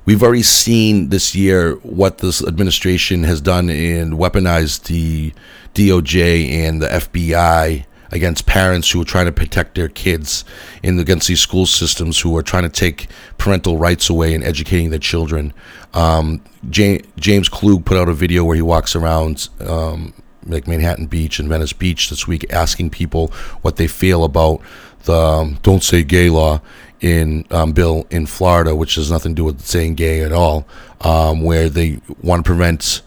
we've 0.06 0.22
already 0.22 0.44
seen 0.44 1.10
this 1.10 1.34
year 1.34 1.78
what 1.78 2.20
this 2.20 2.44
administration 2.46 3.24
has 3.24 3.42
done 3.42 3.72
and 3.72 4.14
weaponized 4.14 4.84
the 4.84 5.34
DOJ 5.74 6.48
and 6.48 6.80
the 6.80 6.90
FBI 6.90 7.86
against 8.12 8.46
parents 8.46 8.92
who 8.92 9.02
are 9.02 9.06
trying 9.06 9.26
to 9.26 9.32
protect 9.32 9.74
their 9.74 9.90
kids 9.90 10.46
and 10.84 11.00
against 11.00 11.28
these 11.28 11.42
school 11.42 11.66
systems 11.66 12.20
who 12.20 12.38
are 12.38 12.44
trying 12.44 12.62
to 12.62 12.70
take 12.70 13.08
parental 13.40 13.80
rights 13.80 14.12
away 14.12 14.36
and 14.36 14.44
educating 14.44 14.92
their 14.92 15.00
children. 15.00 15.56
Um, 15.96 16.44
James 16.70 17.50
Klug 17.50 17.84
put 17.84 17.98
out 17.98 18.10
a 18.10 18.14
video 18.14 18.44
where 18.44 18.56
he 18.56 18.62
walks 18.62 18.96
around 18.96 19.50
um, 19.60 20.14
like 20.46 20.68
Manhattan 20.68 21.08
Beach 21.08 21.40
and 21.40 21.50
Venice 21.50 21.74
Beach 21.74 22.10
this 22.10 22.28
week, 22.28 22.52
asking 22.52 22.90
people 22.90 23.28
what 23.62 23.78
they 23.78 23.88
feel 23.88 24.24
about 24.24 24.62
the 25.04 25.14
um, 25.14 25.60
"Don't 25.64 25.84
Say 25.84 26.04
Gay" 26.04 26.30
law 26.30 26.62
in 27.04 27.46
um, 27.52 27.74
bill 27.74 28.08
in 28.10 28.26
Florida, 28.26 28.76
which 28.76 28.96
has 28.96 29.12
nothing 29.12 29.34
to 29.34 29.42
do 29.42 29.44
with 29.44 29.62
saying 29.62 29.96
gay 29.96 30.22
at 30.22 30.32
all, 30.32 30.66
um, 31.02 31.42
where 31.42 31.70
they 31.70 32.00
want 32.22 32.44
to 32.44 32.50
prevent 32.50 33.02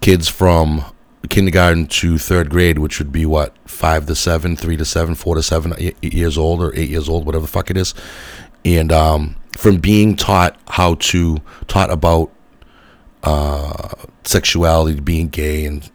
kids 0.00 0.28
from 0.28 0.84
kindergarten 1.28 1.88
to 1.88 2.18
third 2.18 2.48
grade, 2.48 2.78
which 2.78 3.00
would 3.00 3.10
be 3.10 3.26
what 3.26 3.52
five 3.68 4.06
to 4.06 4.14
seven, 4.14 4.56
three 4.56 4.76
to 4.76 4.84
seven, 4.84 5.16
four 5.16 5.34
to 5.34 5.42
seven 5.42 5.74
years 6.00 6.38
old, 6.38 6.62
or 6.62 6.72
eight 6.76 6.88
years 6.88 7.08
old, 7.08 7.26
whatever 7.26 7.42
the 7.42 7.50
fuck 7.50 7.68
it 7.68 7.76
is, 7.76 7.94
and 8.64 8.92
um, 8.92 9.34
from 9.58 9.78
being 9.78 10.14
taught 10.14 10.56
how 10.68 10.94
to 10.94 11.38
taught 11.66 11.90
about 11.90 12.30
uh, 13.24 13.88
sexuality, 14.22 15.00
being 15.00 15.28
gay, 15.28 15.64
and 15.64 15.90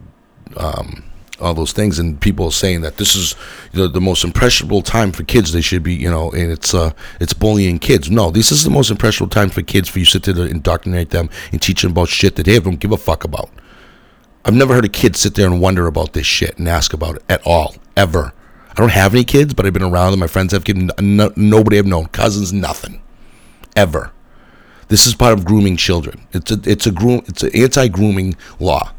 um, 0.56 1.04
all 1.40 1.54
those 1.54 1.72
things, 1.72 1.98
and 1.98 2.20
people 2.20 2.50
saying 2.50 2.82
that 2.82 2.96
this 2.96 3.16
is 3.16 3.34
know, 3.74 3.88
the 3.88 4.00
most 4.00 4.24
impressionable 4.24 4.82
time 4.82 5.12
for 5.12 5.24
kids. 5.24 5.52
They 5.52 5.60
should 5.60 5.82
be, 5.82 5.94
you 5.94 6.10
know, 6.10 6.30
and 6.30 6.50
it's 6.50 6.74
uh, 6.74 6.92
it's 7.20 7.32
bullying 7.32 7.78
kids. 7.78 8.10
No, 8.10 8.30
this 8.30 8.52
is 8.52 8.64
the 8.64 8.70
most 8.70 8.90
impressionable 8.90 9.30
time 9.30 9.50
for 9.50 9.62
kids 9.62 9.88
for 9.88 9.98
you 9.98 10.04
to 10.04 10.10
sit 10.10 10.22
there 10.22 10.34
and 10.44 10.50
indoctrinate 10.50 11.10
them 11.10 11.30
and 11.50 11.60
teach 11.60 11.82
them 11.82 11.92
about 11.92 12.08
shit 12.08 12.36
that 12.36 12.46
they 12.46 12.58
don't 12.58 12.80
give 12.80 12.92
a 12.92 12.96
fuck 12.96 13.24
about. 13.24 13.50
I've 14.44 14.54
never 14.54 14.74
heard 14.74 14.84
a 14.84 14.88
kid 14.88 15.16
sit 15.16 15.34
there 15.34 15.46
and 15.46 15.60
wonder 15.60 15.86
about 15.86 16.14
this 16.14 16.26
shit 16.26 16.58
and 16.58 16.68
ask 16.68 16.92
about 16.92 17.16
it 17.16 17.22
at 17.28 17.46
all, 17.46 17.76
ever. 17.96 18.32
I 18.70 18.74
don't 18.74 18.90
have 18.90 19.14
any 19.14 19.24
kids, 19.24 19.54
but 19.54 19.66
I've 19.66 19.72
been 19.72 19.82
around 19.82 20.12
them. 20.12 20.20
My 20.20 20.26
friends 20.26 20.52
have 20.52 20.64
kids. 20.64 20.90
No, 21.00 21.32
nobody 21.36 21.78
I've 21.78 21.86
known, 21.86 22.06
cousins, 22.06 22.52
nothing, 22.52 23.02
ever. 23.76 24.12
This 24.88 25.06
is 25.06 25.14
part 25.14 25.32
of 25.32 25.44
grooming 25.44 25.76
children. 25.76 26.26
It's 26.32 26.50
a 26.50 26.60
it's 26.64 26.86
a 26.86 26.92
groom 26.92 27.22
it's 27.26 27.42
an 27.42 27.50
anti 27.54 27.88
grooming 27.88 28.36
law. 28.58 28.92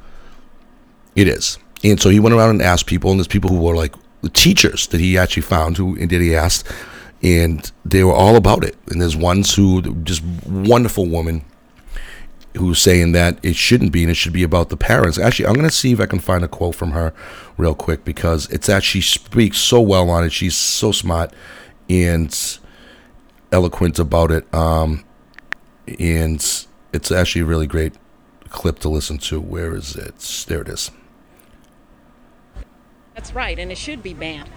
It 1.15 1.27
is. 1.27 1.57
And 1.83 1.99
so 1.99 2.09
he 2.09 2.19
went 2.19 2.35
around 2.35 2.51
and 2.51 2.61
asked 2.61 2.87
people, 2.87 3.11
and 3.11 3.19
there's 3.19 3.27
people 3.27 3.49
who 3.49 3.59
were 3.59 3.75
like 3.75 3.93
teachers 4.33 4.87
that 4.87 5.01
he 5.01 5.17
actually 5.17 5.43
found 5.43 5.77
who 5.77 5.97
and 5.99 6.09
did 6.09 6.21
he 6.21 6.35
asked, 6.35 6.71
and 7.21 7.71
they 7.85 8.03
were 8.03 8.13
all 8.13 8.35
about 8.35 8.63
it. 8.63 8.75
And 8.87 9.01
there's 9.01 9.15
ones 9.15 9.53
who 9.53 9.81
just 10.03 10.23
wonderful 10.45 11.07
woman 11.07 11.43
who's 12.57 12.79
saying 12.79 13.13
that 13.13 13.39
it 13.43 13.55
shouldn't 13.55 13.91
be 13.91 14.03
and 14.03 14.11
it 14.11 14.15
should 14.15 14.33
be 14.33 14.43
about 14.43 14.69
the 14.69 14.77
parents. 14.77 15.17
Actually, 15.17 15.47
I'm 15.47 15.55
going 15.55 15.67
to 15.67 15.75
see 15.75 15.91
if 15.91 15.99
I 15.99 16.05
can 16.05 16.19
find 16.19 16.43
a 16.43 16.47
quote 16.47 16.75
from 16.75 16.91
her 16.91 17.13
real 17.57 17.73
quick 17.73 18.05
because 18.05 18.47
it's 18.49 18.69
actually 18.69 19.01
speaks 19.01 19.57
so 19.57 19.81
well 19.81 20.09
on 20.09 20.23
it. 20.23 20.31
She's 20.31 20.55
so 20.55 20.91
smart 20.91 21.33
and 21.89 22.59
eloquent 23.51 23.97
about 23.99 24.31
it. 24.31 24.51
Um, 24.53 25.03
and 25.99 26.65
it's 26.93 27.11
actually 27.11 27.41
a 27.41 27.45
really 27.45 27.67
great 27.67 27.93
clip 28.49 28.79
to 28.79 28.89
listen 28.89 29.17
to. 29.17 29.41
Where 29.41 29.75
is 29.75 29.95
it? 29.95 30.45
There 30.47 30.61
it 30.61 30.69
is. 30.69 30.91
That's 33.15 33.33
right, 33.33 33.57
and 33.59 33.71
it 33.71 33.77
should 33.77 34.01
be 34.01 34.13
banned. 34.13 34.49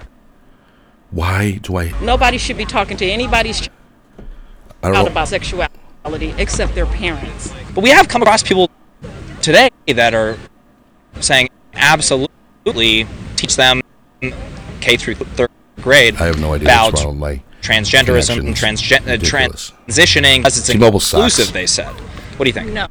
Why 1.10 1.58
do 1.62 1.76
I? 1.76 1.92
Nobody 2.00 2.38
should 2.38 2.56
be 2.56 2.64
talking 2.64 2.96
to 2.96 3.06
anybody's 3.06 3.68
child 4.82 5.08
about 5.08 5.28
sexuality 5.28 6.34
except 6.38 6.74
their 6.74 6.86
parents. 6.86 7.52
But 7.74 7.82
we 7.82 7.90
have 7.90 8.08
come 8.08 8.22
across 8.22 8.42
people 8.42 8.70
today 9.42 9.70
that 9.88 10.14
are 10.14 10.36
saying 11.20 11.48
absolutely 11.74 13.06
teach 13.36 13.56
them 13.56 13.82
K 14.80 14.96
through 14.96 15.14
third 15.14 15.50
grade. 15.80 16.16
I 16.16 16.26
have 16.26 16.40
no 16.40 16.54
idea 16.54 16.68
about 16.68 16.92
what's 16.92 17.04
wrong 17.04 17.14
with 17.14 17.20
my 17.20 17.42
transgenderism 17.60 18.38
and 18.38 18.54
transgen- 18.54 19.06
uh, 19.06 19.18
transitioning 19.18 20.44
as 20.44 20.56
it's 20.58 20.66
T-Mobile 20.66 20.98
inclusive. 20.98 21.46
sucks. 21.46 21.50
They 21.50 21.66
said. 21.66 21.92
What 22.36 22.44
do 22.44 22.48
you 22.48 22.52
think? 22.52 22.72
No, 22.72 22.86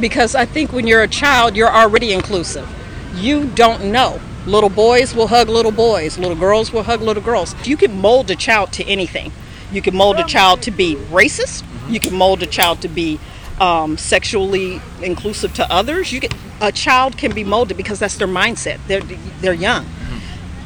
because 0.00 0.34
I 0.34 0.44
think 0.44 0.72
when 0.72 0.86
you're 0.86 1.02
a 1.02 1.08
child, 1.08 1.56
you're 1.56 1.70
already 1.72 2.12
inclusive. 2.12 2.68
You 3.16 3.46
don't 3.50 3.92
know. 3.92 4.20
Little 4.46 4.68
boys 4.68 5.14
will 5.14 5.28
hug 5.28 5.48
little 5.48 5.72
boys. 5.72 6.18
Little 6.18 6.36
girls 6.36 6.72
will 6.72 6.82
hug 6.82 7.00
little 7.00 7.22
girls. 7.22 7.54
You 7.66 7.76
can 7.76 7.98
mold 7.98 8.30
a 8.30 8.36
child 8.36 8.72
to 8.74 8.84
anything. 8.84 9.32
You 9.72 9.80
can 9.80 9.96
mold 9.96 10.20
a 10.20 10.24
child 10.24 10.62
to 10.62 10.70
be 10.70 10.96
racist. 11.10 11.64
You 11.88 11.98
can 11.98 12.14
mold 12.14 12.42
a 12.42 12.46
child 12.46 12.82
to 12.82 12.88
be 12.88 13.18
um, 13.58 13.96
sexually 13.96 14.80
inclusive 15.02 15.54
to 15.54 15.72
others. 15.72 16.12
You 16.12 16.20
can, 16.20 16.30
a 16.60 16.70
child 16.72 17.16
can 17.16 17.34
be 17.34 17.42
molded 17.42 17.76
because 17.76 17.98
that's 17.98 18.16
their 18.16 18.28
mindset. 18.28 18.78
They're 18.86 19.02
they're 19.40 19.54
young. 19.54 19.86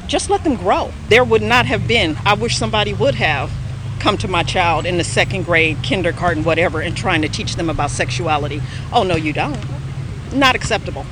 just 0.09 0.29
let 0.29 0.43
them 0.43 0.57
grow. 0.57 0.91
There 1.09 1.25
would 1.25 1.43
not 1.43 1.67
have 1.67 1.87
been, 1.87 2.17
I 2.25 2.35
wish 2.35 2.57
somebody 2.57 2.95
would 2.95 3.15
have 3.15 3.53
come 4.01 4.17
to 4.19 4.29
my 4.29 4.43
child 4.43 4.87
in 4.87 4.97
the 4.97 5.05
second 5.05 5.45
grade, 5.45 5.83
kindergarten, 5.83 6.45
whatever, 6.45 6.81
and 6.81 6.97
trying 6.97 7.23
to 7.23 7.29
teach 7.29 7.57
them 7.57 7.69
about 7.69 7.91
sexuality. 7.91 8.61
Oh, 8.93 9.03
no, 9.03 9.17
you 9.17 9.33
don't. 9.33 9.59
Not 10.33 10.55
acceptable. 10.55 11.05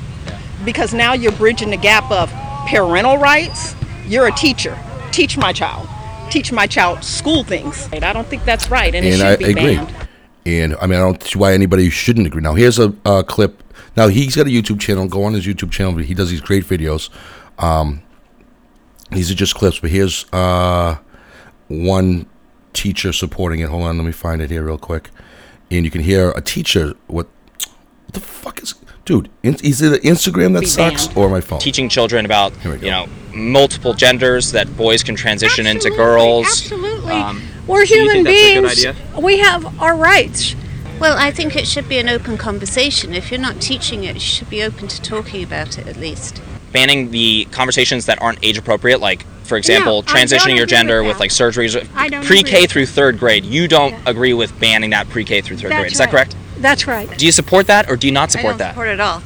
Because 0.64 0.95
now 0.95 1.12
you're 1.12 1.33
bridging 1.33 1.71
the 1.71 1.77
gap 1.77 2.11
of 2.11 2.33
parental 2.67 3.19
rights. 3.19 3.75
You're 4.07 4.27
a 4.27 4.33
teacher. 4.33 4.79
Teach 5.12 5.37
my 5.37 5.53
child. 5.53 5.89
Teach 6.31 6.53
my 6.53 6.67
child 6.67 7.05
school 7.05 7.45
things. 7.45 7.89
I 7.93 8.12
don't 8.12 8.27
think 8.27 8.45
that's 8.45 8.71
right, 8.71 8.95
and, 8.95 9.07
it 9.07 9.17
should 9.17 9.27
I 9.27 9.37
be 9.37 9.45
agree. 9.45 9.77
banned. 9.77 10.09
And 10.45 10.77
I 10.77 10.87
mean, 10.87 10.99
I 10.99 11.03
don't 11.03 11.23
see 11.23 11.39
why 11.39 11.55
anybody 11.55 11.91
shouldn't 11.91 12.27
agree. 12.27 12.43
Now, 12.43 12.55
here's 12.55 12.79
a, 12.79 12.95
uh 13.05 13.23
clip. 13.23 13.62
Now, 13.97 14.09
he's 14.09 14.37
got 14.37 14.47
a 14.47 14.51
YouTube 14.51 14.81
channel. 14.81 15.09
Go 15.09 15.25
on 15.25 15.33
his 15.33 15.47
YouTube 15.47 15.71
channel. 15.71 15.97
He 15.97 16.14
does 16.14 16.31
these 16.31 16.41
great 16.41 16.64
videos. 16.64 17.09
Um, 17.59 18.03
these 19.11 19.31
are 19.31 19.35
just 19.35 19.55
clips, 19.55 19.81
but 19.81 19.91
here's 19.91 20.27
uh, 20.33 20.99
one 21.69 22.27
teacher 22.73 23.12
supporting 23.12 23.61
it. 23.61 23.69
Hold 23.69 23.85
on, 23.85 23.97
let 23.97 24.05
me 24.05 24.12
find 24.12 24.43
it 24.43 24.51
here 24.51 24.62
real 24.62 24.79
quick. 24.79 25.11
And 25.71 25.85
you 25.85 25.91
can 25.91 26.03
hear 26.03 26.31
a 26.33 26.41
teacher. 26.41 26.95
What, 27.07 27.27
what 28.05 28.12
the 28.12 28.21
fuck 28.21 28.62
is, 28.62 28.75
dude? 29.07 29.31
In, 29.43 29.55
is 29.65 29.81
it 29.81 30.03
Instagram 30.03 30.53
that 30.61 30.67
sucks 30.69 31.15
or 31.17 31.31
my 31.31 31.41
phone? 31.41 31.59
Teaching 31.61 31.89
children 31.89 32.27
about 32.27 32.55
Here 32.59 32.73
we 32.73 32.79
go. 32.79 32.85
you 32.85 32.91
know 32.93 33.07
multiple 33.35 33.93
genders 33.95 34.53
that 34.53 34.75
boys 34.77 35.03
can 35.03 35.15
transition 35.15 35.67
into 35.67 35.91
girls. 35.91 36.47
Absolutely. 36.47 37.13
Um, 37.13 37.43
We're 37.67 37.85
do 37.85 37.95
human 37.95 38.25
think 38.25 38.65
that's 38.67 38.83
a 38.83 38.87
good 38.87 38.97
beings. 38.97 39.23
We 39.23 39.39
have 39.39 39.81
our 39.83 39.95
rights. 39.97 40.55
Well, 40.99 41.17
I 41.19 41.31
think 41.31 41.55
it 41.57 41.67
should 41.67 41.87
be 41.87 41.99
an 41.99 42.09
open 42.09 42.39
conversation. 42.39 43.13
If 43.13 43.31
you're 43.31 43.39
not 43.41 43.61
teaching 43.61 44.05
it, 44.05 44.15
you 44.15 44.21
should 44.21 44.49
be 44.49 44.63
open 44.63 44.89
to 44.89 45.03
talking 45.03 45.45
about 45.45 45.77
it 45.79 45.87
at 45.87 45.97
least. 45.99 46.41
banning 46.73 47.11
the 47.11 47.47
conversations 47.53 48.07
that 48.07 48.21
aren't 48.23 48.39
age 48.43 48.57
appropriate, 48.59 49.01
like 49.01 49.25
for 49.45 49.57
example, 49.59 49.99
I 49.99 50.01
don't 50.01 50.17
transitioning 50.17 50.57
your 50.57 50.67
gender 50.67 51.03
with 51.03 51.09
with 51.15 51.21
like 51.21 51.31
surgeries, 51.31 51.89
I 51.95 52.09
don't 52.09 52.25
pre-K 52.25 52.57
agree. 52.57 52.67
through 52.67 52.87
third 52.87 53.19
grade. 53.19 53.45
You 53.45 53.69
don't 53.69 53.93
Yeah. 53.93 54.01
agree 54.07 54.33
with 54.35 54.59
banning 54.59 54.91
that 54.91 55.09
pre-K 55.11 55.41
through 55.43 55.59
third 55.59 55.71
That's 55.71 55.81
grade. 55.81 55.93
Is 55.93 55.99
that 55.99 56.11
correct? 56.11 56.35
That's 56.59 56.87
right. 56.87 57.17
Do 57.19 57.27
you 57.27 57.33
support 57.33 57.67
that 57.67 57.91
or 57.91 57.97
do 57.97 58.07
you 58.07 58.13
not 58.13 58.31
I 58.31 58.33
support 58.33 58.53
don't 58.53 58.59
that? 58.59 58.71
support 58.71 58.89
it 58.89 58.93
at 58.93 59.01
all. 59.01 59.23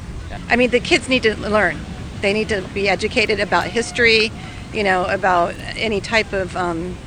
I 0.49 0.55
mean, 0.55 0.69
the 0.69 0.79
kids 0.79 1.07
need 1.09 1.23
to 1.23 1.35
learn. 1.35 1.77
They 2.21 2.33
need 2.33 2.49
to 2.49 2.61
be 2.73 2.87
educated 2.87 3.39
about 3.39 3.65
history, 3.65 4.31
you 4.73 4.83
know, 4.83 5.05
about 5.05 5.55
any 5.75 6.01
type 6.01 6.33
of 6.33 6.55
um, 6.55 6.97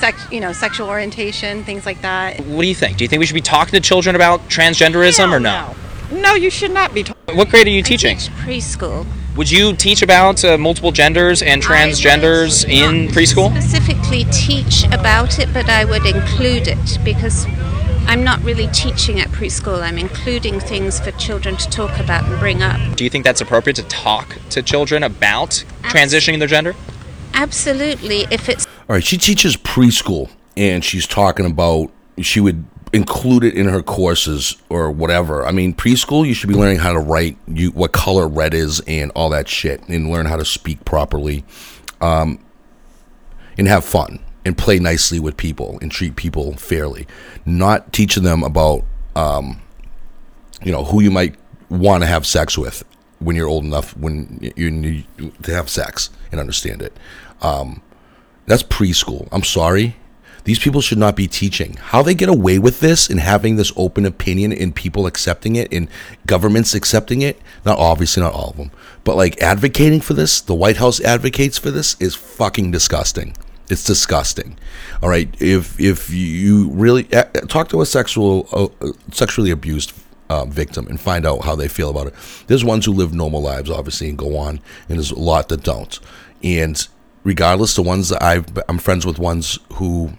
sex, 0.00 0.26
you 0.30 0.40
know, 0.40 0.52
sexual 0.52 0.88
orientation, 0.88 1.64
things 1.64 1.86
like 1.86 2.00
that. 2.02 2.40
What 2.40 2.62
do 2.62 2.68
you 2.68 2.74
think? 2.74 2.96
Do 2.98 3.04
you 3.04 3.08
think 3.08 3.20
we 3.20 3.26
should 3.26 3.34
be 3.34 3.40
talking 3.40 3.72
to 3.72 3.80
children 3.80 4.16
about 4.16 4.40
transgenderism 4.48 5.32
or 5.32 5.40
no? 5.40 5.74
No. 6.10 6.20
No, 6.20 6.34
you 6.34 6.50
should 6.50 6.70
not 6.70 6.92
be. 6.92 7.02
talking. 7.02 7.36
What 7.36 7.48
grade 7.48 7.66
are 7.66 7.70
you 7.70 7.82
teaching? 7.82 8.18
Teach 8.18 8.30
preschool. 8.30 9.06
Would 9.36 9.50
you 9.50 9.74
teach 9.74 10.02
about 10.02 10.44
uh, 10.44 10.56
multiple 10.58 10.92
genders 10.92 11.42
and 11.42 11.60
transgenders 11.60 12.64
I 12.64 12.86
would 12.86 12.94
in 12.94 13.04
not 13.06 13.14
preschool? 13.14 13.50
Specifically 13.60 14.24
teach 14.30 14.84
about 14.92 15.38
it, 15.38 15.52
but 15.52 15.68
I 15.68 15.84
would 15.84 16.06
include 16.06 16.68
it 16.68 16.98
because 17.04 17.46
I'm 18.06 18.22
not 18.22 18.42
really 18.42 18.68
teaching 18.68 19.18
at 19.20 19.28
preschool. 19.28 19.82
I'm 19.82 19.98
including 19.98 20.60
things 20.60 21.00
for 21.00 21.10
children 21.12 21.56
to 21.56 21.68
talk 21.70 21.98
about 21.98 22.28
and 22.28 22.38
bring 22.38 22.62
up. 22.62 22.96
Do 22.96 23.04
you 23.04 23.10
think 23.10 23.24
that's 23.24 23.40
appropriate 23.40 23.76
to 23.76 23.82
talk 23.84 24.36
to 24.50 24.62
children 24.62 25.02
about 25.02 25.64
transitioning 25.82 26.38
their 26.38 26.48
gender? 26.48 26.74
Absolutely, 27.32 28.26
if 28.30 28.48
it's 28.48 28.66
All 28.88 28.96
right, 28.96 29.04
she 29.04 29.16
teaches 29.16 29.56
preschool, 29.56 30.30
and 30.56 30.84
she's 30.84 31.06
talking 31.06 31.46
about 31.46 31.90
she 32.20 32.40
would 32.40 32.64
include 32.92 33.42
it 33.42 33.54
in 33.54 33.66
her 33.66 33.82
courses 33.82 34.56
or 34.68 34.90
whatever. 34.90 35.44
I 35.44 35.50
mean, 35.50 35.74
preschool, 35.74 36.26
you 36.26 36.34
should 36.34 36.48
be 36.48 36.54
learning 36.54 36.78
how 36.78 36.92
to 36.92 37.00
write, 37.00 37.36
you 37.48 37.70
what 37.70 37.92
color 37.92 38.28
red 38.28 38.54
is, 38.54 38.80
and 38.86 39.10
all 39.16 39.30
that 39.30 39.48
shit, 39.48 39.82
and 39.88 40.10
learn 40.10 40.26
how 40.26 40.36
to 40.36 40.44
speak 40.44 40.84
properly, 40.84 41.44
um, 42.00 42.38
and 43.58 43.66
have 43.66 43.84
fun 43.84 44.20
and 44.44 44.56
play 44.56 44.78
nicely 44.78 45.18
with 45.18 45.36
people 45.36 45.78
and 45.80 45.90
treat 45.90 46.16
people 46.16 46.54
fairly. 46.56 47.06
Not 47.46 47.92
teaching 47.92 48.22
them 48.22 48.42
about, 48.42 48.84
um, 49.16 49.60
you 50.62 50.72
know, 50.72 50.84
who 50.84 51.00
you 51.00 51.10
might 51.10 51.36
want 51.70 52.02
to 52.02 52.06
have 52.06 52.26
sex 52.26 52.58
with 52.58 52.84
when 53.18 53.36
you're 53.36 53.48
old 53.48 53.64
enough 53.64 53.96
when 53.96 54.52
you, 54.56 54.70
need 54.70 55.06
to 55.42 55.54
have 55.54 55.68
sex 55.68 56.10
and 56.30 56.40
understand 56.40 56.82
it. 56.82 56.96
Um, 57.40 57.82
that's 58.46 58.62
preschool. 58.62 59.28
I'm 59.32 59.42
sorry. 59.42 59.96
These 60.44 60.58
people 60.58 60.82
should 60.82 60.98
not 60.98 61.16
be 61.16 61.26
teaching. 61.26 61.74
How 61.74 62.02
they 62.02 62.14
get 62.14 62.28
away 62.28 62.58
with 62.58 62.80
this 62.80 63.08
and 63.08 63.18
having 63.18 63.56
this 63.56 63.72
open 63.76 64.04
opinion 64.04 64.52
and 64.52 64.74
people 64.74 65.06
accepting 65.06 65.56
it 65.56 65.72
and 65.72 65.88
governments 66.26 66.74
accepting 66.74 67.22
it, 67.22 67.40
not 67.64 67.78
obviously 67.78 68.22
not 68.22 68.34
all 68.34 68.50
of 68.50 68.58
them, 68.58 68.70
but 69.04 69.16
like 69.16 69.40
advocating 69.40 70.02
for 70.02 70.12
this, 70.12 70.42
the 70.42 70.54
White 70.54 70.76
House 70.76 71.00
advocates 71.00 71.56
for 71.56 71.70
this 71.70 71.96
is 71.98 72.14
fucking 72.14 72.70
disgusting. 72.70 73.34
It's 73.70 73.84
disgusting. 73.84 74.58
All 75.02 75.08
right, 75.08 75.34
if 75.40 75.80
if 75.80 76.10
you 76.10 76.70
really 76.70 77.12
uh, 77.12 77.24
talk 77.48 77.68
to 77.70 77.80
a 77.80 77.86
sexual 77.86 78.46
uh, 78.52 78.92
sexually 79.10 79.50
abused 79.50 79.92
uh, 80.28 80.44
victim 80.44 80.86
and 80.88 81.00
find 81.00 81.26
out 81.26 81.44
how 81.44 81.54
they 81.54 81.68
feel 81.68 81.90
about 81.90 82.08
it. 82.08 82.14
There's 82.46 82.64
ones 82.64 82.86
who 82.86 82.92
live 82.92 83.12
normal 83.12 83.42
lives, 83.42 83.70
obviously, 83.70 84.08
and 84.08 84.18
go 84.18 84.36
on, 84.36 84.60
and 84.88 84.98
there's 84.98 85.10
a 85.10 85.18
lot 85.18 85.48
that 85.48 85.62
don't. 85.62 85.98
And 86.42 86.86
regardless, 87.22 87.74
the 87.74 87.82
ones 87.82 88.08
that 88.10 88.22
I've, 88.22 88.46
I'm 88.68 88.78
friends 88.78 89.06
with 89.06 89.18
ones 89.18 89.58
who 89.74 90.12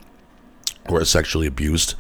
were 0.90 1.06
sexually 1.06 1.48
abused, 1.48 1.96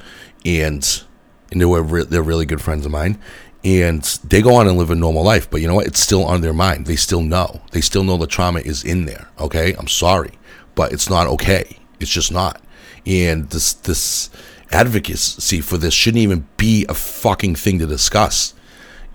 and 0.46 1.04
and 1.52 1.62
they 1.62 1.66
were 1.66 1.84
re- 1.84 2.06
they're 2.06 2.24
really 2.24 2.46
good 2.46 2.62
friends 2.62 2.86
of 2.86 2.92
mine, 2.92 3.20
and 3.64 4.04
they 4.24 4.42
go 4.42 4.56
on 4.56 4.68
and 4.68 4.78
live 4.78 4.92
a 4.92 4.96
normal 4.96 5.24
life. 5.24 5.50
But 5.50 5.62
you 5.62 5.68
know 5.68 5.76
what? 5.76 5.88
It's 5.88 6.00
still 6.00 6.26
on 6.26 6.42
their 6.42 6.54
mind. 6.54 6.86
They 6.86 6.96
still 6.96 7.22
know. 7.22 7.62
They 7.72 7.82
still 7.82 8.04
know 8.04 8.18
the 8.18 8.28
trauma 8.28 8.60
is 8.60 8.84
in 8.84 9.06
there. 9.06 9.28
Okay, 9.40 9.74
I'm 9.74 9.88
sorry, 9.88 10.38
but 10.76 10.92
it's 10.92 11.10
not 11.10 11.28
okay. 11.28 11.80
It's 12.00 12.12
just 12.12 12.32
not. 12.32 12.62
And 13.06 13.50
this 13.50 13.74
this 13.74 14.30
advocacy 14.72 15.62
for 15.62 15.78
this 15.78 15.94
shouldn't 15.94 16.22
even 16.22 16.48
be 16.58 16.86
a 16.90 16.94
fucking 16.94 17.56
thing 17.56 17.80
to 17.80 17.86
discuss. 17.86 18.54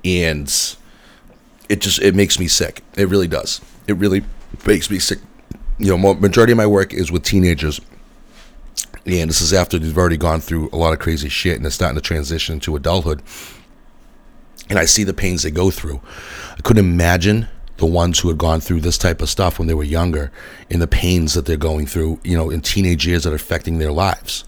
And 0.05 0.47
it 1.69 1.81
just 1.81 2.01
it 2.01 2.15
makes 2.15 2.39
me 2.39 2.49
sick. 2.49 2.83
It 2.97 3.09
really 3.09 3.29
does. 3.29 3.61
It 3.87 3.95
really 3.95 4.25
makes 4.67 4.91
me 4.91 4.99
sick. 4.99 5.19
You 5.79 5.97
know, 5.97 6.15
majority 6.15 6.53
of 6.53 6.59
my 6.59 6.67
work 6.67 6.93
is 6.93 7.11
with 7.11 7.23
teenagers, 7.23 7.81
and 9.07 9.31
this 9.31 9.41
is 9.41 9.53
after 9.53 9.79
they've 9.79 9.97
already 9.97 10.19
gone 10.19 10.41
through 10.41 10.69
a 10.73 10.77
lot 10.77 10.93
of 10.93 10.99
crazy 10.99 11.29
shit 11.29 11.57
and 11.57 11.65
they're 11.65 11.71
starting 11.71 11.97
to 11.97 12.03
transition 12.03 12.55
into 12.55 12.77
adulthood. 12.77 13.23
And 14.69 14.79
I 14.79 14.85
see 14.85 15.05
the 15.05 15.15
pains 15.15 15.43
they 15.43 15.51
go 15.51 15.71
through. 15.71 16.01
I 16.57 16.61
couldn't 16.61 16.85
imagine 16.85 17.49
the 17.81 17.87
ones 17.87 18.21
who 18.21 18.29
had 18.29 18.39
gone 18.39 18.61
through 18.61 18.81
this 18.81 18.97
type 18.97 19.21
of 19.21 19.29
stuff 19.29 19.59
when 19.59 19.67
they 19.67 19.75
were 19.75 19.83
younger 19.85 20.31
and 20.71 20.81
the 20.81 20.87
pains 20.87 21.35
that 21.35 21.47
they're 21.47 21.57
going 21.57 21.87
through, 21.87 22.21
you 22.23 22.37
know, 22.37 22.51
in 22.51 22.61
teenage 22.61 23.07
years 23.07 23.25
that 23.25 23.33
are 23.33 23.37
affecting 23.37 23.79
their 23.79 23.91
lives. 23.91 24.45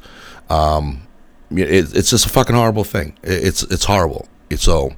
Um, 0.48 1.06
it, 1.50 1.96
it's 1.96 2.10
just 2.10 2.26
a 2.26 2.28
fucking 2.28 2.54
horrible 2.54 2.84
thing. 2.84 3.18
It, 3.22 3.44
it's 3.44 3.62
it's 3.64 3.84
horrible. 3.84 4.28
It's 4.48 4.62
so. 4.62 4.92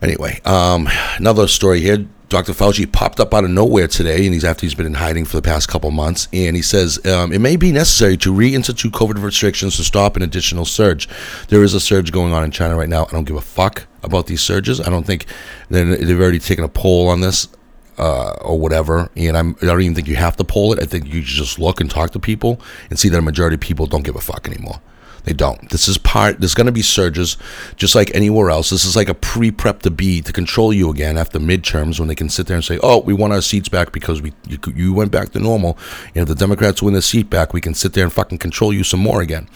Anyway, 0.00 0.40
um, 0.44 0.88
another 1.16 1.48
story 1.48 1.80
here. 1.80 2.06
Dr. 2.28 2.52
Fauci 2.52 2.90
popped 2.90 3.20
up 3.20 3.32
out 3.32 3.44
of 3.44 3.50
nowhere 3.50 3.88
today, 3.88 4.26
and 4.26 4.34
he's 4.34 4.44
after 4.44 4.66
he's 4.66 4.74
been 4.74 4.86
in 4.86 4.94
hiding 4.94 5.24
for 5.24 5.36
the 5.36 5.42
past 5.42 5.68
couple 5.68 5.90
months. 5.90 6.28
And 6.32 6.54
he 6.54 6.62
says 6.62 7.04
um, 7.06 7.32
it 7.32 7.40
may 7.40 7.56
be 7.56 7.72
necessary 7.72 8.16
to 8.18 8.32
reinstitute 8.32 8.90
COVID 8.90 9.22
restrictions 9.22 9.76
to 9.76 9.84
stop 9.84 10.16
an 10.16 10.22
additional 10.22 10.66
surge. 10.66 11.08
There 11.48 11.62
is 11.62 11.72
a 11.72 11.80
surge 11.80 12.12
going 12.12 12.32
on 12.32 12.44
in 12.44 12.50
China 12.50 12.76
right 12.76 12.88
now. 12.88 13.06
I 13.06 13.10
don't 13.12 13.24
give 13.24 13.36
a 13.36 13.40
fuck 13.40 13.86
about 14.02 14.26
these 14.26 14.42
surges. 14.42 14.80
I 14.80 14.90
don't 14.90 15.06
think 15.06 15.24
they've 15.70 16.20
already 16.20 16.38
taken 16.38 16.64
a 16.64 16.68
poll 16.68 17.08
on 17.08 17.20
this 17.22 17.48
uh, 17.96 18.32
or 18.42 18.58
whatever. 18.58 19.10
And 19.16 19.36
I'm, 19.36 19.56
I 19.62 19.66
don't 19.66 19.80
even 19.80 19.94
think 19.94 20.06
you 20.06 20.16
have 20.16 20.36
to 20.36 20.44
poll 20.44 20.72
it. 20.74 20.78
I 20.80 20.84
think 20.84 21.06
you 21.06 21.22
just 21.22 21.58
look 21.58 21.80
and 21.80 21.90
talk 21.90 22.10
to 22.10 22.18
people 22.18 22.60
and 22.90 22.98
see 22.98 23.08
that 23.08 23.18
a 23.18 23.22
majority 23.22 23.54
of 23.54 23.60
people 23.60 23.86
don't 23.86 24.04
give 24.04 24.16
a 24.16 24.20
fuck 24.20 24.46
anymore. 24.46 24.80
They 25.28 25.34
don't. 25.34 25.68
This 25.68 25.88
is 25.88 25.98
part. 25.98 26.40
There's 26.40 26.54
going 26.54 26.68
to 26.68 26.72
be 26.72 26.80
surges, 26.80 27.36
just 27.76 27.94
like 27.94 28.10
anywhere 28.14 28.48
else. 28.48 28.70
This 28.70 28.86
is 28.86 28.96
like 28.96 29.10
a 29.10 29.14
pre-prep 29.14 29.82
to 29.82 29.90
be 29.90 30.22
to 30.22 30.32
control 30.32 30.72
you 30.72 30.88
again 30.88 31.18
after 31.18 31.38
midterms 31.38 31.98
when 31.98 32.08
they 32.08 32.14
can 32.14 32.30
sit 32.30 32.46
there 32.46 32.56
and 32.56 32.64
say, 32.64 32.78
"Oh, 32.82 33.00
we 33.00 33.12
want 33.12 33.34
our 33.34 33.42
seats 33.42 33.68
back 33.68 33.92
because 33.92 34.22
we 34.22 34.32
you, 34.48 34.58
you 34.74 34.94
went 34.94 35.12
back 35.12 35.32
to 35.32 35.38
normal." 35.38 35.76
And 36.14 36.22
if 36.22 36.28
the 36.28 36.34
Democrats 36.34 36.82
win 36.82 36.94
the 36.94 37.02
seat 37.02 37.28
back, 37.28 37.52
we 37.52 37.60
can 37.60 37.74
sit 37.74 37.92
there 37.92 38.04
and 38.04 38.12
fucking 38.12 38.38
control 38.38 38.72
you 38.72 38.82
some 38.82 39.00
more 39.00 39.20
again. 39.20 39.50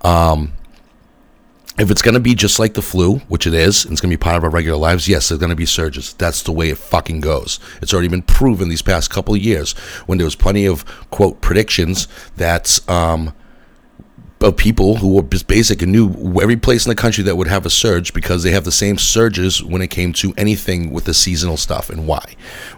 Um, 0.00 0.54
if 1.78 1.88
it's 1.88 2.02
going 2.02 2.14
to 2.14 2.20
be 2.20 2.34
just 2.34 2.58
like 2.58 2.74
the 2.74 2.82
flu, 2.82 3.18
which 3.28 3.46
it 3.46 3.54
is, 3.54 3.84
and 3.84 3.92
it's 3.92 4.00
going 4.00 4.10
to 4.10 4.16
be 4.16 4.20
part 4.20 4.36
of 4.36 4.42
our 4.42 4.50
regular 4.50 4.76
lives, 4.76 5.06
yes, 5.06 5.28
there's 5.28 5.38
going 5.38 5.50
to 5.50 5.56
be 5.56 5.66
surges. 5.66 6.14
That's 6.14 6.42
the 6.42 6.50
way 6.50 6.70
it 6.70 6.78
fucking 6.78 7.20
goes. 7.20 7.60
It's 7.80 7.92
already 7.92 8.08
been 8.08 8.22
proven 8.22 8.70
these 8.70 8.82
past 8.82 9.08
couple 9.08 9.34
of 9.34 9.40
years 9.40 9.72
when 10.06 10.18
there 10.18 10.24
was 10.24 10.34
plenty 10.34 10.66
of 10.66 10.84
quote 11.10 11.40
predictions 11.40 12.08
that 12.38 12.80
um, 12.90 13.32
of 14.42 14.56
people 14.56 14.96
who 14.96 15.14
were 15.14 15.22
just 15.22 15.46
basic 15.46 15.82
and 15.82 15.92
knew 15.92 16.10
every 16.40 16.56
place 16.56 16.84
in 16.84 16.90
the 16.90 16.96
country 16.96 17.22
that 17.24 17.36
would 17.36 17.46
have 17.46 17.64
a 17.64 17.70
surge 17.70 18.12
because 18.12 18.42
they 18.42 18.50
have 18.50 18.64
the 18.64 18.72
same 18.72 18.98
surges 18.98 19.62
when 19.62 19.82
it 19.82 19.88
came 19.88 20.12
to 20.14 20.34
anything 20.36 20.92
with 20.92 21.04
the 21.04 21.14
seasonal 21.14 21.56
stuff 21.56 21.88
and 21.88 22.06
why. 22.06 22.24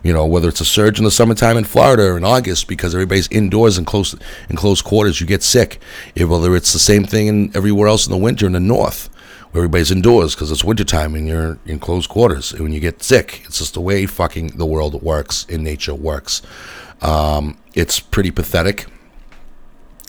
You 0.02 0.12
know, 0.12 0.26
whether 0.26 0.48
it's 0.48 0.60
a 0.60 0.64
surge 0.64 0.98
in 0.98 1.04
the 1.04 1.10
summertime 1.10 1.56
in 1.56 1.64
Florida 1.64 2.04
or 2.04 2.16
in 2.16 2.24
August 2.24 2.68
because 2.68 2.94
everybody's 2.94 3.28
indoors 3.28 3.78
in 3.78 3.84
close 3.84 4.14
in 4.48 4.56
close 4.56 4.82
quarters, 4.82 5.20
you 5.20 5.26
get 5.26 5.42
sick. 5.42 5.80
Whether 6.16 6.54
it's 6.54 6.72
the 6.72 6.78
same 6.78 7.04
thing 7.04 7.26
in 7.26 7.56
everywhere 7.56 7.88
else 7.88 8.06
in 8.06 8.12
the 8.12 8.18
winter 8.18 8.46
in 8.46 8.52
the 8.52 8.60
north. 8.60 9.08
Where 9.52 9.62
everybody's 9.62 9.92
indoors 9.92 10.34
because 10.34 10.50
it's 10.50 10.64
wintertime 10.64 11.14
and 11.14 11.28
you're 11.28 11.58
in 11.64 11.78
close 11.78 12.08
quarters. 12.08 12.52
And 12.52 12.62
when 12.62 12.72
you 12.72 12.80
get 12.80 13.04
sick, 13.04 13.42
it's 13.44 13.58
just 13.58 13.74
the 13.74 13.80
way 13.80 14.04
fucking 14.04 14.56
the 14.58 14.66
world 14.66 15.00
works 15.00 15.46
and 15.48 15.62
nature 15.62 15.94
works. 15.94 16.42
Um, 17.00 17.56
it's 17.72 18.00
pretty 18.00 18.32
pathetic. 18.32 18.86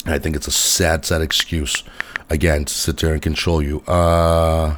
I 0.08 0.20
think 0.20 0.36
it's 0.36 0.48
a 0.48 0.52
sad, 0.52 1.04
sad 1.04 1.22
excuse, 1.22 1.84
again, 2.30 2.66
to 2.66 2.74
sit 2.74 2.98
there 2.98 3.14
and 3.14 3.22
control 3.22 3.62
you. 3.62 3.82
Uh, 3.88 4.78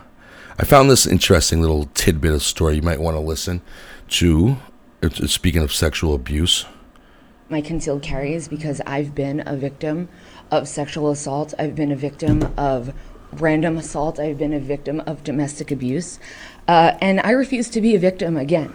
I 0.58 0.64
found 0.64 0.90
this 0.90 1.06
interesting 1.06 1.60
little 1.60 1.86
tidbit 1.94 2.32
of 2.32 2.42
story 2.42 2.78
you 2.78 2.82
might 2.82 3.02
want 3.02 3.16
to 3.16 3.22
listen 3.22 3.62
to. 4.10 4.58
Speaking 5.12 5.62
of 5.62 5.72
sexual 5.74 6.16
abuse. 6.16 6.66
my 7.50 7.62
concealed 7.62 8.02
carry 8.02 8.34
is 8.34 8.48
because 8.48 8.82
I've 8.88 9.14
been 9.14 9.44
a 9.46 9.56
victim 9.56 10.10
of 10.50 10.68
sexual 10.68 11.12
assault. 11.12 11.54
I've 11.60 11.76
been 11.76 11.92
a 11.92 11.96
victim 11.96 12.54
of 12.58 12.94
random 13.34 13.78
assault. 13.78 14.20
I've 14.20 14.38
been 14.38 14.54
a 14.54 14.60
victim 14.60 15.02
of 15.02 15.24
domestic 15.24 15.72
abuse. 15.72 16.20
Uh, 16.68 16.98
and 17.02 17.20
I 17.20 17.32
refuse 17.32 17.70
to 17.72 17.82
be 17.82 17.96
a 17.96 18.00
victim 18.00 18.38
again. 18.38 18.74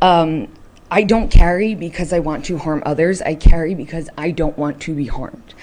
Um, 0.00 0.48
I 0.90 1.02
don't 1.02 1.30
carry 1.30 1.74
because 1.74 2.12
I 2.12 2.20
want 2.20 2.44
to 2.44 2.58
harm 2.58 2.82
others. 2.86 3.20
I 3.22 3.34
carry 3.34 3.74
because 3.74 4.08
I 4.16 4.30
don't 4.30 4.56
want 4.56 4.80
to 4.82 4.94
be 4.94 5.06
harmed. 5.06 5.54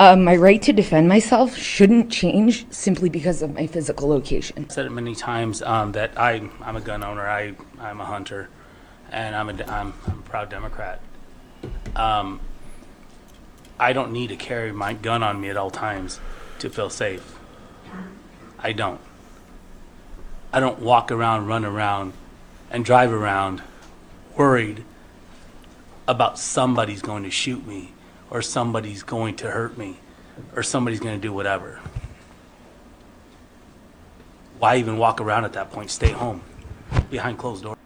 Uh, 0.00 0.16
my 0.16 0.34
right 0.34 0.62
to 0.62 0.72
defend 0.72 1.06
myself 1.10 1.54
shouldn't 1.54 2.10
change 2.10 2.64
simply 2.72 3.10
because 3.10 3.42
of 3.42 3.52
my 3.52 3.66
physical 3.66 4.08
location. 4.08 4.64
I've 4.64 4.72
said 4.72 4.86
it 4.86 4.92
many 4.92 5.14
times 5.14 5.60
um, 5.60 5.92
that 5.92 6.18
I, 6.18 6.48
I'm 6.62 6.74
a 6.76 6.80
gun 6.80 7.04
owner, 7.04 7.28
I, 7.28 7.52
I'm 7.78 8.00
a 8.00 8.06
hunter, 8.06 8.48
and 9.12 9.36
I'm 9.36 9.50
a, 9.50 9.62
I'm, 9.64 9.92
I'm 10.06 10.20
a 10.20 10.22
proud 10.22 10.48
Democrat. 10.48 11.02
Um, 11.94 12.40
I 13.78 13.92
don't 13.92 14.10
need 14.10 14.28
to 14.28 14.36
carry 14.36 14.72
my 14.72 14.94
gun 14.94 15.22
on 15.22 15.38
me 15.38 15.50
at 15.50 15.58
all 15.58 15.70
times 15.70 16.18
to 16.60 16.70
feel 16.70 16.88
safe. 16.88 17.38
I 18.58 18.72
don't. 18.72 19.02
I 20.50 20.60
don't 20.60 20.78
walk 20.78 21.12
around, 21.12 21.46
run 21.46 21.66
around, 21.66 22.14
and 22.70 22.86
drive 22.86 23.12
around 23.12 23.60
worried 24.34 24.82
about 26.08 26.38
somebody's 26.38 27.02
going 27.02 27.22
to 27.24 27.30
shoot 27.30 27.66
me 27.66 27.92
or 28.30 28.42
somebody's 28.42 29.02
going 29.02 29.36
to 29.36 29.50
hurt 29.50 29.76
me 29.76 29.96
or 30.54 30.62
somebody's 30.62 31.00
going 31.00 31.14
to 31.14 31.20
do 31.20 31.32
whatever 31.32 31.80
why 34.60 34.76
even 34.76 34.98
walk 34.98 35.20
around 35.20 35.44
at 35.44 35.54
that 35.54 35.72
point? 35.72 35.90
Stay 35.90 36.10
home 36.10 36.42
behind 37.10 37.38
closed 37.38 37.64
doors. 37.64 37.78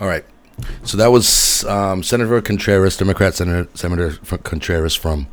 All 0.00 0.06
right. 0.06 0.24
So 0.84 0.96
that 0.98 1.08
was 1.08 1.64
um, 1.64 2.02
Senator 2.02 2.40
Contreras, 2.42 2.96
Democrat 2.96 3.34
Senator, 3.34 3.68
Senator 3.74 4.12
Contreras 4.38 4.94
from 4.94 5.26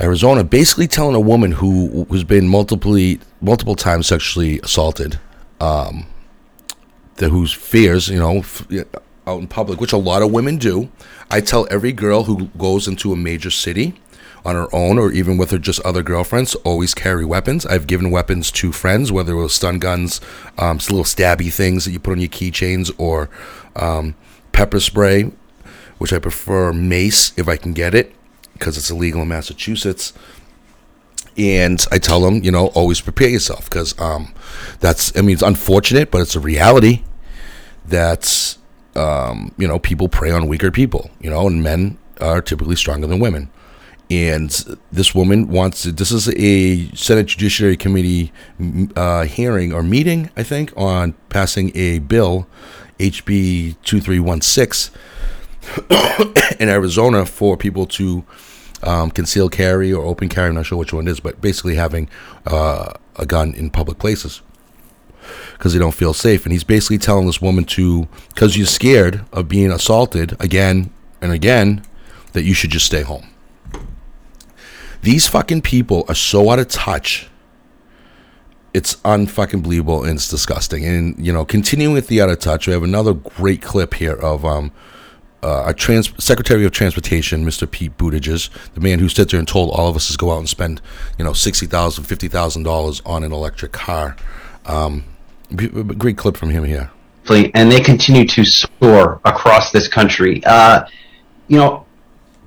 Arizona, 0.00 0.44
basically 0.44 0.86
telling 0.86 1.16
a 1.16 1.20
woman 1.20 1.52
who 1.52 2.06
who's 2.08 2.24
been 2.24 2.48
multiple 2.48 2.96
multiple 3.40 3.74
times 3.74 4.06
sexually 4.06 4.60
assaulted, 4.60 5.18
um, 5.60 6.06
that 7.16 7.30
whose 7.30 7.52
fears, 7.52 8.08
you 8.08 8.18
know, 8.18 8.38
f- 8.38 8.66
out 9.26 9.40
in 9.40 9.48
public, 9.48 9.80
which 9.80 9.92
a 9.92 9.98
lot 9.98 10.22
of 10.22 10.30
women 10.30 10.56
do. 10.56 10.88
I 11.30 11.40
tell 11.40 11.66
every 11.70 11.92
girl 11.92 12.24
who 12.24 12.46
goes 12.58 12.88
into 12.88 13.12
a 13.12 13.16
major 13.16 13.50
city 13.50 13.94
on 14.44 14.54
her 14.54 14.74
own 14.74 14.98
or 14.98 15.12
even 15.12 15.36
with 15.36 15.50
her 15.50 15.58
just 15.58 15.80
other 15.80 16.02
girlfriends 16.02 16.54
always 16.56 16.94
carry 16.94 17.24
weapons. 17.24 17.66
I've 17.66 17.86
given 17.86 18.10
weapons 18.10 18.50
to 18.52 18.72
friends 18.72 19.12
whether 19.12 19.32
it 19.34 19.42
was 19.42 19.54
stun 19.54 19.78
guns 19.78 20.20
um, 20.58 20.78
little 20.78 21.04
stabby 21.04 21.52
things 21.52 21.84
that 21.84 21.92
you 21.92 22.00
put 22.00 22.12
on 22.12 22.20
your 22.20 22.30
keychains 22.30 22.90
or 22.98 23.28
um, 23.76 24.14
pepper 24.52 24.80
spray 24.80 25.30
which 25.98 26.12
i 26.12 26.18
prefer 26.18 26.72
mace 26.72 27.36
if 27.38 27.46
i 27.48 27.56
can 27.56 27.72
get 27.72 27.94
it 27.94 28.14
because 28.54 28.76
it's 28.76 28.90
illegal 28.90 29.22
in 29.22 29.28
massachusetts. 29.28 30.12
And 31.36 31.84
i 31.92 31.98
tell 31.98 32.20
them 32.20 32.42
you 32.42 32.50
know 32.50 32.68
always 32.68 33.00
prepare 33.00 33.28
yourself 33.28 33.68
because 33.68 33.98
um, 34.00 34.34
that's 34.80 35.16
i 35.16 35.20
mean 35.20 35.34
it's 35.34 35.42
unfortunate 35.42 36.10
but 36.10 36.22
it's 36.22 36.34
a 36.34 36.40
reality 36.40 37.04
that 37.86 38.56
um, 39.00 39.52
you 39.56 39.66
know 39.66 39.78
people 39.78 40.08
prey 40.08 40.30
on 40.30 40.46
weaker 40.46 40.70
people 40.70 41.10
you 41.20 41.30
know 41.30 41.46
and 41.46 41.62
men 41.62 41.98
are 42.20 42.42
typically 42.42 42.76
stronger 42.76 43.06
than 43.06 43.18
women 43.18 43.50
and 44.10 44.50
this 44.90 45.14
woman 45.14 45.46
wants 45.48 45.82
to, 45.82 45.92
this 45.92 46.10
is 46.10 46.28
a 46.36 46.90
Senate 46.96 47.26
Judiciary 47.26 47.76
Committee 47.76 48.32
uh, 48.96 49.22
hearing 49.22 49.72
or 49.72 49.84
meeting, 49.84 50.30
I 50.36 50.42
think, 50.42 50.72
on 50.76 51.14
passing 51.28 51.70
a 51.76 52.00
bill, 52.00 52.48
HB 52.98 53.76
2316, 53.84 54.92
in 56.58 56.68
Arizona 56.68 57.24
for 57.24 57.56
people 57.56 57.86
to 57.86 58.24
um, 58.82 59.12
conceal 59.12 59.48
carry 59.48 59.92
or 59.92 60.04
open 60.04 60.28
carry. 60.28 60.48
I'm 60.48 60.56
not 60.56 60.66
sure 60.66 60.78
which 60.78 60.92
one 60.92 61.06
it 61.06 61.12
is, 61.12 61.20
but 61.20 61.40
basically 61.40 61.76
having 61.76 62.08
uh, 62.46 62.94
a 63.14 63.26
gun 63.26 63.54
in 63.54 63.70
public 63.70 63.98
places 63.98 64.42
because 65.52 65.72
they 65.72 65.78
don't 65.78 65.94
feel 65.94 66.14
safe. 66.14 66.44
And 66.44 66.52
he's 66.52 66.64
basically 66.64 66.98
telling 66.98 67.26
this 67.26 67.40
woman 67.40 67.64
to, 67.64 68.08
because 68.28 68.56
you're 68.56 68.66
scared 68.66 69.24
of 69.32 69.48
being 69.48 69.70
assaulted 69.70 70.36
again 70.40 70.90
and 71.20 71.32
again, 71.32 71.82
that 72.32 72.42
you 72.44 72.54
should 72.54 72.70
just 72.70 72.86
stay 72.86 73.02
home. 73.02 73.26
These 75.02 75.28
fucking 75.28 75.62
people 75.62 76.04
are 76.08 76.14
so 76.14 76.50
out 76.50 76.58
of 76.58 76.68
touch. 76.68 77.28
It's 78.72 78.96
unfucking 78.96 79.62
believable 79.62 80.04
and 80.04 80.14
it's 80.14 80.28
disgusting. 80.28 80.84
And 80.84 81.24
you 81.24 81.32
know, 81.32 81.44
continuing 81.44 81.94
with 81.94 82.06
the 82.08 82.20
out 82.20 82.28
of 82.28 82.38
touch, 82.38 82.66
we 82.66 82.72
have 82.72 82.82
another 82.82 83.14
great 83.14 83.62
clip 83.62 83.94
here 83.94 84.14
of 84.14 84.44
um, 84.44 84.70
uh, 85.42 85.62
our 85.62 85.72
trans- 85.72 86.12
Secretary 86.22 86.64
of 86.64 86.72
Transportation, 86.72 87.44
Mr. 87.44 87.68
Pete 87.68 87.96
Buttigieg, 87.96 88.50
the 88.74 88.80
man 88.80 88.98
who 88.98 89.08
stood 89.08 89.30
there 89.30 89.38
and 89.38 89.48
told 89.48 89.70
all 89.70 89.88
of 89.88 89.96
us 89.96 90.10
to 90.10 90.18
go 90.18 90.32
out 90.32 90.38
and 90.38 90.48
spend, 90.48 90.80
you 91.18 91.24
know, 91.24 91.32
sixty 91.32 91.66
thousand, 91.66 92.04
fifty 92.04 92.28
thousand 92.28 92.62
dollars 92.64 93.00
$50,000 93.00 93.10
on 93.10 93.24
an 93.24 93.32
electric 93.32 93.72
car. 93.72 94.16
Um, 94.66 95.04
great 95.54 96.16
clip 96.16 96.36
from 96.36 96.50
him 96.50 96.64
here. 96.64 96.90
and 97.54 97.70
they 97.70 97.80
continue 97.80 98.26
to 98.26 98.44
soar 98.44 99.20
across 99.24 99.70
this 99.70 99.88
country. 99.88 100.42
Uh, 100.44 100.84
you 101.48 101.58
know, 101.58 101.86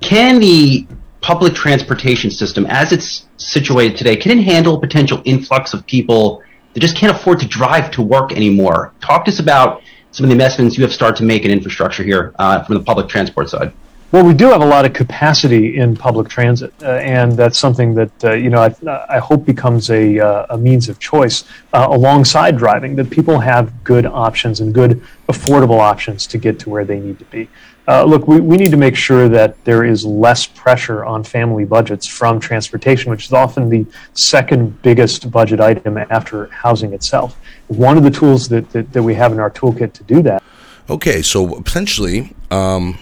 can 0.00 0.40
the 0.40 0.86
public 1.20 1.54
transportation 1.54 2.30
system, 2.30 2.66
as 2.66 2.92
it's 2.92 3.26
situated 3.38 3.96
today, 3.96 4.16
can 4.16 4.38
it 4.38 4.42
handle 4.42 4.76
a 4.76 4.80
potential 4.80 5.22
influx 5.24 5.72
of 5.72 5.86
people 5.86 6.42
that 6.74 6.80
just 6.80 6.96
can't 6.96 7.14
afford 7.14 7.40
to 7.40 7.48
drive 7.48 7.90
to 7.92 8.02
work 8.02 8.32
anymore? 8.32 8.92
Talk 9.00 9.24
to 9.24 9.30
us 9.30 9.38
about 9.38 9.82
some 10.10 10.24
of 10.24 10.28
the 10.28 10.34
investments 10.34 10.76
you 10.76 10.84
have 10.84 10.92
started 10.92 11.16
to 11.16 11.24
make 11.24 11.44
in 11.44 11.50
infrastructure 11.50 12.02
here 12.02 12.34
uh, 12.38 12.62
from 12.64 12.74
the 12.76 12.82
public 12.82 13.08
transport 13.08 13.48
side. 13.48 13.72
Well, 14.14 14.24
we 14.24 14.32
do 14.32 14.46
have 14.50 14.62
a 14.62 14.64
lot 14.64 14.84
of 14.84 14.92
capacity 14.92 15.76
in 15.76 15.96
public 15.96 16.28
transit, 16.28 16.72
uh, 16.84 16.90
and 16.98 17.32
that's 17.32 17.58
something 17.58 17.96
that 17.96 18.12
uh, 18.24 18.32
you 18.34 18.48
know 18.48 18.62
I, 18.62 19.16
I, 19.16 19.18
hope 19.18 19.44
becomes 19.44 19.90
a, 19.90 20.20
uh, 20.20 20.46
a 20.50 20.56
means 20.56 20.88
of 20.88 21.00
choice 21.00 21.42
uh, 21.72 21.88
alongside 21.90 22.56
driving. 22.56 22.94
That 22.94 23.10
people 23.10 23.40
have 23.40 23.82
good 23.82 24.06
options 24.06 24.60
and 24.60 24.72
good 24.72 25.02
affordable 25.28 25.80
options 25.80 26.28
to 26.28 26.38
get 26.38 26.60
to 26.60 26.70
where 26.70 26.84
they 26.84 27.00
need 27.00 27.18
to 27.18 27.24
be. 27.24 27.48
Uh, 27.88 28.04
look, 28.04 28.28
we, 28.28 28.38
we 28.40 28.56
need 28.56 28.70
to 28.70 28.76
make 28.76 28.94
sure 28.94 29.28
that 29.30 29.52
there 29.64 29.84
is 29.84 30.04
less 30.04 30.46
pressure 30.46 31.04
on 31.04 31.24
family 31.24 31.64
budgets 31.64 32.06
from 32.06 32.38
transportation, 32.38 33.10
which 33.10 33.24
is 33.24 33.32
often 33.32 33.68
the 33.68 33.84
second 34.12 34.80
biggest 34.82 35.28
budget 35.32 35.60
item 35.60 35.98
after 35.98 36.46
housing 36.52 36.92
itself. 36.92 37.36
One 37.66 37.96
of 37.96 38.04
the 38.04 38.12
tools 38.12 38.48
that, 38.50 38.70
that, 38.70 38.92
that 38.92 39.02
we 39.02 39.14
have 39.14 39.32
in 39.32 39.40
our 39.40 39.50
toolkit 39.50 39.92
to 39.94 40.04
do 40.04 40.22
that. 40.22 40.40
Okay, 40.88 41.20
so 41.20 41.60
potentially. 41.60 42.32
Um 42.52 42.96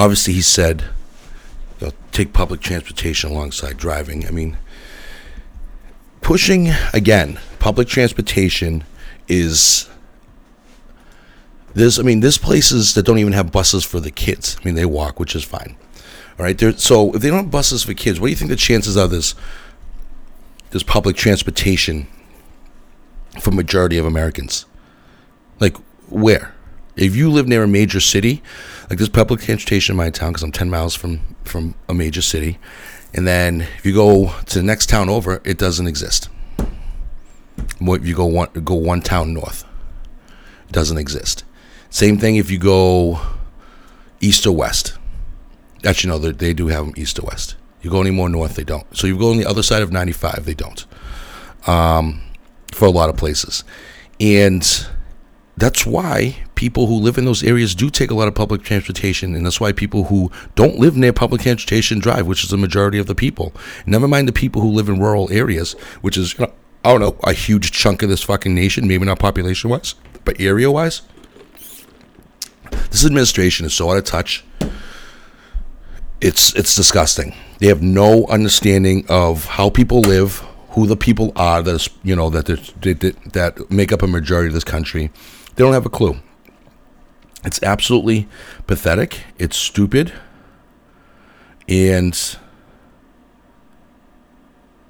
obviously 0.00 0.32
he 0.32 0.40
said 0.40 0.82
you 1.78 1.86
know, 1.86 1.92
take 2.10 2.32
public 2.32 2.60
transportation 2.60 3.30
alongside 3.30 3.76
driving. 3.76 4.26
I 4.26 4.30
mean, 4.30 4.56
pushing 6.22 6.70
again, 6.94 7.38
public 7.58 7.86
transportation 7.86 8.84
is 9.28 9.90
there's 11.74 11.98
I 11.98 12.02
mean, 12.02 12.20
there's 12.20 12.38
places 12.38 12.94
that 12.94 13.04
don't 13.04 13.18
even 13.18 13.34
have 13.34 13.52
buses 13.52 13.84
for 13.84 14.00
the 14.00 14.10
kids. 14.10 14.56
I 14.60 14.64
mean, 14.64 14.74
they 14.74 14.86
walk, 14.86 15.20
which 15.20 15.36
is 15.36 15.44
fine. 15.44 15.76
All 16.38 16.44
right, 16.46 16.56
there. 16.56 16.72
So 16.72 17.12
if 17.14 17.20
they 17.20 17.28
don't 17.28 17.44
have 17.44 17.50
buses 17.50 17.82
for 17.82 17.92
kids, 17.92 18.18
what 18.18 18.28
do 18.28 18.30
you 18.30 18.36
think 18.36 18.48
the 18.48 18.56
chances 18.56 18.96
are 18.96 19.06
this 19.06 19.34
this 20.70 20.82
public 20.82 21.16
transportation 21.16 22.06
for 23.38 23.50
majority 23.50 23.98
of 23.98 24.06
Americans? 24.06 24.64
Like 25.60 25.76
where? 26.08 26.54
If 26.96 27.14
you 27.14 27.30
live 27.30 27.46
near 27.46 27.62
a 27.62 27.68
major 27.68 28.00
city, 28.00 28.42
like 28.90 28.98
there's 28.98 29.08
public 29.08 29.40
transportation 29.40 29.92
in 29.92 29.96
my 29.96 30.10
town 30.10 30.32
because 30.32 30.42
I'm 30.42 30.52
10 30.52 30.68
miles 30.68 30.94
from 30.96 31.20
from 31.44 31.74
a 31.88 31.94
major 31.94 32.20
city, 32.20 32.58
and 33.14 33.26
then 33.26 33.62
if 33.78 33.86
you 33.86 33.94
go 33.94 34.34
to 34.46 34.58
the 34.58 34.64
next 34.64 34.88
town 34.88 35.08
over, 35.08 35.40
it 35.44 35.56
doesn't 35.56 35.86
exist. 35.86 36.28
If 37.80 38.06
you 38.06 38.14
go 38.14 38.26
one 38.26 38.48
go 38.64 38.74
one 38.74 39.00
town 39.00 39.32
north, 39.32 39.64
it 40.68 40.72
doesn't 40.72 40.98
exist. 40.98 41.44
Same 41.88 42.18
thing 42.18 42.36
if 42.36 42.50
you 42.50 42.58
go 42.58 43.20
east 44.20 44.46
or 44.46 44.52
west. 44.54 44.98
Actually, 45.84 46.10
no, 46.10 46.18
they, 46.18 46.32
they 46.32 46.52
do 46.52 46.66
have 46.66 46.84
them 46.84 46.94
east 46.96 47.18
or 47.18 47.22
west. 47.22 47.56
You 47.82 47.90
go 47.90 48.00
any 48.00 48.10
more 48.10 48.28
north, 48.28 48.56
they 48.56 48.64
don't. 48.64 48.84
So 48.94 49.06
you 49.06 49.18
go 49.18 49.30
on 49.30 49.38
the 49.38 49.46
other 49.46 49.62
side 49.62 49.82
of 49.82 49.90
95, 49.90 50.44
they 50.44 50.52
don't. 50.52 50.84
Um, 51.66 52.20
for 52.72 52.84
a 52.84 52.90
lot 52.90 53.08
of 53.08 53.16
places, 53.16 53.64
and 54.20 54.86
that's 55.60 55.86
why 55.86 56.36
people 56.54 56.86
who 56.86 56.94
live 56.94 57.18
in 57.18 57.24
those 57.26 57.42
areas 57.42 57.74
do 57.74 57.90
take 57.90 58.10
a 58.10 58.14
lot 58.14 58.28
of 58.28 58.34
public 58.34 58.62
transportation, 58.62 59.34
and 59.34 59.44
that's 59.46 59.60
why 59.60 59.72
people 59.72 60.04
who 60.04 60.30
don't 60.54 60.78
live 60.78 60.96
near 60.96 61.12
public 61.12 61.42
transportation 61.42 61.98
drive, 62.00 62.26
which 62.26 62.42
is 62.42 62.50
the 62.50 62.56
majority 62.56 62.98
of 62.98 63.06
the 63.06 63.14
people. 63.14 63.52
Never 63.86 64.08
mind 64.08 64.26
the 64.26 64.32
people 64.32 64.62
who 64.62 64.70
live 64.70 64.88
in 64.88 64.98
rural 64.98 65.30
areas, 65.32 65.72
which 66.00 66.16
is, 66.16 66.34
you 66.38 66.46
know, 66.46 66.52
I 66.84 66.90
don't 66.92 67.00
know, 67.00 67.16
a 67.24 67.32
huge 67.34 67.72
chunk 67.72 68.02
of 68.02 68.08
this 68.08 68.22
fucking 68.22 68.54
nation, 68.54 68.88
maybe 68.88 69.04
not 69.04 69.18
population 69.18 69.70
wise, 69.70 69.94
but 70.24 70.40
area 70.40 70.70
wise. 70.70 71.02
This 72.90 73.04
administration 73.04 73.66
is 73.66 73.74
so 73.74 73.90
out 73.90 73.98
of 73.98 74.04
touch. 74.04 74.44
it's 76.20 76.54
it's 76.54 76.74
disgusting. 76.76 77.34
They 77.58 77.66
have 77.68 77.82
no 77.82 78.26
understanding 78.26 79.04
of 79.08 79.44
how 79.46 79.70
people 79.70 80.00
live, 80.00 80.42
who 80.70 80.86
the 80.86 80.96
people 80.96 81.32
are 81.36 81.62
that 81.62 81.88
you 82.02 82.14
know 82.16 82.30
that 82.30 82.46
that 82.46 83.16
that 83.32 83.70
make 83.70 83.92
up 83.92 84.02
a 84.02 84.06
majority 84.06 84.48
of 84.48 84.54
this 84.54 84.64
country. 84.64 85.10
They 85.60 85.66
don't 85.66 85.74
have 85.74 85.84
a 85.84 85.90
clue. 85.90 86.18
It's 87.44 87.62
absolutely 87.62 88.26
pathetic. 88.66 89.24
It's 89.38 89.58
stupid, 89.58 90.10
and 91.68 92.18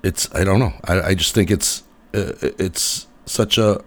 it's 0.05 0.33
I 0.33 0.45
don't 0.45 0.61
know. 0.61 0.73
I, 0.85 1.01
I 1.01 1.14
just 1.16 1.35
think 1.35 1.51
it's 1.51 1.83
uh, 2.14 2.35
it's 2.41 3.09
such 3.27 3.59
a 3.59 3.83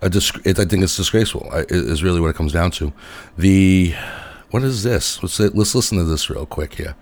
a 0.00 0.06
I 0.06 0.52
think 0.52 0.84
it's 0.84 0.96
disgraceful. 0.96 1.50
Is 1.52 2.04
really 2.04 2.20
what 2.20 2.28
it 2.28 2.36
comes 2.36 2.52
down 2.52 2.70
to. 2.78 2.92
The 3.36 3.92
what 4.52 4.62
is 4.62 4.84
this? 4.84 5.20
Let's 5.24 5.40
let's 5.40 5.74
listen 5.74 5.98
to 5.98 6.04
this 6.04 6.30
real 6.30 6.46
quick 6.46 6.74
here. 6.74 6.94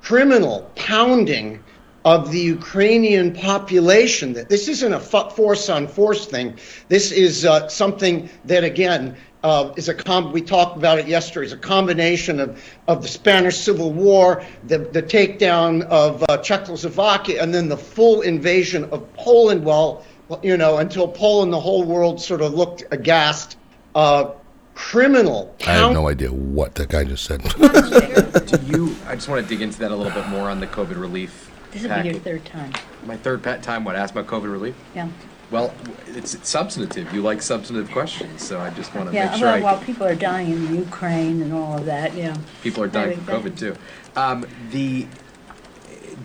Criminal 0.00 0.68
pounding 0.74 1.62
of 2.04 2.30
the 2.32 2.40
Ukrainian 2.40 3.32
population. 3.32 4.32
That 4.32 4.48
this 4.48 4.68
isn't 4.68 4.92
a 4.92 5.00
force 5.00 5.68
on 5.68 5.86
force 5.86 6.26
thing. 6.26 6.58
This 6.88 7.12
is 7.12 7.44
uh, 7.44 7.68
something 7.68 8.28
that 8.44 8.64
again 8.64 9.16
uh, 9.42 9.72
is 9.76 9.88
a 9.88 9.94
com- 9.94 10.32
we 10.32 10.40
talked 10.40 10.76
about 10.76 10.98
it 10.98 11.06
yesterday. 11.06 11.46
It's 11.46 11.54
a 11.54 11.58
combination 11.58 12.40
of, 12.40 12.62
of 12.88 13.02
the 13.02 13.08
Spanish 13.08 13.56
Civil 13.56 13.92
War, 13.92 14.44
the, 14.66 14.78
the 14.78 15.02
takedown 15.02 15.82
of 15.82 16.24
uh, 16.28 16.38
Czechoslovakia, 16.38 17.42
and 17.42 17.52
then 17.52 17.68
the 17.68 17.76
full 17.76 18.22
invasion 18.22 18.84
of 18.90 19.12
Poland. 19.14 19.64
Well, 19.64 20.04
you 20.42 20.56
know, 20.56 20.78
until 20.78 21.08
Poland, 21.08 21.52
the 21.52 21.60
whole 21.60 21.84
world 21.84 22.20
sort 22.20 22.40
of 22.40 22.54
looked 22.54 22.84
aghast. 22.90 23.56
Uh, 23.94 24.32
criminal. 24.74 25.54
I 25.66 25.72
have 25.72 25.92
no 25.92 26.08
idea 26.08 26.32
what 26.32 26.74
that 26.76 26.88
guy 26.88 27.04
just 27.04 27.24
said. 27.24 27.42
Do 27.42 28.66
you? 28.66 28.96
I 29.06 29.14
just 29.14 29.28
want 29.28 29.42
to 29.42 29.48
dig 29.48 29.60
into 29.60 29.78
that 29.80 29.90
a 29.90 29.94
little 29.94 30.12
bit 30.12 30.26
more 30.28 30.48
on 30.48 30.60
the 30.60 30.66
COVID 30.66 30.98
relief. 30.98 31.51
This 31.72 31.82
will 31.82 32.02
be 32.02 32.08
your 32.10 32.18
third 32.20 32.44
time. 32.44 32.72
My 33.06 33.16
third 33.16 33.42
pat 33.42 33.62
time. 33.62 33.84
What? 33.84 33.96
Ask 33.96 34.14
about 34.14 34.26
COVID 34.26 34.50
relief. 34.52 34.74
Yeah. 34.94 35.08
Well, 35.50 35.74
it's, 36.06 36.34
it's 36.34 36.48
substantive. 36.48 37.12
You 37.12 37.20
like 37.22 37.42
substantive 37.42 37.90
questions, 37.90 38.42
so 38.42 38.58
I 38.60 38.70
just 38.70 38.94
want 38.94 39.10
to 39.10 39.14
Yeah, 39.14 39.26
make 39.30 39.38
sure. 39.38 39.48
well, 39.48 39.56
I, 39.56 39.60
while 39.60 39.78
people 39.80 40.06
are 40.06 40.14
dying 40.14 40.50
in 40.50 40.74
Ukraine 40.74 41.42
and 41.42 41.52
all 41.52 41.76
of 41.78 41.84
that, 41.86 42.14
yeah. 42.14 42.36
people 42.62 42.82
are 42.82 42.88
dying 42.88 43.18
from 43.20 43.42
COVID 43.42 43.58
too. 43.58 43.76
Um, 44.16 44.46
the 44.70 45.06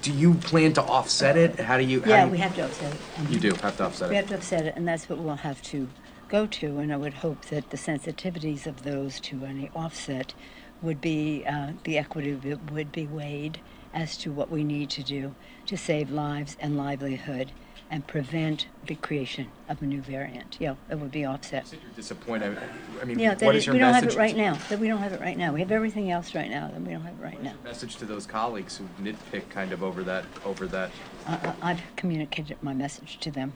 do 0.01 0.13
you 0.13 0.33
plan 0.35 0.73
to 0.73 0.81
offset 0.83 1.35
it? 1.37 1.59
How 1.59 1.77
do 1.77 1.83
you? 1.83 2.01
how 2.01 2.09
Yeah, 2.09 2.19
do 2.21 2.25
you- 2.27 2.31
we 2.33 2.37
have 2.37 2.55
to 2.55 2.65
offset 2.65 2.93
it. 2.93 2.99
Mhm. 3.17 3.31
You 3.31 3.39
do 3.39 3.53
have 3.55 3.77
to 3.77 3.85
offset 3.85 4.09
We 4.09 4.15
it. 4.15 4.19
have 4.19 4.27
to 4.29 4.35
offset 4.35 4.65
it, 4.65 4.73
and 4.77 4.87
that's 4.87 5.09
what 5.09 5.19
we'll 5.19 5.35
have 5.37 5.61
to 5.63 5.87
go 6.29 6.45
to, 6.45 6.79
and 6.79 6.93
I 6.93 6.97
would 6.97 7.15
hope 7.15 7.45
that 7.45 7.69
the 7.69 7.77
sensitivities 7.77 8.65
of 8.67 8.83
those 8.83 9.19
to 9.21 9.43
any 9.45 9.71
offset 9.75 10.33
would 10.81 11.01
be, 11.01 11.43
uh, 11.45 11.71
the 11.83 11.97
equity 11.97 12.31
of 12.31 12.45
it 12.45 12.59
would 12.71 12.91
be 12.91 13.07
weighed 13.07 13.59
as 13.97 14.15
to 14.15 14.31
what 14.31 14.51
we 14.51 14.63
need 14.63 14.89
to 14.91 15.01
do 15.03 15.33
to 15.65 15.75
save 15.75 16.11
lives 16.11 16.55
and 16.59 16.77
livelihood 16.77 17.51
and 17.89 18.05
prevent 18.05 18.67
the 18.85 18.95
creation 18.95 19.47
of 19.69 19.81
a 19.81 19.85
new 19.85 20.01
variant. 20.01 20.57
Yeah, 20.59 20.75
it 20.89 20.99
would 20.99 21.11
be 21.11 21.25
offset. 21.25 21.71
You're 21.71 21.81
disappointed. 21.95 22.57
I 23.01 23.05
mean, 23.05 23.17
Yeah, 23.17 23.33
that 23.33 23.45
what 23.45 23.55
is, 23.55 23.61
is 23.63 23.67
your 23.67 23.73
we 23.73 23.79
don't 23.79 23.93
have 23.93 24.03
it 24.03 24.15
right 24.15 24.35
now, 24.35 24.55
that 24.69 24.77
we 24.77 24.87
don't 24.87 24.99
have 24.99 25.13
it 25.13 25.21
right 25.21 25.37
now. 25.37 25.51
We 25.53 25.61
have 25.61 25.71
everything 25.71 26.11
else 26.11 26.35
right 26.35 26.49
now, 26.49 26.69
and 26.75 26.85
we 26.85 26.93
don't 26.93 27.01
have 27.01 27.17
it 27.19 27.23
right 27.23 27.41
now. 27.41 27.53
Message 27.63 27.95
to 27.97 28.05
those 28.05 28.25
colleagues 28.27 28.77
who 28.77 28.85
nitpick 29.03 29.49
kind 29.49 29.71
of 29.71 29.81
over 29.81 30.03
that 30.03 30.25
over 30.45 30.67
that. 30.67 30.91
I, 31.25 31.33
I- 31.61 31.71
I've 31.71 31.81
communicated 31.95 32.57
my 32.61 32.73
message 32.73 33.19
to 33.21 33.31
them. 33.31 33.53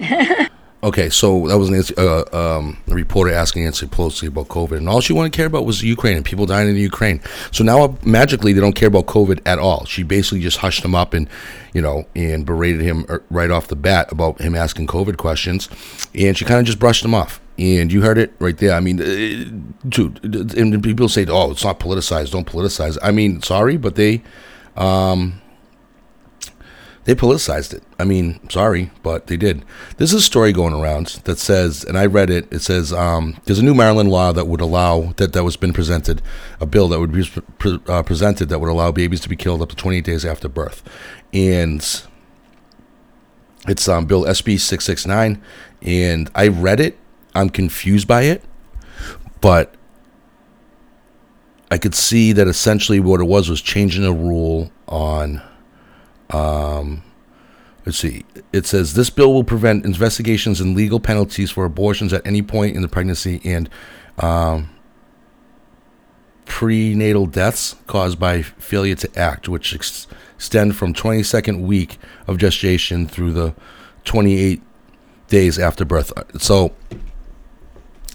Okay, 0.84 1.08
so 1.08 1.48
that 1.48 1.56
was 1.56 1.92
uh, 1.92 2.24
um, 2.34 2.76
a 2.88 2.94
reporter 2.94 3.32
asking 3.32 3.64
Nancy 3.64 3.86
Pelosi 3.86 4.28
about 4.28 4.48
COVID, 4.48 4.76
and 4.76 4.86
all 4.86 5.00
she 5.00 5.14
wanted 5.14 5.32
to 5.32 5.36
care 5.38 5.46
about 5.46 5.64
was 5.64 5.82
Ukraine 5.82 6.18
and 6.18 6.26
people 6.26 6.44
dying 6.44 6.68
in 6.68 6.74
the 6.74 6.80
Ukraine. 6.82 7.22
So 7.52 7.64
now 7.64 7.84
uh, 7.84 7.94
magically 8.04 8.52
they 8.52 8.60
don't 8.60 8.74
care 8.74 8.88
about 8.88 9.06
COVID 9.06 9.40
at 9.46 9.58
all. 9.58 9.86
She 9.86 10.02
basically 10.02 10.40
just 10.40 10.58
hushed 10.58 10.84
him 10.84 10.94
up 10.94 11.14
and, 11.14 11.26
you 11.72 11.80
know, 11.80 12.04
and 12.14 12.44
berated 12.44 12.82
him 12.82 13.06
uh, 13.08 13.20
right 13.30 13.50
off 13.50 13.68
the 13.68 13.76
bat 13.76 14.12
about 14.12 14.42
him 14.42 14.54
asking 14.54 14.88
COVID 14.88 15.16
questions, 15.16 15.70
and 16.14 16.36
she 16.36 16.44
kind 16.44 16.60
of 16.60 16.66
just 16.66 16.78
brushed 16.78 17.02
him 17.02 17.14
off. 17.14 17.40
And 17.56 17.90
you 17.90 18.02
heard 18.02 18.18
it 18.18 18.34
right 18.38 18.58
there. 18.58 18.74
I 18.74 18.80
mean, 18.80 19.00
uh, 19.00 19.88
dude, 19.88 20.22
and 20.54 20.82
people 20.84 21.08
say, 21.08 21.24
"Oh, 21.26 21.52
it's 21.52 21.64
not 21.64 21.80
politicized. 21.80 22.32
Don't 22.32 22.46
politicize." 22.46 22.98
I 23.02 23.10
mean, 23.10 23.40
sorry, 23.40 23.78
but 23.78 23.94
they, 23.94 24.22
um, 24.76 25.40
they 27.04 27.14
politicized 27.14 27.74
it. 27.74 27.82
I 27.98 28.04
mean, 28.04 28.40
sorry, 28.48 28.90
but 29.02 29.26
they 29.26 29.36
did. 29.36 29.64
There's 29.96 30.12
a 30.12 30.20
story 30.20 30.52
going 30.52 30.72
around 30.72 31.20
that 31.24 31.38
says, 31.38 31.84
and 31.84 31.98
I 31.98 32.06
read 32.06 32.30
it. 32.30 32.50
It 32.52 32.60
says 32.60 32.92
um, 32.92 33.36
there's 33.44 33.58
a 33.58 33.64
new 33.64 33.74
Maryland 33.74 34.10
law 34.10 34.32
that 34.32 34.46
would 34.46 34.60
allow 34.60 35.12
that 35.16 35.32
that 35.32 35.44
was 35.44 35.56
been 35.56 35.72
presented, 35.72 36.22
a 36.60 36.66
bill 36.66 36.88
that 36.88 37.00
would 37.00 37.12
be 37.12 37.28
pre- 37.58 37.80
uh, 37.88 38.02
presented 38.02 38.48
that 38.48 38.58
would 38.58 38.70
allow 38.70 38.90
babies 38.90 39.20
to 39.20 39.28
be 39.28 39.36
killed 39.36 39.62
up 39.62 39.68
to 39.70 39.76
28 39.76 40.04
days 40.04 40.24
after 40.24 40.48
birth, 40.48 40.82
and 41.32 42.04
it's 43.66 43.88
um, 43.88 44.06
Bill 44.06 44.24
SB 44.24 44.60
669. 44.60 45.42
And 45.82 46.30
I 46.34 46.48
read 46.48 46.80
it. 46.80 46.98
I'm 47.34 47.50
confused 47.50 48.06
by 48.06 48.22
it, 48.22 48.42
but 49.40 49.74
I 51.70 51.78
could 51.78 51.94
see 51.94 52.32
that 52.32 52.46
essentially 52.46 53.00
what 53.00 53.20
it 53.20 53.24
was 53.24 53.50
was 53.50 53.60
changing 53.60 54.04
a 54.04 54.12
rule 54.12 54.70
on. 54.86 55.42
Um, 56.34 57.02
let's 57.86 57.98
see. 57.98 58.24
It 58.52 58.66
says 58.66 58.94
this 58.94 59.10
bill 59.10 59.32
will 59.32 59.44
prevent 59.44 59.84
investigations 59.84 60.60
and 60.60 60.76
legal 60.76 61.00
penalties 61.00 61.50
for 61.50 61.64
abortions 61.64 62.12
at 62.12 62.26
any 62.26 62.42
point 62.42 62.74
in 62.76 62.82
the 62.82 62.88
pregnancy 62.88 63.40
and 63.44 63.68
um, 64.18 64.70
prenatal 66.44 67.26
deaths 67.26 67.76
caused 67.86 68.18
by 68.18 68.42
failure 68.42 68.94
to 68.96 69.18
act, 69.18 69.48
which 69.48 69.74
ex- 69.74 70.06
extend 70.34 70.76
from 70.76 70.92
22nd 70.92 71.62
week 71.62 71.98
of 72.26 72.38
gestation 72.38 73.06
through 73.06 73.32
the 73.32 73.54
28 74.04 74.60
days 75.28 75.58
after 75.58 75.84
birth. 75.84 76.12
So 76.40 76.74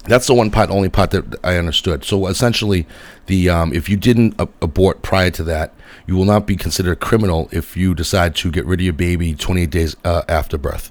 that's 0.04 0.26
the 0.26 0.34
one 0.34 0.50
part, 0.50 0.70
only 0.70 0.88
part 0.88 1.10
that 1.10 1.42
I 1.44 1.56
understood. 1.56 2.04
So 2.04 2.26
essentially, 2.26 2.86
the 3.26 3.48
um, 3.50 3.72
if 3.72 3.88
you 3.88 3.96
didn't 3.96 4.34
a- 4.38 4.48
abort 4.62 5.02
prior 5.02 5.30
to 5.32 5.44
that, 5.44 5.74
you 6.10 6.16
will 6.16 6.24
not 6.24 6.44
be 6.44 6.56
considered 6.56 6.90
a 6.90 6.96
criminal 6.96 7.48
if 7.52 7.76
you 7.76 7.94
decide 7.94 8.34
to 8.34 8.50
get 8.50 8.66
rid 8.66 8.80
of 8.80 8.84
your 8.84 8.92
baby 8.92 9.32
28 9.32 9.70
days 9.70 9.94
uh, 10.04 10.22
after 10.28 10.58
birth, 10.58 10.90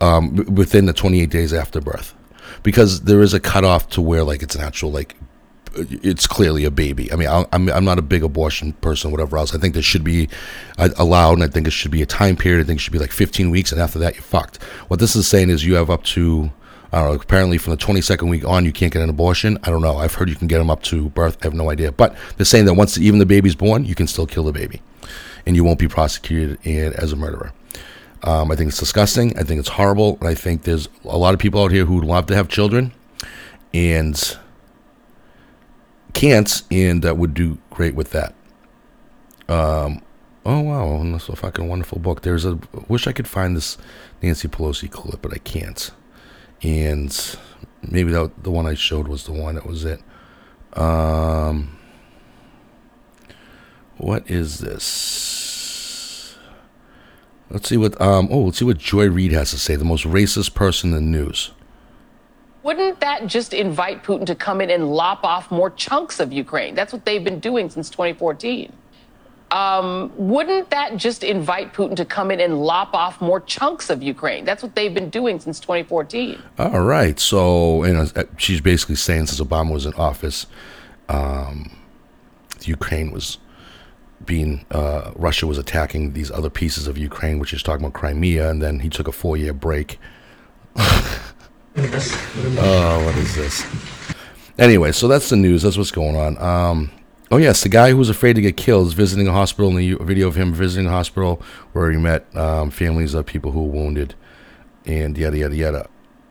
um, 0.00 0.36
within 0.54 0.86
the 0.86 0.92
28 0.92 1.28
days 1.28 1.52
after 1.52 1.80
birth, 1.80 2.14
because 2.62 3.00
there 3.00 3.22
is 3.22 3.34
a 3.34 3.40
cutoff 3.40 3.88
to 3.88 4.00
where 4.00 4.22
like 4.22 4.40
it's 4.40 4.54
an 4.54 4.60
actual 4.60 4.92
like 4.92 5.16
it's 5.74 6.28
clearly 6.28 6.64
a 6.64 6.70
baby. 6.70 7.12
I 7.12 7.16
mean, 7.16 7.28
I'm 7.28 7.68
I'm 7.68 7.84
not 7.84 7.98
a 7.98 8.02
big 8.02 8.22
abortion 8.22 8.72
person, 8.74 9.10
whatever 9.10 9.36
else. 9.36 9.52
I 9.52 9.58
think 9.58 9.74
there 9.74 9.82
should 9.82 10.04
be 10.04 10.28
allowed, 10.78 11.32
and 11.34 11.42
I 11.42 11.48
think 11.48 11.66
it 11.66 11.72
should 11.72 11.90
be 11.90 12.02
a 12.02 12.06
time 12.06 12.36
period. 12.36 12.62
I 12.62 12.66
think 12.68 12.78
it 12.78 12.82
should 12.82 12.92
be 12.92 13.00
like 13.00 13.10
15 13.10 13.50
weeks, 13.50 13.72
and 13.72 13.80
after 13.80 13.98
that, 13.98 14.14
you're 14.14 14.22
fucked. 14.22 14.62
What 14.86 15.00
this 15.00 15.16
is 15.16 15.26
saying 15.26 15.50
is 15.50 15.64
you 15.64 15.74
have 15.74 15.90
up 15.90 16.04
to 16.04 16.52
I 16.92 17.00
don't 17.00 17.14
know. 17.14 17.20
Apparently, 17.20 17.58
from 17.58 17.72
the 17.72 17.76
22nd 17.76 18.28
week 18.28 18.44
on, 18.44 18.64
you 18.64 18.72
can't 18.72 18.92
get 18.92 19.02
an 19.02 19.10
abortion. 19.10 19.58
I 19.62 19.70
don't 19.70 19.82
know. 19.82 19.98
I've 19.98 20.14
heard 20.14 20.28
you 20.28 20.34
can 20.34 20.48
get 20.48 20.58
them 20.58 20.70
up 20.70 20.82
to 20.84 21.08
birth. 21.10 21.38
I 21.42 21.46
have 21.46 21.54
no 21.54 21.70
idea. 21.70 21.92
But 21.92 22.16
they're 22.36 22.46
saying 22.46 22.64
that 22.64 22.74
once 22.74 22.98
even 22.98 23.18
the 23.18 23.26
baby's 23.26 23.54
born, 23.54 23.84
you 23.84 23.94
can 23.94 24.06
still 24.06 24.26
kill 24.26 24.44
the 24.44 24.52
baby, 24.52 24.82
and 25.46 25.54
you 25.54 25.62
won't 25.62 25.78
be 25.78 25.88
prosecuted 25.88 26.58
as 26.66 27.12
a 27.12 27.16
murderer. 27.16 27.52
Um, 28.22 28.50
I 28.50 28.56
think 28.56 28.68
it's 28.68 28.78
disgusting. 28.78 29.38
I 29.38 29.44
think 29.44 29.60
it's 29.60 29.70
horrible, 29.70 30.18
and 30.20 30.28
I 30.28 30.34
think 30.34 30.62
there's 30.62 30.88
a 31.04 31.16
lot 31.16 31.32
of 31.32 31.40
people 31.40 31.62
out 31.62 31.70
here 31.70 31.84
who 31.86 31.96
would 31.96 32.04
love 32.04 32.26
to 32.26 32.34
have 32.34 32.48
children, 32.48 32.92
and 33.72 34.36
can't, 36.12 36.62
and 36.70 37.02
that 37.02 37.16
would 37.16 37.34
do 37.34 37.58
great 37.70 37.94
with 37.94 38.10
that. 38.10 38.34
Um, 39.48 40.02
oh 40.44 40.60
wow, 40.60 41.02
that's 41.12 41.28
a 41.28 41.36
fucking 41.36 41.66
wonderful 41.66 41.98
book. 41.98 42.22
There's 42.22 42.44
a 42.44 42.58
wish 42.88 43.06
I 43.06 43.12
could 43.12 43.28
find 43.28 43.56
this 43.56 43.78
Nancy 44.22 44.48
Pelosi 44.48 44.90
clip, 44.90 45.22
but 45.22 45.32
I 45.32 45.38
can't. 45.38 45.90
And 46.62 47.38
maybe 47.82 48.12
that 48.12 48.42
the 48.42 48.50
one 48.50 48.66
I 48.66 48.74
showed 48.74 49.08
was 49.08 49.24
the 49.24 49.32
one 49.32 49.54
that 49.54 49.66
was 49.66 49.84
it. 49.84 50.02
Um, 50.74 51.78
what 53.96 54.30
is 54.30 54.58
this? 54.58 56.36
Let's 57.50 57.68
see 57.68 57.76
what 57.76 58.00
um 58.00 58.28
oh 58.30 58.42
let's 58.42 58.58
see 58.58 58.64
what 58.64 58.78
Joy 58.78 59.08
Reid 59.08 59.32
has 59.32 59.50
to 59.50 59.58
say. 59.58 59.74
The 59.74 59.84
most 59.84 60.04
racist 60.04 60.54
person 60.54 60.90
in 60.90 60.94
the 60.94 61.18
news. 61.18 61.50
Wouldn't 62.62 63.00
that 63.00 63.26
just 63.26 63.54
invite 63.54 64.04
Putin 64.04 64.26
to 64.26 64.34
come 64.34 64.60
in 64.60 64.70
and 64.70 64.92
lop 64.92 65.24
off 65.24 65.50
more 65.50 65.70
chunks 65.70 66.20
of 66.20 66.32
Ukraine? 66.32 66.74
That's 66.74 66.92
what 66.92 67.04
they've 67.04 67.24
been 67.24 67.40
doing 67.40 67.70
since 67.70 67.88
2014. 67.90 68.72
Um, 69.50 70.12
wouldn't 70.16 70.70
that 70.70 70.96
just 70.96 71.24
invite 71.24 71.74
Putin 71.74 71.96
to 71.96 72.04
come 72.04 72.30
in 72.30 72.40
and 72.40 72.62
lop 72.62 72.94
off 72.94 73.20
more 73.20 73.40
chunks 73.40 73.90
of 73.90 74.02
Ukraine? 74.02 74.44
That's 74.44 74.62
what 74.62 74.76
they've 74.76 74.94
been 74.94 75.10
doing 75.10 75.40
since 75.40 75.58
2014. 75.58 76.40
All 76.58 76.82
right. 76.82 77.18
So, 77.18 77.84
you 77.84 77.94
know, 77.94 78.06
uh, 78.14 78.24
she's 78.36 78.60
basically 78.60 78.94
saying 78.94 79.26
since 79.26 79.40
Obama 79.40 79.72
was 79.72 79.86
in 79.86 79.94
office, 79.94 80.46
um, 81.08 81.72
Ukraine 82.62 83.10
was 83.10 83.38
being, 84.24 84.64
uh, 84.70 85.10
Russia 85.16 85.48
was 85.48 85.58
attacking 85.58 86.12
these 86.12 86.30
other 86.30 86.50
pieces 86.50 86.86
of 86.86 86.96
Ukraine, 86.96 87.40
which 87.40 87.52
is 87.52 87.62
talking 87.62 87.84
about 87.84 87.98
Crimea, 87.98 88.48
and 88.48 88.62
then 88.62 88.80
he 88.80 88.88
took 88.88 89.08
a 89.08 89.12
four 89.12 89.36
year 89.36 89.52
break. 89.52 89.98
oh, 90.76 91.32
what 93.04 93.16
is 93.16 93.34
this? 93.34 93.66
Anyway, 94.58 94.92
so 94.92 95.08
that's 95.08 95.30
the 95.30 95.36
news. 95.36 95.62
That's 95.62 95.76
what's 95.76 95.90
going 95.90 96.14
on. 96.14 96.38
Um, 96.38 96.92
Oh 97.32 97.36
yes, 97.36 97.62
the 97.62 97.68
guy 97.68 97.90
who 97.90 97.96
was 97.96 98.08
afraid 98.08 98.34
to 98.34 98.42
get 98.42 98.56
killed 98.56 98.88
is 98.88 98.92
visiting 98.92 99.28
a 99.28 99.32
hospital. 99.32 99.70
In 99.70 99.76
the 99.76 99.94
video 100.04 100.26
of 100.26 100.34
him 100.34 100.52
visiting 100.52 100.88
a 100.88 100.90
hospital 100.90 101.40
where 101.72 101.90
he 101.90 101.96
met 101.96 102.34
um, 102.36 102.70
families 102.70 103.14
of 103.14 103.24
people 103.24 103.52
who 103.52 103.62
were 103.64 103.70
wounded, 103.70 104.16
and 104.84 105.16
yada 105.16 105.38
yada 105.38 105.54
yada. 105.54 105.88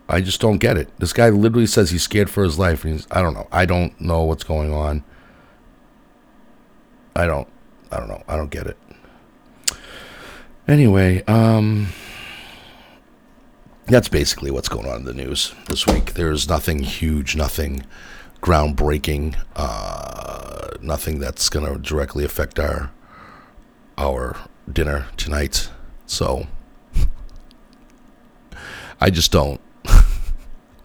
I 0.09 0.19
just 0.19 0.41
don't 0.41 0.57
get 0.57 0.75
it. 0.75 0.89
This 0.99 1.13
guy 1.13 1.29
literally 1.29 1.67
says 1.67 1.91
he's 1.91 2.03
scared 2.03 2.29
for 2.29 2.43
his 2.43 2.59
life, 2.59 2.83
and 2.83 2.93
he's 2.93 3.07
I 3.11 3.21
don't 3.21 3.33
know. 3.33 3.47
I 3.49 3.65
don't 3.65 3.99
know 4.01 4.23
what's 4.23 4.43
going 4.43 4.73
on. 4.73 5.05
I 7.15 7.25
don't. 7.25 7.47
I 7.91 7.97
don't 7.97 8.09
know. 8.09 8.23
I 8.27 8.35
don't 8.35 8.51
get 8.51 8.67
it. 8.67 8.77
Anyway, 10.67 11.23
um, 11.25 11.87
that's 13.85 14.09
basically 14.09 14.51
what's 14.51 14.69
going 14.69 14.85
on 14.85 14.97
in 14.97 15.05
the 15.05 15.13
news 15.13 15.55
this 15.69 15.87
week. 15.87 16.13
There's 16.15 16.49
nothing 16.49 16.79
huge, 16.79 17.37
nothing 17.37 17.85
groundbreaking, 18.41 19.35
uh, 19.55 20.69
nothing 20.81 21.19
that's 21.19 21.49
going 21.49 21.71
to 21.71 21.79
directly 21.79 22.23
affect 22.23 22.59
our 22.59 22.91
our 23.97 24.37
dinner 24.71 25.07
tonight. 25.17 25.69
So 26.05 26.47
I 29.01 29.09
just 29.09 29.31
don't. 29.31 29.59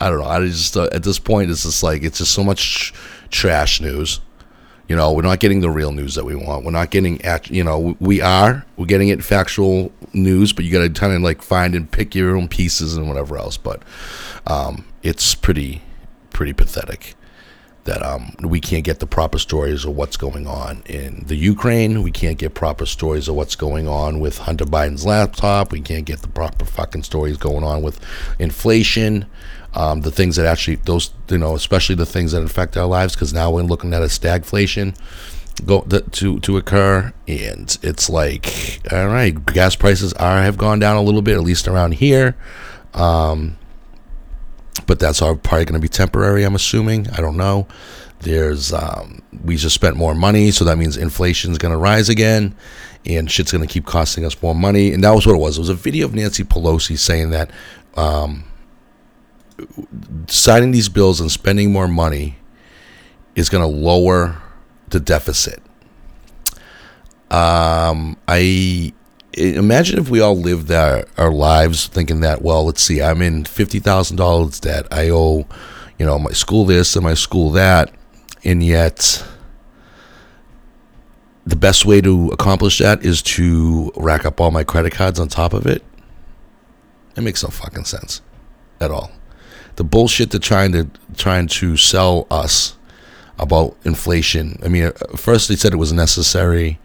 I 0.01 0.11
don't 0.11 0.19
know. 0.19 0.27
I 0.27 0.45
just 0.47 0.77
uh, 0.77 0.89
at 0.93 1.03
this 1.03 1.19
point 1.19 1.51
it's 1.51 1.63
just 1.63 1.83
like 1.83 2.03
it's 2.03 2.19
just 2.19 2.33
so 2.33 2.45
much 2.45 2.93
trash 3.31 3.81
news. 3.81 4.21
You 4.89 4.97
know, 4.97 5.15
we're 5.15 5.23
not 5.23 5.41
getting 5.41 5.61
the 5.61 5.71
real 5.71 5.93
news 5.93 6.15
that 6.17 6.27
we 6.27 6.35
want. 6.35 6.63
We're 6.63 6.71
not 6.71 6.91
getting, 6.91 7.25
act, 7.25 7.49
you 7.49 7.65
know, 7.65 7.97
we 8.01 8.21
are. 8.21 8.67
We're 8.77 8.85
getting 8.85 9.09
it 9.09 9.25
factual 9.25 9.91
news, 10.13 10.53
but 10.53 10.67
you 10.67 10.71
got 10.71 10.81
to 10.81 10.91
kind 10.91 11.15
of 11.15 11.23
like 11.23 11.41
find 11.41 11.75
and 11.75 11.91
pick 11.91 12.15
your 12.15 12.37
own 12.37 12.49
pieces 12.49 12.95
and 12.95 13.09
whatever 13.09 13.39
else. 13.39 13.57
But 13.57 13.83
um, 14.47 14.85
it's 15.03 15.35
pretty, 15.35 15.81
pretty 16.35 16.53
pathetic 16.53 17.15
that 17.85 18.03
um, 18.03 18.35
we 18.43 18.61
can't 18.61 18.85
get 18.85 18.99
the 19.01 19.07
proper 19.07 19.39
stories 19.39 19.85
of 19.85 19.95
what's 19.95 20.17
going 20.17 20.47
on 20.47 20.83
in 20.87 21.25
the 21.27 21.37
Ukraine. 21.37 22.03
We 22.03 22.11
can't 22.11 22.39
get 22.39 22.55
proper 22.55 22.87
stories 22.87 23.29
of 23.29 23.35
what's 23.35 23.57
going 23.57 23.89
on 23.89 24.21
with 24.21 24.39
Hunter 24.39 24.65
Biden's 24.65 25.05
laptop. 25.05 25.73
We 25.73 25.81
can't 25.81 26.05
get 26.05 26.23
the 26.23 26.29
proper 26.29 26.65
fucking 26.65 27.03
stories 27.03 27.37
going 27.37 27.65
on 27.65 27.83
with 27.83 28.01
inflation 28.39 29.27
um, 29.75 30.03
the 30.03 30.11
things 30.11 30.37
that 30.37 30.47
actually 30.47 30.77
those 30.77 31.11
you 31.29 31.39
know 31.39 31.55
especially 31.55 31.95
the 31.95 32.07
things 32.07 32.33
that 32.33 32.43
affect 32.43 32.77
our 32.77 32.87
lives 32.87 33.15
because 33.15 33.33
now 33.33 33.51
we're 33.51 33.63
looking 33.63 33.93
at 33.93 34.03
a 34.03 34.07
stagflation 34.07 34.95
go 35.67 35.83
to 35.83 36.41
to 36.41 36.57
occur 36.57 37.13
and 37.29 37.79
it's 37.83 38.09
like 38.09 38.81
all 38.93 39.09
right 39.09 39.45
gas 39.47 39.77
prices 39.77 40.13
are 40.15 40.43
have 40.43 40.57
gone 40.57 40.79
down 40.79 40.97
a 40.97 41.03
little 41.03 41.23
bit 41.23 41.35
at 41.35 41.43
least 41.43 41.69
around 41.69 41.93
here 41.93 42.37
um, 42.95 43.57
but 44.87 44.99
that's 44.99 45.23
all 45.23 45.37
probably 45.37 45.65
going 45.65 45.75
to 45.75 45.81
be 45.81 45.89
temporary 45.89 46.45
i'm 46.45 46.55
assuming 46.55 47.09
i 47.11 47.21
don't 47.21 47.37
know 47.37 47.67
there's 48.21 48.73
um, 48.73 49.21
we 49.45 49.57
just 49.57 49.75
spent 49.75 49.97
more 49.97 50.15
money 50.15 50.51
so 50.51 50.65
that 50.65 50.79
means 50.79 50.97
inflation 50.97 51.53
is 51.53 51.59
going 51.59 51.73
to 51.73 51.79
rise 51.79 52.09
again 52.09 52.55
and 53.05 53.31
shit's 53.31 53.53
going 53.53 53.67
to 53.67 53.73
keep 53.73 53.85
costing 53.85 54.25
us 54.25 54.41
more 54.43 54.55
money 54.55 54.93
and 54.93 55.05
that 55.05 55.11
was 55.11 55.27
what 55.27 55.35
it 55.35 55.39
was 55.39 55.59
it 55.59 55.61
was 55.61 55.69
a 55.69 55.75
video 55.75 56.07
of 56.07 56.15
nancy 56.15 56.43
pelosi 56.43 56.99
saying 56.99 57.31
that 57.31 57.51
um, 57.97 58.45
signing 60.27 60.71
these 60.71 60.89
bills 60.89 61.21
and 61.21 61.31
spending 61.31 61.73
more 61.73 61.89
money 61.89 62.37
is 63.35 63.49
going 63.49 63.63
to 63.63 63.69
lower 63.69 64.43
the 64.89 65.01
deficit. 65.01 65.63
Um, 67.31 68.17
I 68.29 68.93
imagine 69.37 69.99
if 69.99 70.09
we 70.11 70.21
all 70.21 70.37
lived 70.37 70.71
our, 70.71 71.05
our 71.17 71.31
lives 71.31 71.87
thinking 71.87 72.21
that, 72.21 72.43
well, 72.43 72.67
let's 72.67 72.83
see, 72.83 73.03
I'm 73.03 73.23
in 73.23 73.45
$50,000 73.45 74.61
debt. 74.61 74.87
I 74.91 75.11
owe, 75.11 75.47
you 75.99 76.07
know, 76.07 76.19
my 76.19 76.33
school 76.33 76.65
this 76.65 76.97
and 76.97 77.05
my 77.05 77.15
school 77.15 77.51
that. 77.51 77.93
And 78.45 78.63
yet, 78.63 79.25
the 81.47 81.57
best 81.57 81.85
way 81.85 82.01
to 82.01 82.29
accomplish 82.29 82.79
that 82.79 83.05
is 83.05 83.23
to 83.23 83.93
rack 83.97 84.25
up 84.25 84.41
all 84.41 84.51
my 84.51 84.65
credit 84.65 84.93
cards 84.93 85.19
on 85.19 85.29
top 85.29 85.53
of 85.53 85.67
it. 85.67 85.83
It 87.17 87.21
makes 87.23 87.43
no 87.43 87.51
fucking 87.51 87.85
sense 87.85 88.21
at 88.81 88.91
all 88.91 89.11
the 89.77 89.85
bullshit 89.85 90.31
they're 90.31 90.41
trying 90.41 90.73
to 90.73 90.89
trying 91.17 91.47
to 91.47 91.77
sell 91.77 92.27
us 92.31 92.77
about 93.39 93.77
inflation. 93.85 94.59
I 94.65 94.69
mean, 94.69 94.85
uh, 94.85 95.17
first 95.17 95.49
they 95.49 95.57
said 95.57 95.73
it 95.73 95.77
was 95.77 95.93
necessary. 95.93 96.79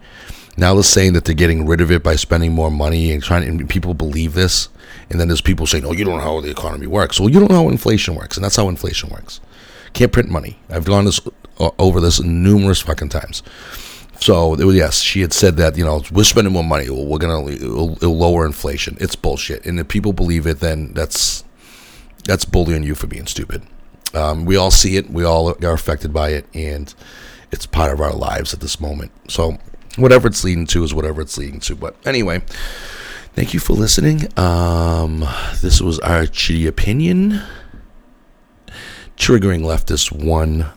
Now 0.60 0.74
they're 0.74 0.82
saying 0.82 1.14
that 1.14 1.24
they're 1.24 1.34
getting 1.34 1.64
rid 1.66 1.80
of 1.80 1.90
it 1.90 2.02
by 2.02 2.16
spending 2.16 2.52
more 2.52 2.70
money 2.70 3.12
and 3.12 3.22
trying. 3.22 3.48
And 3.48 3.66
people 3.66 3.94
believe 3.94 4.34
this, 4.34 4.68
and 5.08 5.18
then 5.18 5.28
there's 5.28 5.40
people 5.40 5.66
saying, 5.66 5.86
"Oh, 5.86 5.92
you 5.92 6.04
don't 6.04 6.18
know 6.18 6.22
how 6.22 6.42
the 6.42 6.50
economy 6.50 6.86
works." 6.86 7.18
Well, 7.18 7.30
you 7.30 7.40
don't 7.40 7.50
know 7.50 7.62
how 7.64 7.68
inflation 7.70 8.14
works, 8.14 8.36
and 8.36 8.44
that's 8.44 8.56
how 8.56 8.68
inflation 8.68 9.08
works. 9.08 9.40
Can't 9.94 10.12
print 10.12 10.28
money. 10.28 10.58
I've 10.68 10.84
gone 10.84 11.06
this 11.06 11.18
over 11.78 11.98
this 11.98 12.20
numerous 12.20 12.82
fucking 12.82 13.08
times. 13.08 13.42
So 14.20 14.54
yes, 14.70 15.00
she 15.00 15.22
had 15.22 15.32
said 15.32 15.56
that 15.56 15.78
you 15.78 15.84
know 15.84 16.02
we're 16.12 16.24
spending 16.24 16.52
more 16.52 16.62
money. 16.62 16.90
Well, 16.90 17.06
we're 17.06 17.16
gonna 17.16 17.48
it'll, 17.48 17.92
it'll 17.92 18.18
lower 18.18 18.44
inflation. 18.44 18.98
It's 19.00 19.16
bullshit, 19.16 19.64
and 19.64 19.80
if 19.80 19.88
people 19.88 20.12
believe 20.12 20.46
it, 20.46 20.60
then 20.60 20.92
that's 20.92 21.42
that's 22.24 22.44
bullying 22.44 22.82
you 22.82 22.94
for 22.94 23.06
being 23.06 23.26
stupid. 23.26 23.62
Um, 24.12 24.44
we 24.44 24.56
all 24.56 24.70
see 24.70 24.96
it. 24.98 25.08
We 25.08 25.24
all 25.24 25.56
are 25.64 25.72
affected 25.72 26.12
by 26.12 26.30
it, 26.30 26.44
and 26.52 26.92
it's 27.50 27.64
part 27.64 27.94
of 27.94 28.00
our 28.02 28.12
lives 28.12 28.52
at 28.52 28.60
this 28.60 28.78
moment. 28.78 29.10
So, 29.28 29.56
whatever 30.00 30.28
it's 30.28 30.44
leading 30.44 30.66
to 30.66 30.84
is 30.84 30.94
whatever 30.94 31.20
it's 31.20 31.36
leading 31.38 31.60
to. 31.60 31.76
But 31.76 31.96
anyway, 32.06 32.42
thank 33.34 33.54
you 33.54 33.60
for 33.60 33.74
listening. 33.74 34.26
Um, 34.38 35.26
this 35.60 35.80
was 35.80 35.98
our 36.00 36.22
shitty 36.22 36.66
opinion, 36.66 37.42
triggering 39.16 39.62
leftist 39.62 40.12
one 40.12 40.70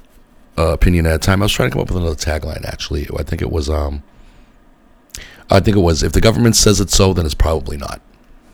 uh, 0.57 0.73
opinion 0.73 1.05
at 1.05 1.15
a 1.15 1.19
time. 1.19 1.41
I 1.41 1.45
was 1.45 1.51
trying 1.51 1.69
to 1.69 1.73
come 1.73 1.81
up 1.81 1.89
with 1.89 1.97
another 1.97 2.15
tagline. 2.15 2.65
Actually, 2.65 3.07
I 3.17 3.23
think 3.23 3.41
it 3.41 3.51
was. 3.51 3.69
Um, 3.69 4.03
I 5.49 5.59
think 5.59 5.77
it 5.77 5.81
was. 5.81 6.03
If 6.03 6.13
the 6.13 6.21
government 6.21 6.55
says 6.55 6.79
it's 6.79 6.95
so, 6.95 7.13
then 7.13 7.25
it's 7.25 7.35
probably 7.35 7.77
not. 7.77 8.01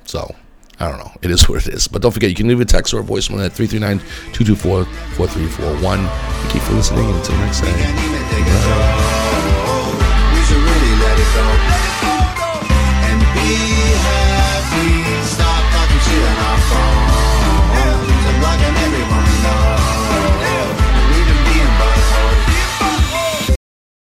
So. 0.06 0.36
I 0.80 0.88
don't 0.88 1.00
know. 1.00 1.12
It 1.22 1.30
is 1.30 1.50
what 1.50 1.68
it 1.68 1.74
is. 1.74 1.90
But 1.90 2.02
don't 2.02 2.12
forget, 2.14 2.30
you 2.30 2.36
can 2.36 2.48
leave 2.48 2.62
a 2.62 2.66
text 2.66 2.94
or 2.94 3.02
a 3.02 3.04
voicemail 3.04 3.46
at 3.46 3.52
339 3.52 4.00
224 4.32 4.86
4341. 4.86 6.08
Thank 6.08 6.56
you 6.56 6.62
for 6.62 6.74
listening. 6.74 7.06
Until 7.12 7.36
next 7.40 7.60
time. 7.60 9.19